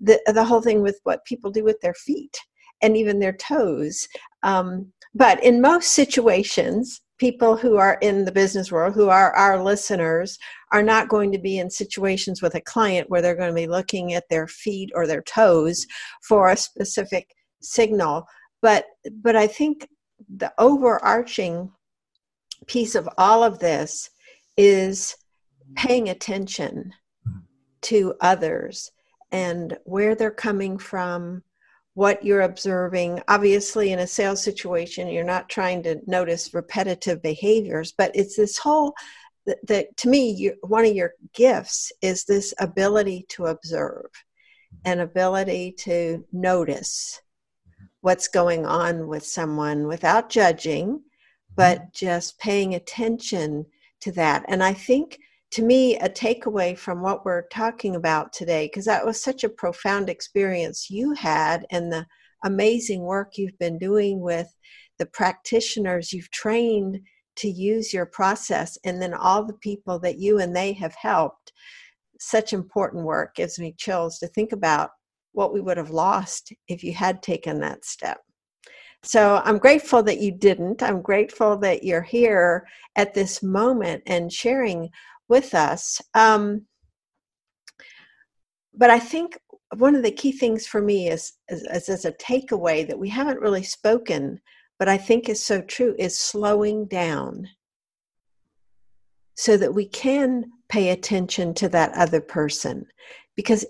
the, 0.00 0.20
the 0.32 0.44
whole 0.44 0.62
thing 0.62 0.82
with 0.82 1.00
what 1.04 1.24
people 1.24 1.50
do 1.50 1.64
with 1.64 1.80
their 1.80 1.94
feet 1.94 2.38
and 2.82 2.96
even 2.96 3.18
their 3.18 3.34
toes. 3.34 4.08
Um, 4.42 4.92
but 5.14 5.42
in 5.42 5.60
most 5.60 5.92
situations, 5.92 7.02
people 7.18 7.56
who 7.56 7.76
are 7.76 7.98
in 8.00 8.24
the 8.24 8.32
business 8.32 8.72
world, 8.72 8.94
who 8.94 9.10
are 9.10 9.32
our 9.36 9.62
listeners, 9.62 10.38
are 10.72 10.82
not 10.82 11.08
going 11.08 11.30
to 11.32 11.38
be 11.38 11.58
in 11.58 11.68
situations 11.68 12.40
with 12.40 12.54
a 12.54 12.60
client 12.62 13.10
where 13.10 13.20
they're 13.20 13.36
going 13.36 13.50
to 13.50 13.54
be 13.54 13.66
looking 13.66 14.14
at 14.14 14.28
their 14.30 14.46
feet 14.46 14.90
or 14.94 15.06
their 15.06 15.22
toes 15.22 15.86
for 16.22 16.48
a 16.48 16.56
specific 16.56 17.34
signal. 17.60 18.24
But 18.62 18.86
but 19.22 19.36
I 19.36 19.46
think 19.46 19.86
the 20.36 20.52
overarching 20.58 21.72
piece 22.66 22.94
of 22.94 23.08
all 23.18 23.42
of 23.42 23.58
this 23.58 24.10
is 24.56 25.16
paying 25.74 26.08
attention 26.08 26.92
to 27.82 28.14
others 28.20 28.90
and 29.32 29.78
where 29.84 30.14
they're 30.14 30.30
coming 30.30 30.78
from, 30.78 31.42
what 31.94 32.24
you're 32.24 32.42
observing. 32.42 33.22
Obviously, 33.28 33.92
in 33.92 33.98
a 34.00 34.06
sales 34.06 34.42
situation, 34.42 35.08
you're 35.08 35.24
not 35.24 35.48
trying 35.48 35.82
to 35.82 36.00
notice 36.06 36.54
repetitive 36.54 37.22
behaviors, 37.22 37.92
but 37.96 38.10
it's 38.14 38.36
this 38.36 38.58
whole 38.58 38.94
that 39.66 39.96
to 39.96 40.08
me, 40.08 40.30
you, 40.30 40.54
one 40.60 40.84
of 40.84 40.94
your 40.94 41.14
gifts 41.34 41.92
is 42.02 42.24
this 42.24 42.52
ability 42.58 43.26
to 43.30 43.46
observe, 43.46 44.06
an 44.84 45.00
ability 45.00 45.72
to 45.72 46.24
notice 46.32 47.20
what's 48.00 48.28
going 48.28 48.66
on 48.66 49.08
with 49.08 49.24
someone 49.24 49.86
without 49.86 50.30
judging, 50.30 51.02
but 51.54 51.78
mm-hmm. 51.78 51.88
just 51.92 52.38
paying 52.38 52.74
attention 52.74 53.66
to 54.00 54.12
that. 54.12 54.44
And 54.48 54.62
I 54.62 54.72
think 54.72 55.18
to 55.52 55.62
me, 55.62 55.98
a 55.98 56.08
takeaway 56.08 56.78
from 56.78 57.02
what 57.02 57.24
we're 57.24 57.48
talking 57.48 57.96
about 57.96 58.32
today, 58.32 58.66
because 58.66 58.84
that 58.84 59.04
was 59.04 59.22
such 59.22 59.42
a 59.42 59.48
profound 59.48 60.08
experience 60.08 60.88
you 60.90 61.12
had 61.12 61.66
and 61.70 61.92
the 61.92 62.06
amazing 62.44 63.02
work 63.02 63.36
you've 63.36 63.58
been 63.58 63.76
doing 63.76 64.20
with 64.20 64.54
the 64.98 65.06
practitioners 65.06 66.12
you've 66.12 66.30
trained 66.30 67.00
to 67.36 67.48
use 67.48 67.92
your 67.92 68.06
process, 68.06 68.78
and 68.84 69.00
then 69.00 69.14
all 69.14 69.44
the 69.44 69.54
people 69.54 69.98
that 69.98 70.18
you 70.18 70.38
and 70.38 70.54
they 70.54 70.72
have 70.72 70.94
helped. 70.94 71.52
Such 72.18 72.52
important 72.52 73.04
work 73.04 73.34
gives 73.34 73.58
me 73.58 73.74
chills 73.76 74.18
to 74.18 74.28
think 74.28 74.52
about 74.52 74.90
what 75.32 75.52
we 75.52 75.60
would 75.60 75.76
have 75.76 75.90
lost 75.90 76.52
if 76.68 76.82
you 76.82 76.92
had 76.92 77.22
taken 77.22 77.60
that 77.60 77.84
step. 77.84 78.20
So 79.02 79.40
I'm 79.44 79.58
grateful 79.58 80.02
that 80.02 80.20
you 80.20 80.30
didn't. 80.30 80.82
I'm 80.82 81.00
grateful 81.00 81.56
that 81.58 81.84
you're 81.84 82.02
here 82.02 82.66
at 82.96 83.14
this 83.14 83.42
moment 83.42 84.02
and 84.06 84.32
sharing 84.32 84.90
with 85.28 85.54
us. 85.54 86.00
Um, 86.14 86.66
but 88.74 88.90
I 88.90 88.98
think 88.98 89.38
one 89.76 89.94
of 89.94 90.02
the 90.02 90.10
key 90.10 90.32
things 90.32 90.66
for 90.66 90.82
me 90.82 91.08
is, 91.08 91.32
is, 91.48 91.62
is 91.62 91.88
as 91.88 92.04
a 92.04 92.12
takeaway 92.12 92.86
that 92.86 92.98
we 92.98 93.08
haven't 93.08 93.40
really 93.40 93.62
spoken, 93.62 94.40
but 94.78 94.88
I 94.88 94.98
think 94.98 95.28
is 95.28 95.44
so 95.44 95.62
true, 95.62 95.94
is 95.98 96.18
slowing 96.18 96.86
down 96.86 97.48
so 99.36 99.56
that 99.56 99.74
we 99.74 99.86
can 99.86 100.44
pay 100.68 100.90
attention 100.90 101.54
to 101.54 101.68
that 101.70 101.92
other 101.94 102.20
person. 102.20 102.84
Because 103.36 103.64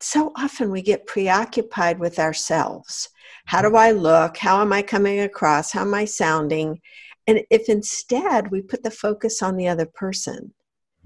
so 0.00 0.32
often 0.36 0.70
we 0.70 0.82
get 0.82 1.06
preoccupied 1.06 1.98
with 1.98 2.18
ourselves. 2.18 3.08
How 3.46 3.62
do 3.62 3.76
I 3.76 3.92
look? 3.92 4.36
How 4.36 4.60
am 4.60 4.72
I 4.72 4.82
coming 4.82 5.20
across? 5.20 5.72
How 5.72 5.82
am 5.82 5.94
I 5.94 6.04
sounding? 6.04 6.80
And 7.26 7.42
if 7.50 7.68
instead 7.68 8.50
we 8.50 8.62
put 8.62 8.82
the 8.82 8.90
focus 8.90 9.42
on 9.42 9.56
the 9.56 9.68
other 9.68 9.86
person 9.86 10.52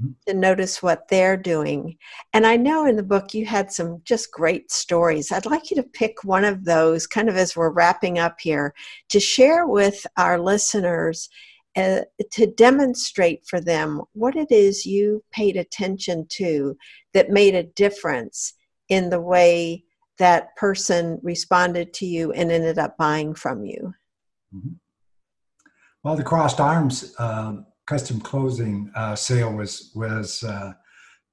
mm-hmm. 0.00 0.12
to 0.26 0.34
notice 0.34 0.82
what 0.82 1.08
they're 1.08 1.36
doing. 1.36 1.96
And 2.32 2.46
I 2.46 2.56
know 2.56 2.86
in 2.86 2.96
the 2.96 3.02
book 3.02 3.34
you 3.34 3.46
had 3.46 3.72
some 3.72 4.02
just 4.04 4.30
great 4.30 4.70
stories. 4.70 5.32
I'd 5.32 5.46
like 5.46 5.70
you 5.70 5.76
to 5.76 5.82
pick 5.82 6.24
one 6.24 6.44
of 6.44 6.64
those 6.64 7.06
kind 7.06 7.28
of 7.28 7.36
as 7.36 7.56
we're 7.56 7.70
wrapping 7.70 8.18
up 8.18 8.40
here 8.40 8.74
to 9.08 9.20
share 9.20 9.66
with 9.66 10.06
our 10.16 10.38
listeners. 10.38 11.28
Uh, 11.74 12.02
to 12.30 12.46
demonstrate 12.48 13.46
for 13.46 13.58
them 13.58 14.02
what 14.12 14.36
it 14.36 14.52
is 14.52 14.84
you 14.84 15.24
paid 15.32 15.56
attention 15.56 16.26
to 16.28 16.76
that 17.14 17.30
made 17.30 17.54
a 17.54 17.62
difference 17.62 18.52
in 18.88 19.10
the 19.10 19.20
way 19.20 19.84
that 20.18 20.54
person 20.56 21.18
responded 21.22 21.92
to 21.94 22.06
you 22.06 22.32
and 22.32 22.50
ended 22.52 22.78
up 22.78 22.96
buying 22.96 23.34
from 23.34 23.64
you? 23.64 23.94
Mm-hmm. 24.54 24.74
Well, 26.02 26.16
the 26.16 26.24
crossed 26.24 26.60
arms 26.60 27.14
uh, 27.18 27.54
custom 27.86 28.20
closing 28.20 28.90
uh, 28.94 29.14
sale 29.14 29.52
was 29.52 29.92
was 29.94 30.42
uh, 30.42 30.72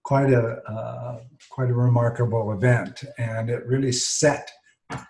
quite 0.04 0.32
a 0.32 0.62
uh, 0.68 1.20
quite 1.50 1.70
a 1.70 1.74
remarkable 1.74 2.52
event, 2.54 3.04
and 3.18 3.50
it 3.50 3.66
really 3.66 3.92
set 3.92 4.50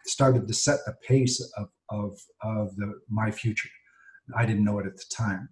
started 0.05 0.47
to 0.47 0.53
set 0.53 0.79
the 0.85 0.95
pace 1.07 1.41
of 1.57 1.69
of 1.89 2.17
of 2.41 2.75
the 2.77 2.99
my 3.09 3.31
future. 3.31 3.69
I 4.35 4.45
didn't 4.45 4.63
know 4.63 4.79
it 4.79 4.85
at 4.85 4.95
the 4.95 5.05
time, 5.11 5.49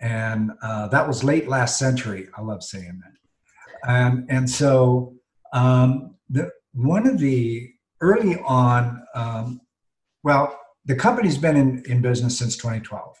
and 0.00 0.52
uh, 0.62 0.88
that 0.88 1.06
was 1.06 1.24
late 1.24 1.48
last 1.48 1.78
century. 1.78 2.28
I 2.36 2.42
love 2.42 2.62
saying 2.62 3.00
that, 3.02 3.90
and 3.90 4.26
and 4.28 4.48
so 4.48 5.14
um, 5.52 6.16
the, 6.28 6.50
one 6.72 7.06
of 7.06 7.18
the 7.18 7.70
early 8.00 8.38
on, 8.40 9.02
um, 9.14 9.60
well, 10.24 10.58
the 10.84 10.96
company's 10.96 11.38
been 11.38 11.56
in, 11.56 11.82
in 11.86 12.02
business 12.02 12.38
since 12.38 12.56
2012. 12.56 13.16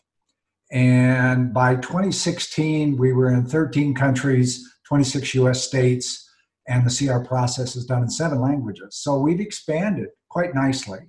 And 0.72 1.52
by 1.52 1.76
2016, 1.76 2.96
we 2.96 3.12
were 3.12 3.28
in 3.28 3.44
13 3.44 3.94
countries, 3.94 4.66
26 4.88 5.34
US 5.34 5.62
states, 5.62 6.28
and 6.68 6.86
the 6.86 7.06
CR 7.06 7.26
process 7.26 7.76
is 7.76 7.84
done 7.84 8.02
in 8.02 8.10
seven 8.10 8.40
languages. 8.40 8.96
So 8.96 9.18
we've 9.18 9.40
expanded 9.40 10.08
quite 10.30 10.54
nicely. 10.54 11.00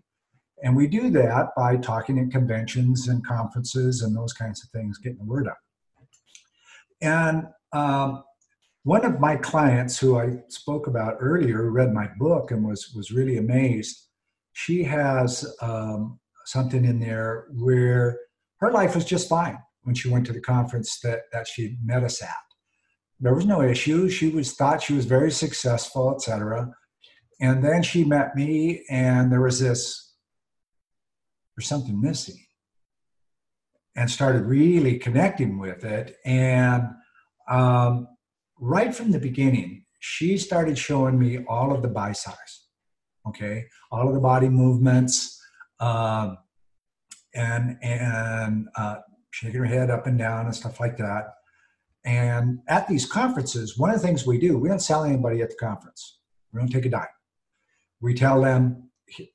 And 0.64 0.76
we 0.76 0.88
do 0.88 1.10
that 1.12 1.50
by 1.56 1.78
talking 1.78 2.20
at 2.20 2.32
conventions 2.32 3.08
and 3.08 3.26
conferences 3.26 4.02
and 4.02 4.16
those 4.16 4.34
kinds 4.34 4.64
of 4.64 4.70
things, 4.70 4.98
getting 4.98 5.20
the 5.20 5.26
word 5.26 5.48
out. 5.48 5.58
And 7.02 7.48
um, 7.74 8.24
one 8.84 9.06
of 9.06 9.20
my 9.20 9.38
clients 9.38 9.98
who 9.98 10.20
I 10.20 10.44
spoke 10.50 10.88
about 10.88 11.18
earlier 11.20 11.72
read 11.72 11.94
my 11.94 12.10
book 12.20 12.52
and 12.52 12.66
was 12.66 12.94
was 12.94 13.12
really 13.12 13.38
amazed. 13.38 14.08
She 14.52 14.84
has 14.84 15.56
um, 15.62 16.20
something 16.46 16.84
in 16.86 17.00
there 17.00 17.48
where 17.52 18.20
her 18.60 18.72
life 18.72 18.94
was 18.94 19.06
just 19.06 19.30
fine 19.30 19.58
when 19.84 19.96
she 19.96 20.10
went 20.10 20.26
to 20.28 20.34
the 20.34 20.42
conference 20.42 21.00
that 21.00 21.22
that 21.32 21.48
she 21.48 21.78
met 21.84 22.04
us 22.04 22.22
at. 22.22 22.36
There 23.22 23.34
was 23.34 23.46
no 23.46 23.62
issue. 23.62 24.10
She 24.10 24.30
was 24.30 24.54
thought 24.54 24.84
she 24.84 24.94
was 24.94 25.06
very 25.06 25.32
successful, 25.32 26.14
etc. 26.14 26.70
And 27.40 27.64
then 27.64 27.84
she 27.84 28.04
met 28.04 28.36
me, 28.36 28.84
and 28.90 29.32
there 29.32 29.42
was 29.42 29.62
this. 29.62 30.14
There's 31.56 31.70
something 31.70 32.02
missing, 32.02 32.44
and 33.96 34.12
started 34.12 34.44
really 34.44 35.00
connecting 35.00 35.58
with 35.58 35.86
it, 35.86 36.18
and. 36.26 36.84
Um, 37.50 38.08
right 38.64 38.96
from 38.96 39.12
the 39.12 39.20
beginning, 39.20 39.84
she 40.00 40.38
started 40.38 40.78
showing 40.78 41.20
me 41.20 41.44
all 41.50 41.74
of 41.74 41.82
the 41.82 42.14
size, 42.14 42.68
okay, 43.28 43.66
all 43.92 44.08
of 44.08 44.14
the 44.14 44.22
body 44.22 44.48
movements, 44.48 45.40
um, 45.80 46.38
and 47.36 47.78
and 47.82 48.68
uh, 48.78 48.98
shaking 49.32 49.60
her 49.60 49.66
head 49.66 49.90
up 49.90 50.08
and 50.08 50.18
down 50.18 50.46
and 50.46 50.56
stuff 50.56 50.80
like 50.80 50.98
that. 50.98 51.34
And 52.06 52.60
at 52.68 52.88
these 52.88 53.06
conferences, 53.06 53.78
one 53.78 53.90
of 53.90 54.02
the 54.02 54.06
things 54.06 54.26
we 54.26 54.38
do, 54.38 54.58
we 54.58 54.70
don't 54.70 54.80
sell 54.80 55.04
anybody 55.04 55.42
at 55.42 55.50
the 55.50 55.56
conference. 55.56 56.20
We 56.52 56.60
don't 56.60 56.70
take 56.70 56.86
a 56.86 56.90
dime. 56.90 57.08
We 58.02 58.14
tell 58.14 58.42
them 58.42 58.90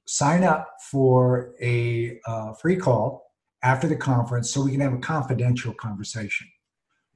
sign 0.06 0.42
up 0.42 0.68
for 0.90 1.54
a 1.60 2.18
uh, 2.26 2.52
free 2.54 2.76
call 2.76 3.24
after 3.62 3.86
the 3.86 3.96
conference 3.96 4.50
so 4.50 4.62
we 4.62 4.72
can 4.72 4.80
have 4.80 4.94
a 4.94 4.98
confidential 4.98 5.74
conversation 5.74 6.48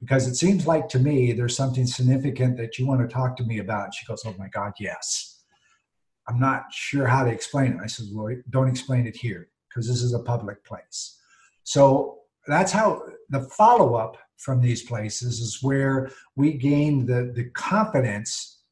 because 0.02 0.26
it 0.26 0.34
seems 0.34 0.66
like 0.66 0.88
to 0.88 0.98
me 0.98 1.32
there's 1.32 1.56
something 1.56 1.86
significant 1.86 2.56
that 2.56 2.76
you 2.76 2.86
want 2.86 3.00
to 3.00 3.06
talk 3.06 3.36
to 3.36 3.44
me 3.44 3.60
about. 3.60 3.84
And 3.84 3.94
she 3.94 4.04
goes, 4.04 4.22
Oh 4.26 4.34
my 4.36 4.48
God, 4.48 4.72
yes. 4.80 5.44
I'm 6.28 6.40
not 6.40 6.64
sure 6.72 7.06
how 7.06 7.24
to 7.24 7.30
explain 7.30 7.74
it. 7.74 7.78
I 7.82 7.86
said, 7.86 8.06
Well, 8.12 8.34
don't 8.50 8.68
explain 8.68 9.06
it 9.06 9.16
here 9.16 9.48
because 9.68 9.88
this 9.88 10.02
is 10.02 10.12
a 10.12 10.18
public 10.18 10.64
place. 10.64 11.20
So 11.62 12.18
that's 12.48 12.72
how 12.72 13.02
the 13.30 13.42
follow 13.42 13.94
up 13.94 14.16
from 14.38 14.60
these 14.60 14.82
places 14.82 15.38
is 15.38 15.62
where 15.62 16.10
we 16.34 16.54
gain 16.54 17.06
the, 17.06 17.32
the 17.32 17.44
confidence 17.50 18.62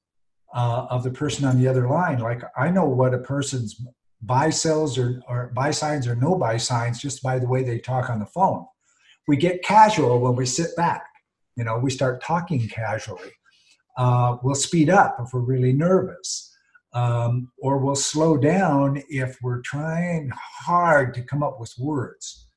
uh, 0.52 0.86
of 0.90 1.04
the 1.04 1.12
person 1.12 1.44
on 1.44 1.60
the 1.60 1.68
other 1.68 1.88
line. 1.88 2.18
Like 2.18 2.42
I 2.56 2.70
know 2.70 2.86
what 2.86 3.14
a 3.14 3.18
person's 3.18 3.80
buy 4.20 4.50
sells 4.50 4.98
or, 4.98 5.22
or 5.28 5.52
buy 5.54 5.70
signs 5.70 6.08
or 6.08 6.16
no 6.16 6.34
buy 6.34 6.56
signs 6.56 7.00
just 7.00 7.22
by 7.22 7.38
the 7.38 7.46
way 7.46 7.62
they 7.62 7.78
talk 7.78 8.10
on 8.10 8.18
the 8.18 8.26
phone. 8.26 8.66
We 9.28 9.36
get 9.36 9.62
casual 9.62 10.18
when 10.18 10.34
we 10.34 10.44
sit 10.44 10.74
back. 10.76 11.04
You 11.56 11.64
know, 11.64 11.78
we 11.78 11.90
start 11.90 12.22
talking 12.22 12.68
casually. 12.68 13.32
Uh, 13.96 14.36
we'll 14.42 14.54
speed 14.54 14.88
up 14.88 15.16
if 15.20 15.32
we're 15.32 15.40
really 15.40 15.72
nervous, 15.72 16.56
um, 16.92 17.50
or 17.58 17.78
we'll 17.78 17.94
slow 17.94 18.36
down 18.36 19.02
if 19.08 19.36
we're 19.42 19.60
trying 19.60 20.30
hard 20.34 21.12
to 21.14 21.22
come 21.22 21.42
up 21.42 21.60
with 21.60 21.74
words. 21.78 22.48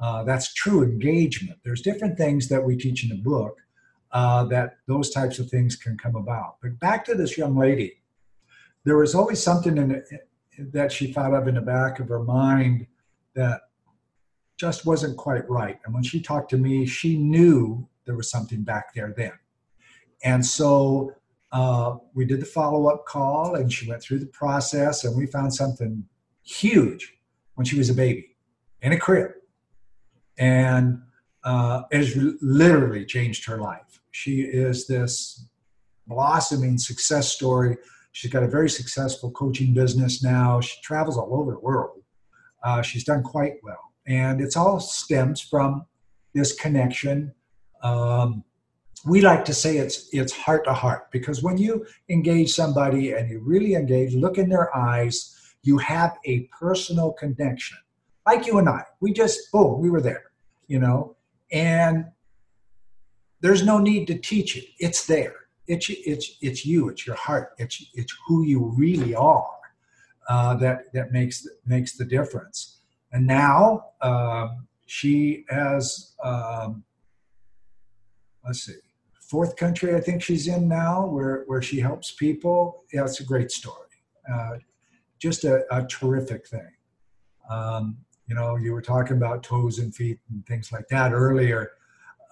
Uh, 0.00 0.24
that's 0.24 0.54
true 0.54 0.82
engagement. 0.82 1.58
There's 1.64 1.82
different 1.82 2.16
things 2.16 2.48
that 2.48 2.62
we 2.62 2.76
teach 2.76 3.02
in 3.02 3.10
the 3.10 3.22
book 3.22 3.56
uh, 4.12 4.44
that 4.44 4.78
those 4.86 5.10
types 5.10 5.38
of 5.38 5.48
things 5.48 5.76
can 5.76 5.96
come 5.96 6.16
about. 6.16 6.56
But 6.62 6.78
back 6.80 7.04
to 7.06 7.14
this 7.14 7.38
young 7.38 7.56
lady, 7.56 8.00
there 8.84 8.96
was 8.96 9.14
always 9.14 9.42
something 9.42 9.76
in, 9.76 10.02
that 10.72 10.92
she 10.92 11.12
thought 11.12 11.34
of 11.34 11.48
in 11.48 11.54
the 11.54 11.60
back 11.60 12.00
of 12.00 12.08
her 12.08 12.22
mind 12.22 12.86
that 13.34 13.62
just 14.58 14.84
wasn't 14.84 15.16
quite 15.16 15.48
right. 15.48 15.78
And 15.84 15.94
when 15.94 16.02
she 16.02 16.20
talked 16.20 16.50
to 16.50 16.58
me, 16.58 16.86
she 16.86 17.16
knew 17.16 17.86
there 18.06 18.16
was 18.16 18.30
something 18.30 18.62
back 18.62 18.94
there 18.94 19.14
then. 19.16 19.32
And 20.24 20.44
so 20.44 21.12
uh, 21.52 21.96
we 22.14 22.24
did 22.24 22.40
the 22.40 22.46
follow 22.46 22.86
up 22.88 23.06
call, 23.06 23.56
and 23.56 23.72
she 23.72 23.88
went 23.88 24.02
through 24.02 24.20
the 24.20 24.26
process, 24.26 25.04
and 25.04 25.16
we 25.16 25.26
found 25.26 25.52
something 25.54 26.04
huge 26.42 27.14
when 27.54 27.64
she 27.64 27.78
was 27.78 27.90
a 27.90 27.94
baby 27.94 28.36
in 28.82 28.92
a 28.92 28.98
crib. 28.98 29.32
And 30.38 31.02
uh, 31.44 31.82
it 31.90 31.98
has 31.98 32.16
literally 32.40 33.04
changed 33.04 33.46
her 33.46 33.58
life. 33.58 34.00
She 34.10 34.42
is 34.42 34.86
this 34.86 35.48
blossoming 36.06 36.78
success 36.78 37.32
story. 37.32 37.76
She's 38.12 38.30
got 38.30 38.42
a 38.42 38.48
very 38.48 38.68
successful 38.68 39.30
coaching 39.30 39.72
business 39.72 40.22
now. 40.22 40.60
She 40.60 40.80
travels 40.82 41.16
all 41.16 41.34
over 41.34 41.52
the 41.52 41.60
world. 41.60 42.02
Uh, 42.62 42.82
she's 42.82 43.04
done 43.04 43.22
quite 43.22 43.54
well. 43.62 43.92
And 44.06 44.40
it's 44.40 44.56
all 44.56 44.80
stems 44.80 45.40
from 45.40 45.86
this 46.34 46.52
connection. 46.52 47.32
Um, 47.82 48.44
we 49.06 49.22
like 49.22 49.44
to 49.46 49.54
say 49.54 49.78
it's 49.78 50.08
it's 50.12 50.32
heart 50.32 50.64
to 50.64 50.74
heart 50.74 51.10
because 51.10 51.42
when 51.42 51.56
you 51.56 51.86
engage 52.08 52.50
somebody 52.52 53.12
and 53.12 53.30
you 53.30 53.40
really 53.40 53.74
engage, 53.74 54.14
look 54.14 54.36
in 54.36 54.48
their 54.48 54.74
eyes, 54.76 55.54
you 55.62 55.78
have 55.78 56.18
a 56.26 56.48
personal 56.58 57.12
connection. 57.12 57.78
Like 58.26 58.46
you 58.46 58.58
and 58.58 58.68
I, 58.68 58.84
we 59.00 59.12
just 59.12 59.50
boom, 59.52 59.80
we 59.80 59.90
were 59.90 60.02
there, 60.02 60.24
you 60.66 60.78
know? 60.78 61.16
And 61.50 62.06
there's 63.40 63.64
no 63.64 63.78
need 63.78 64.06
to 64.08 64.18
teach 64.18 64.56
it. 64.56 64.66
It's 64.78 65.06
there. 65.06 65.34
It's 65.66 65.88
it's 65.88 66.36
it's 66.42 66.66
you. 66.66 66.88
It's 66.88 67.06
your 67.06 67.16
heart. 67.16 67.52
It's 67.58 67.84
it's 67.94 68.14
who 68.26 68.44
you 68.44 68.74
really 68.76 69.14
are 69.14 69.56
uh, 70.28 70.54
that 70.56 70.92
that 70.92 71.12
makes 71.12 71.46
makes 71.66 71.96
the 71.96 72.04
difference. 72.04 72.78
And 73.12 73.26
now 73.26 73.86
um, 74.02 74.66
she 74.86 75.44
has 75.48 76.12
um, 76.22 76.84
let's 78.44 78.64
see 78.64 78.74
fourth 79.20 79.56
country 79.56 79.94
i 79.94 80.00
think 80.00 80.22
she's 80.22 80.48
in 80.48 80.68
now 80.68 81.06
where 81.06 81.44
where 81.46 81.62
she 81.62 81.78
helps 81.78 82.12
people 82.12 82.84
yeah 82.92 83.04
it's 83.04 83.20
a 83.20 83.24
great 83.24 83.50
story 83.50 83.88
uh, 84.32 84.52
just 85.18 85.44
a, 85.44 85.64
a 85.74 85.86
terrific 85.86 86.46
thing 86.46 86.70
um, 87.50 87.98
you 88.30 88.36
know, 88.36 88.56
you 88.56 88.72
were 88.72 88.80
talking 88.80 89.16
about 89.16 89.42
toes 89.42 89.80
and 89.80 89.94
feet 89.94 90.20
and 90.30 90.46
things 90.46 90.70
like 90.70 90.86
that 90.88 91.12
earlier. 91.12 91.72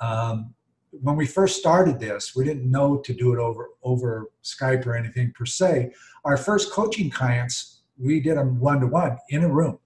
Um, 0.01 0.55
when 0.93 1.17
we 1.17 1.27
first 1.27 1.59
started 1.59 1.99
this, 1.99 2.37
we 2.37 2.45
didn't 2.45 2.71
know 2.71 2.99
to 2.99 3.13
do 3.13 3.35
it 3.35 3.39
over 3.39 3.71
over 3.83 4.31
Skype 4.45 4.87
or 4.87 4.97
anything 4.97 5.33
per 5.37 5.45
se. 5.45 5.93
Our 6.25 6.37
first 6.37 6.73
coaching 6.73 7.11
clients, 7.11 7.83
we 7.99 8.21
did 8.21 8.37
them 8.37 8.61
one 8.61 8.81
to 8.81 8.87
one 8.87 9.19
in 9.29 9.43
a 9.43 9.49
room. 9.53 9.81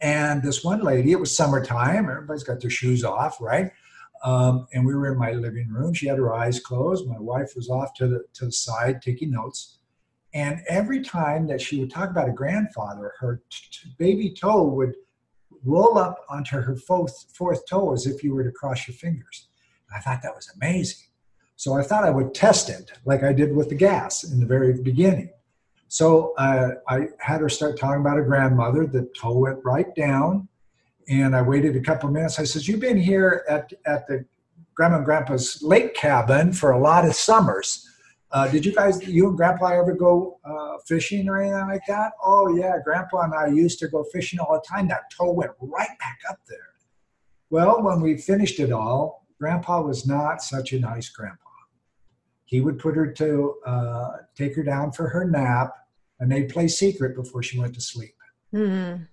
And 0.00 0.42
this 0.42 0.64
one 0.64 0.80
lady, 0.80 1.12
it 1.12 1.20
was 1.20 1.36
summertime, 1.36 2.08
everybody's 2.08 2.42
got 2.42 2.60
their 2.60 2.70
shoes 2.70 3.04
off, 3.04 3.40
right? 3.40 3.70
Um, 4.26 4.66
and 4.72 4.84
we 4.84 4.92
were 4.94 5.12
in 5.12 5.18
my 5.18 5.30
living 5.30 5.68
room. 5.68 5.94
She 5.94 6.08
had 6.08 6.18
her 6.18 6.34
eyes 6.34 6.58
closed. 6.58 7.06
My 7.06 7.18
wife 7.18 7.52
was 7.54 7.70
off 7.70 7.94
to 7.94 8.08
the 8.08 8.24
to 8.34 8.46
the 8.46 8.52
side 8.52 9.00
taking 9.00 9.30
notes. 9.30 9.78
And 10.34 10.60
every 10.68 11.00
time 11.00 11.46
that 11.46 11.60
she 11.60 11.78
would 11.78 11.90
talk 11.90 12.10
about 12.10 12.28
a 12.28 12.32
grandfather, 12.32 13.12
her 13.20 13.40
t- 13.48 13.88
baby 13.98 14.34
toe 14.34 14.64
would 14.64 14.94
roll 15.64 15.96
up 15.96 16.26
onto 16.28 16.60
her 16.60 16.76
fourth, 16.76 17.26
fourth 17.32 17.66
toe 17.66 17.92
as 17.92 18.06
if 18.06 18.22
you 18.22 18.34
were 18.34 18.44
to 18.44 18.50
cross 18.50 18.86
your 18.86 18.96
fingers. 18.96 19.48
I 19.94 20.00
thought 20.00 20.20
that 20.22 20.34
was 20.34 20.50
amazing. 20.54 21.06
So 21.54 21.74
I 21.74 21.82
thought 21.82 22.04
I 22.04 22.10
would 22.10 22.34
test 22.34 22.68
it 22.68 22.92
like 23.04 23.22
I 23.22 23.32
did 23.32 23.54
with 23.54 23.68
the 23.68 23.76
gas 23.76 24.24
in 24.24 24.40
the 24.40 24.46
very 24.46 24.74
beginning. 24.82 25.30
So 25.88 26.34
uh, 26.36 26.72
I 26.88 27.08
had 27.18 27.40
her 27.40 27.48
start 27.48 27.78
talking 27.78 28.00
about 28.00 28.18
a 28.18 28.22
grandmother. 28.22 28.86
The 28.86 29.08
toe 29.16 29.38
went 29.38 29.64
right 29.64 29.94
down. 29.94 30.48
And 31.08 31.36
I 31.36 31.42
waited 31.42 31.76
a 31.76 31.80
couple 31.80 32.08
of 32.08 32.14
minutes. 32.14 32.38
I 32.38 32.44
says, 32.44 32.66
You've 32.66 32.80
been 32.80 32.96
here 32.96 33.44
at, 33.48 33.72
at 33.86 34.06
the 34.06 34.24
grandma 34.74 34.96
and 34.96 35.04
grandpa's 35.04 35.62
lake 35.62 35.94
cabin 35.94 36.52
for 36.52 36.72
a 36.72 36.78
lot 36.78 37.04
of 37.04 37.14
summers. 37.14 37.88
Uh, 38.32 38.48
did 38.48 38.66
you 38.66 38.74
guys, 38.74 39.06
you 39.06 39.28
and 39.28 39.36
Grandpa 39.36 39.68
ever 39.68 39.94
go 39.94 40.38
uh, 40.44 40.78
fishing 40.86 41.28
or 41.28 41.40
anything 41.40 41.68
like 41.68 41.86
that? 41.86 42.12
Oh 42.22 42.54
yeah, 42.56 42.76
Grandpa 42.84 43.20
and 43.20 43.34
I 43.34 43.46
used 43.46 43.78
to 43.78 43.88
go 43.88 44.04
fishing 44.12 44.40
all 44.40 44.54
the 44.54 44.66
time. 44.68 44.88
That 44.88 45.10
toe 45.16 45.32
went 45.32 45.52
right 45.60 45.98
back 46.00 46.18
up 46.28 46.38
there. 46.48 46.58
Well, 47.50 47.82
when 47.82 48.00
we 48.00 48.16
finished 48.16 48.58
it 48.58 48.72
all, 48.72 49.26
Grandpa 49.40 49.80
was 49.82 50.06
not 50.06 50.42
such 50.42 50.72
a 50.72 50.80
nice 50.80 51.08
grandpa. 51.08 51.38
He 52.46 52.60
would 52.60 52.78
put 52.78 52.96
her 52.96 53.12
to 53.12 53.54
uh, 53.64 54.10
take 54.34 54.56
her 54.56 54.62
down 54.62 54.92
for 54.92 55.08
her 55.08 55.24
nap, 55.24 55.72
and 56.18 56.30
they'd 56.30 56.48
play 56.48 56.68
secret 56.68 57.14
before 57.14 57.42
she 57.42 57.58
went 57.58 57.74
to 57.74 57.80
sleep. 57.80 58.14
Mm-hmm. 58.52 59.04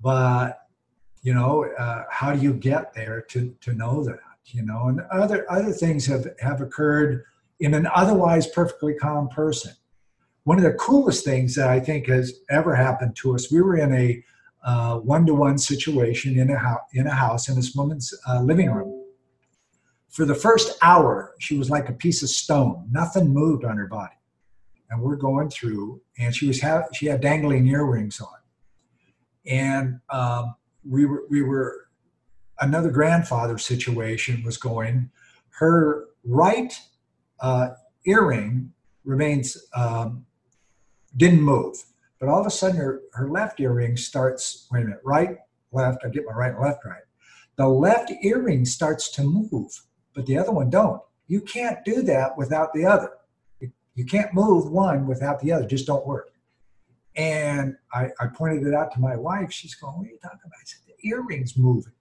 But 0.00 0.59
you 1.22 1.34
know, 1.34 1.66
uh, 1.78 2.04
how 2.10 2.32
do 2.32 2.40
you 2.40 2.54
get 2.54 2.94
there 2.94 3.20
to 3.22 3.54
to 3.60 3.74
know 3.74 4.04
that? 4.04 4.20
You 4.46 4.64
know, 4.64 4.88
and 4.88 5.00
other 5.12 5.50
other 5.50 5.72
things 5.72 6.06
have 6.06 6.26
have 6.40 6.60
occurred 6.60 7.24
in 7.60 7.74
an 7.74 7.86
otherwise 7.94 8.46
perfectly 8.46 8.94
calm 8.94 9.28
person. 9.28 9.72
One 10.44 10.56
of 10.56 10.64
the 10.64 10.72
coolest 10.72 11.24
things 11.24 11.54
that 11.54 11.68
I 11.68 11.78
think 11.78 12.08
has 12.08 12.40
ever 12.48 12.74
happened 12.74 13.14
to 13.16 13.34
us, 13.34 13.52
we 13.52 13.60
were 13.60 13.76
in 13.76 13.92
a 13.92 14.24
one 15.02 15.26
to 15.26 15.34
one 15.34 15.58
situation 15.58 16.38
in 16.38 16.50
a, 16.50 16.58
house 16.58 16.80
in 16.94 17.06
a 17.06 17.14
house 17.14 17.48
in 17.48 17.56
this 17.56 17.74
woman's 17.74 18.12
uh, 18.28 18.40
living 18.40 18.70
room. 18.70 19.04
For 20.08 20.24
the 20.24 20.34
first 20.34 20.76
hour, 20.82 21.34
she 21.38 21.56
was 21.56 21.70
like 21.70 21.88
a 21.88 21.92
piece 21.92 22.22
of 22.22 22.30
stone. 22.30 22.88
Nothing 22.90 23.28
moved 23.28 23.64
on 23.64 23.76
her 23.76 23.86
body. 23.86 24.14
And 24.90 25.00
we're 25.00 25.16
going 25.16 25.50
through, 25.50 26.00
and 26.18 26.34
she 26.34 26.48
was 26.48 26.60
ha- 26.60 26.88
she 26.92 27.06
had 27.06 27.20
dangling 27.20 27.68
earrings 27.68 28.20
on, 28.20 28.38
and 29.46 30.00
um, 30.10 30.56
we 30.88 31.04
were 31.04 31.24
we 31.28 31.42
were 31.42 31.88
another 32.60 32.90
grandfather 32.90 33.58
situation 33.58 34.42
was 34.44 34.56
going. 34.56 35.10
Her 35.50 36.06
right 36.24 36.78
uh, 37.40 37.70
earring 38.06 38.72
remains 39.04 39.56
um, 39.74 40.26
didn't 41.16 41.42
move, 41.42 41.84
but 42.18 42.28
all 42.28 42.40
of 42.40 42.46
a 42.46 42.50
sudden 42.50 42.76
her, 42.76 43.02
her 43.14 43.28
left 43.28 43.60
earring 43.60 43.96
starts. 43.96 44.66
Wait 44.70 44.82
a 44.82 44.84
minute, 44.84 45.00
right, 45.04 45.38
left. 45.72 46.04
I 46.04 46.08
get 46.08 46.24
my 46.26 46.32
right, 46.32 46.52
and 46.52 46.62
left, 46.62 46.84
right. 46.84 47.02
The 47.56 47.68
left 47.68 48.12
earring 48.22 48.64
starts 48.64 49.10
to 49.12 49.22
move, 49.22 49.82
but 50.14 50.26
the 50.26 50.38
other 50.38 50.52
one 50.52 50.70
don't. 50.70 51.02
You 51.26 51.40
can't 51.40 51.84
do 51.84 52.02
that 52.02 52.36
without 52.36 52.72
the 52.72 52.86
other. 52.86 53.12
You 53.94 54.04
can't 54.04 54.32
move 54.32 54.70
one 54.70 55.06
without 55.06 55.40
the 55.40 55.52
other. 55.52 55.66
Just 55.66 55.86
don't 55.86 56.06
work. 56.06 56.32
And 57.20 57.76
I, 57.92 58.08
I 58.18 58.28
pointed 58.28 58.66
it 58.66 58.72
out 58.72 58.94
to 58.94 59.00
my 59.00 59.14
wife. 59.14 59.52
She's 59.52 59.74
going, 59.74 59.94
"What 59.98 60.06
are 60.06 60.10
you 60.10 60.18
talking 60.22 60.40
about?" 60.42 60.56
I 60.58 60.64
said, 60.64 60.80
"The 60.86 61.08
earring's 61.08 61.54
moving." 61.58 61.92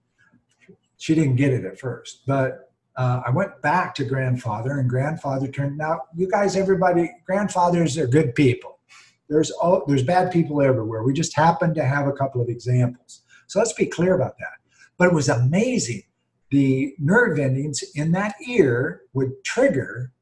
She 0.96 1.14
didn't 1.14 1.36
get 1.36 1.52
it 1.52 1.66
at 1.66 1.78
first, 1.78 2.24
but 2.26 2.72
uh, 2.96 3.22
I 3.26 3.30
went 3.30 3.62
back 3.62 3.96
to 3.96 4.06
grandfather, 4.06 4.80
and 4.80 4.90
grandfather 4.90 5.50
turned. 5.50 5.78
Now, 5.78 6.04
you 6.16 6.30
guys, 6.30 6.56
everybody, 6.56 7.12
grandfathers 7.26 7.98
are 7.98 8.08
good 8.08 8.34
people. 8.34 8.80
There's 9.28 9.52
all, 9.52 9.84
there's 9.88 10.04
bad 10.04 10.32
people 10.32 10.62
everywhere. 10.62 11.04
We 11.04 11.14
just 11.14 11.36
happen 11.36 11.74
to 11.76 11.84
have 11.84 12.08
a 12.08 12.14
couple 12.14 12.42
of 12.42 12.48
examples. 12.48 13.24
So 13.48 13.60
let's 13.60 13.74
be 13.74 13.86
clear 13.88 14.16
about 14.16 14.38
that. 14.40 14.58
But 14.98 15.10
it 15.10 15.14
was 15.14 15.28
amazing. 15.28 16.04
The 16.50 16.96
nerve 16.98 17.40
endings 17.40 17.84
in 17.94 18.12
that 18.14 18.36
ear 18.48 19.02
would 19.14 19.44
trigger 19.44 20.14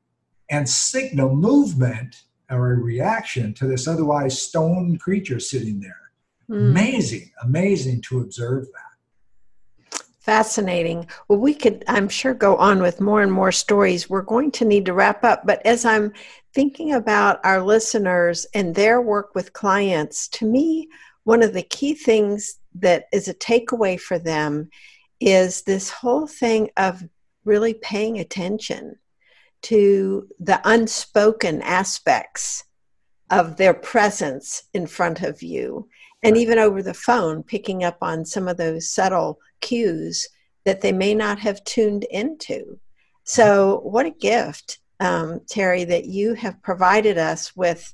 and 0.50 0.68
signal 0.68 1.36
movement 1.36 2.24
or 2.50 2.74
a 2.74 2.78
reaction 2.78 3.54
to 3.56 3.68
this 3.68 3.88
otherwise 3.88 4.42
stone 4.42 4.98
creature 4.98 5.40
sitting 5.40 5.80
there. 5.80 6.12
Mm. 6.50 6.72
Amazing, 6.72 7.32
amazing 7.44 8.02
to 8.04 8.22
observe 8.22 8.66
that. 8.66 10.02
Fascinating. 10.20 11.08
Well, 11.28 11.40
we 11.40 11.54
could, 11.54 11.86
I'm 11.88 12.10
sure, 12.10 12.34
go 12.34 12.58
on 12.58 12.82
with 12.82 13.00
more 13.00 13.22
and 13.22 13.32
more 13.32 13.52
stories. 13.52 14.10
We're 14.10 14.22
going 14.22 14.52
to 14.52 14.66
need 14.66 14.86
to 14.86 14.94
wrap 14.94 15.24
up. 15.24 15.46
But 15.46 15.66
as 15.66 15.86
I'm 15.86 16.12
thinking 16.54 16.94
about 16.94 17.40
our 17.46 17.62
listeners 17.62 18.46
and 18.54 18.76
their 18.76 19.02
work 19.02 19.36
with 19.36 19.54
clients, 19.54 20.28
to 20.30 20.46
me, 20.46 20.90
one 21.24 21.44
of 21.44 21.54
the 21.54 21.62
key 21.62 21.94
things 21.94 22.60
that 22.76 23.06
is 23.14 23.28
a 23.28 23.34
takeaway 23.34 24.00
for 24.00 24.20
them 24.20 24.70
is 25.20 25.62
this 25.62 25.90
whole 25.90 26.28
thing 26.28 26.70
of 26.78 27.04
really 27.46 27.74
paying 27.74 28.20
attention 28.20 28.98
to 29.64 30.28
the 30.40 30.62
unspoken 30.66 31.62
aspects 31.62 32.64
of 33.30 33.58
their 33.58 33.74
presence 33.74 34.64
in 34.74 34.88
front 34.88 35.22
of 35.22 35.42
you 35.42 35.88
and 36.24 36.36
right. 36.36 36.42
even 36.42 36.60
over 36.60 36.82
the 36.82 36.94
phone 36.94 37.44
picking 37.44 37.84
up 37.84 37.98
on 38.02 38.26
some 38.26 38.48
of 38.48 38.58
those 38.58 38.90
subtle 38.90 39.40
cues 39.62 40.28
that 40.66 40.82
they 40.82 40.92
may 40.92 41.14
not 41.14 41.40
have 41.40 41.64
tuned 41.64 42.06
into 42.06 42.80
so 43.24 43.82
what 43.84 44.06
a 44.06 44.12
gift 44.12 44.80
um, 45.00 45.42
terry 45.48 45.84
that 45.84 46.06
you 46.06 46.34
have 46.34 46.62
provided 46.64 47.18
us 47.18 47.56
with 47.56 47.94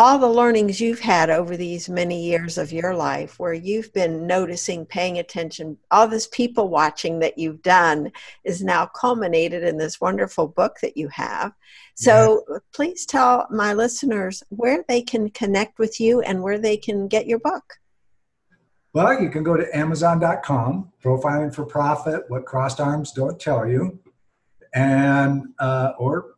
all 0.00 0.18
the 0.18 0.26
learnings 0.26 0.80
you've 0.80 0.98
had 0.98 1.28
over 1.28 1.58
these 1.58 1.86
many 1.86 2.24
years 2.24 2.56
of 2.56 2.72
your 2.72 2.94
life 2.94 3.38
where 3.38 3.52
you've 3.52 3.92
been 3.92 4.26
noticing 4.26 4.86
paying 4.86 5.18
attention 5.18 5.76
all 5.90 6.08
this 6.08 6.26
people 6.28 6.70
watching 6.70 7.18
that 7.18 7.36
you've 7.36 7.60
done 7.60 8.10
is 8.42 8.64
now 8.64 8.86
culminated 8.86 9.62
in 9.62 9.76
this 9.76 10.00
wonderful 10.00 10.48
book 10.48 10.76
that 10.80 10.96
you 10.96 11.06
have 11.08 11.52
so 11.96 12.42
yeah. 12.48 12.56
please 12.72 13.04
tell 13.04 13.46
my 13.50 13.74
listeners 13.74 14.42
where 14.48 14.82
they 14.88 15.02
can 15.02 15.28
connect 15.28 15.78
with 15.78 16.00
you 16.00 16.22
and 16.22 16.42
where 16.42 16.58
they 16.58 16.78
can 16.78 17.06
get 17.06 17.26
your 17.26 17.38
book 17.38 17.74
well 18.94 19.20
you 19.20 19.28
can 19.28 19.42
go 19.42 19.54
to 19.54 19.76
amazon.com 19.76 20.90
profiling 21.04 21.54
for 21.54 21.66
profit 21.66 22.22
what 22.28 22.46
crossed 22.46 22.80
arms 22.80 23.12
don't 23.12 23.38
tell 23.38 23.68
you 23.68 23.98
and 24.72 25.44
uh, 25.58 25.92
or 25.98 26.36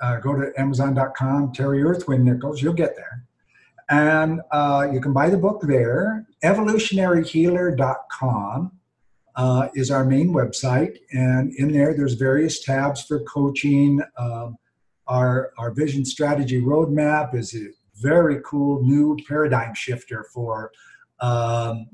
uh, 0.00 0.18
go 0.18 0.34
to 0.34 0.52
Amazon.com, 0.58 1.52
Terry 1.52 1.82
Earthwind 1.82 2.24
Nichols, 2.24 2.60
you'll 2.62 2.74
get 2.74 2.96
there. 2.96 3.22
And 3.88 4.40
uh, 4.50 4.88
you 4.92 5.00
can 5.00 5.12
buy 5.12 5.30
the 5.30 5.38
book 5.38 5.62
there. 5.62 6.26
Evolutionaryhealer.com 6.42 8.72
uh, 9.36 9.68
is 9.74 9.90
our 9.90 10.04
main 10.04 10.32
website. 10.32 10.98
And 11.12 11.52
in 11.54 11.72
there, 11.72 11.94
there's 11.94 12.14
various 12.14 12.64
tabs 12.64 13.02
for 13.02 13.20
coaching. 13.20 14.02
Um, 14.18 14.56
our, 15.06 15.52
our 15.58 15.70
vision 15.70 16.04
strategy 16.04 16.60
roadmap 16.60 17.34
is 17.34 17.54
a 17.54 17.68
very 17.94 18.40
cool 18.44 18.82
new 18.82 19.16
paradigm 19.28 19.72
shifter 19.74 20.26
for, 20.34 20.72
um, 21.20 21.86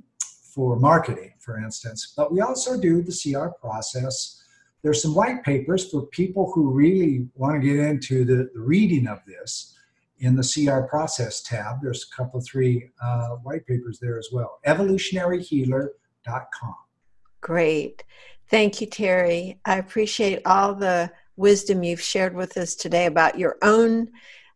for 0.55 0.79
marketing, 0.79 1.35
for 1.41 1.59
instance. 1.59 2.15
But 2.17 2.33
we 2.33 2.41
also 2.41 2.81
do 2.81 3.03
the 3.03 3.13
CR 3.13 3.49
process 3.61 4.42
there's 4.83 5.03
some 5.03 5.15
white 5.15 5.43
papers 5.45 5.91
for 5.91 6.07
people 6.07 6.51
who 6.53 6.71
really 6.71 7.29
want 7.35 7.61
to 7.61 7.67
get 7.67 7.79
into 7.79 8.25
the, 8.25 8.51
reading 8.55 9.07
of 9.07 9.21
this 9.27 9.77
in 10.19 10.37
the 10.37 10.43
CR 10.43 10.83
process 10.83 11.43
tab. 11.43 11.77
There's 11.83 12.09
a 12.13 12.17
couple, 12.17 12.41
three 12.41 12.91
uh, 13.03 13.29
white 13.43 13.67
papers 13.67 13.99
there 14.01 14.19
as 14.19 14.29
well. 14.33 14.59
Evolutionaryhealer.com. 14.67 16.75
Great. 17.41 18.05
Thank 18.49 18.81
you, 18.81 18.87
Terry. 18.87 19.59
I 19.65 19.79
appreciate 19.79 20.43
all 20.47 20.75
the 20.75 21.11
wisdom 21.37 21.83
you've 21.83 22.01
shared 22.01 22.35
with 22.35 22.57
us 22.57 22.75
today 22.75 23.07
about 23.07 23.39
your 23.39 23.57
own 23.63 24.09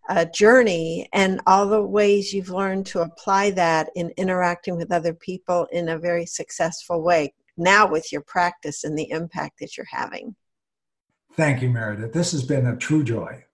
uh, 0.08 0.24
journey 0.26 1.08
and 1.12 1.40
all 1.46 1.66
the 1.66 1.82
ways 1.82 2.32
you've 2.32 2.50
learned 2.50 2.86
to 2.86 3.00
apply 3.00 3.50
that 3.52 3.90
in 3.96 4.12
interacting 4.16 4.76
with 4.76 4.92
other 4.92 5.14
people 5.14 5.66
in 5.72 5.88
a 5.88 5.98
very 5.98 6.26
successful 6.26 7.02
way 7.02 7.32
now 7.56 7.86
with 7.86 8.12
your 8.12 8.22
practice 8.22 8.82
and 8.84 8.98
the 8.98 9.10
impact 9.10 9.60
that 9.60 9.76
you're 9.76 9.86
having. 9.90 10.34
Thank 11.34 11.62
you, 11.62 11.68
Meredith. 11.68 12.12
This 12.12 12.32
has 12.32 12.42
been 12.44 12.66
a 12.66 12.76
true 12.76 13.04
joy. 13.04 13.44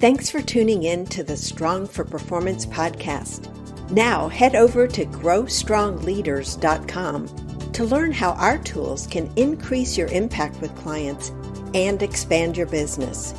Thanks 0.00 0.30
for 0.30 0.40
tuning 0.40 0.84
in 0.84 1.04
to 1.06 1.24
the 1.24 1.36
Strong 1.36 1.88
for 1.88 2.04
Performance 2.04 2.64
podcast. 2.64 3.52
Now 3.90 4.28
head 4.28 4.54
over 4.54 4.86
to 4.86 5.04
growstrongleaders.com 5.06 7.72
to 7.72 7.84
learn 7.84 8.12
how 8.12 8.30
our 8.32 8.58
tools 8.58 9.06
can 9.06 9.32
increase 9.36 9.96
your 9.98 10.08
impact 10.08 10.60
with 10.60 10.74
clients 10.76 11.30
and 11.74 12.02
expand 12.02 12.56
your 12.56 12.66
business. 12.66 13.34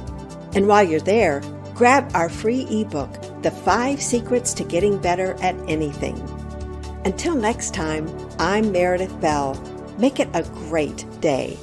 And 0.54 0.68
while 0.68 0.84
you're 0.84 1.00
there, 1.00 1.41
grab 1.76 2.12
our 2.14 2.30
free 2.30 2.68
ebook, 2.70 3.41
The 3.41 3.52
Five 3.52 4.02
Secrets 4.02 4.54
to 4.56 4.64
Getting 4.64 4.97
Better 4.97 5.36
at 5.41 5.56
Anything. 5.70 6.16
Until 7.06 7.36
next 7.36 7.74
time, 7.74 8.10
I'm 8.39 8.72
Meredith 8.72 9.20
Bell. 9.22 9.56
Make 9.97 10.20
it 10.20 10.30
a 10.34 10.43
great 10.43 11.06
day. 11.22 11.58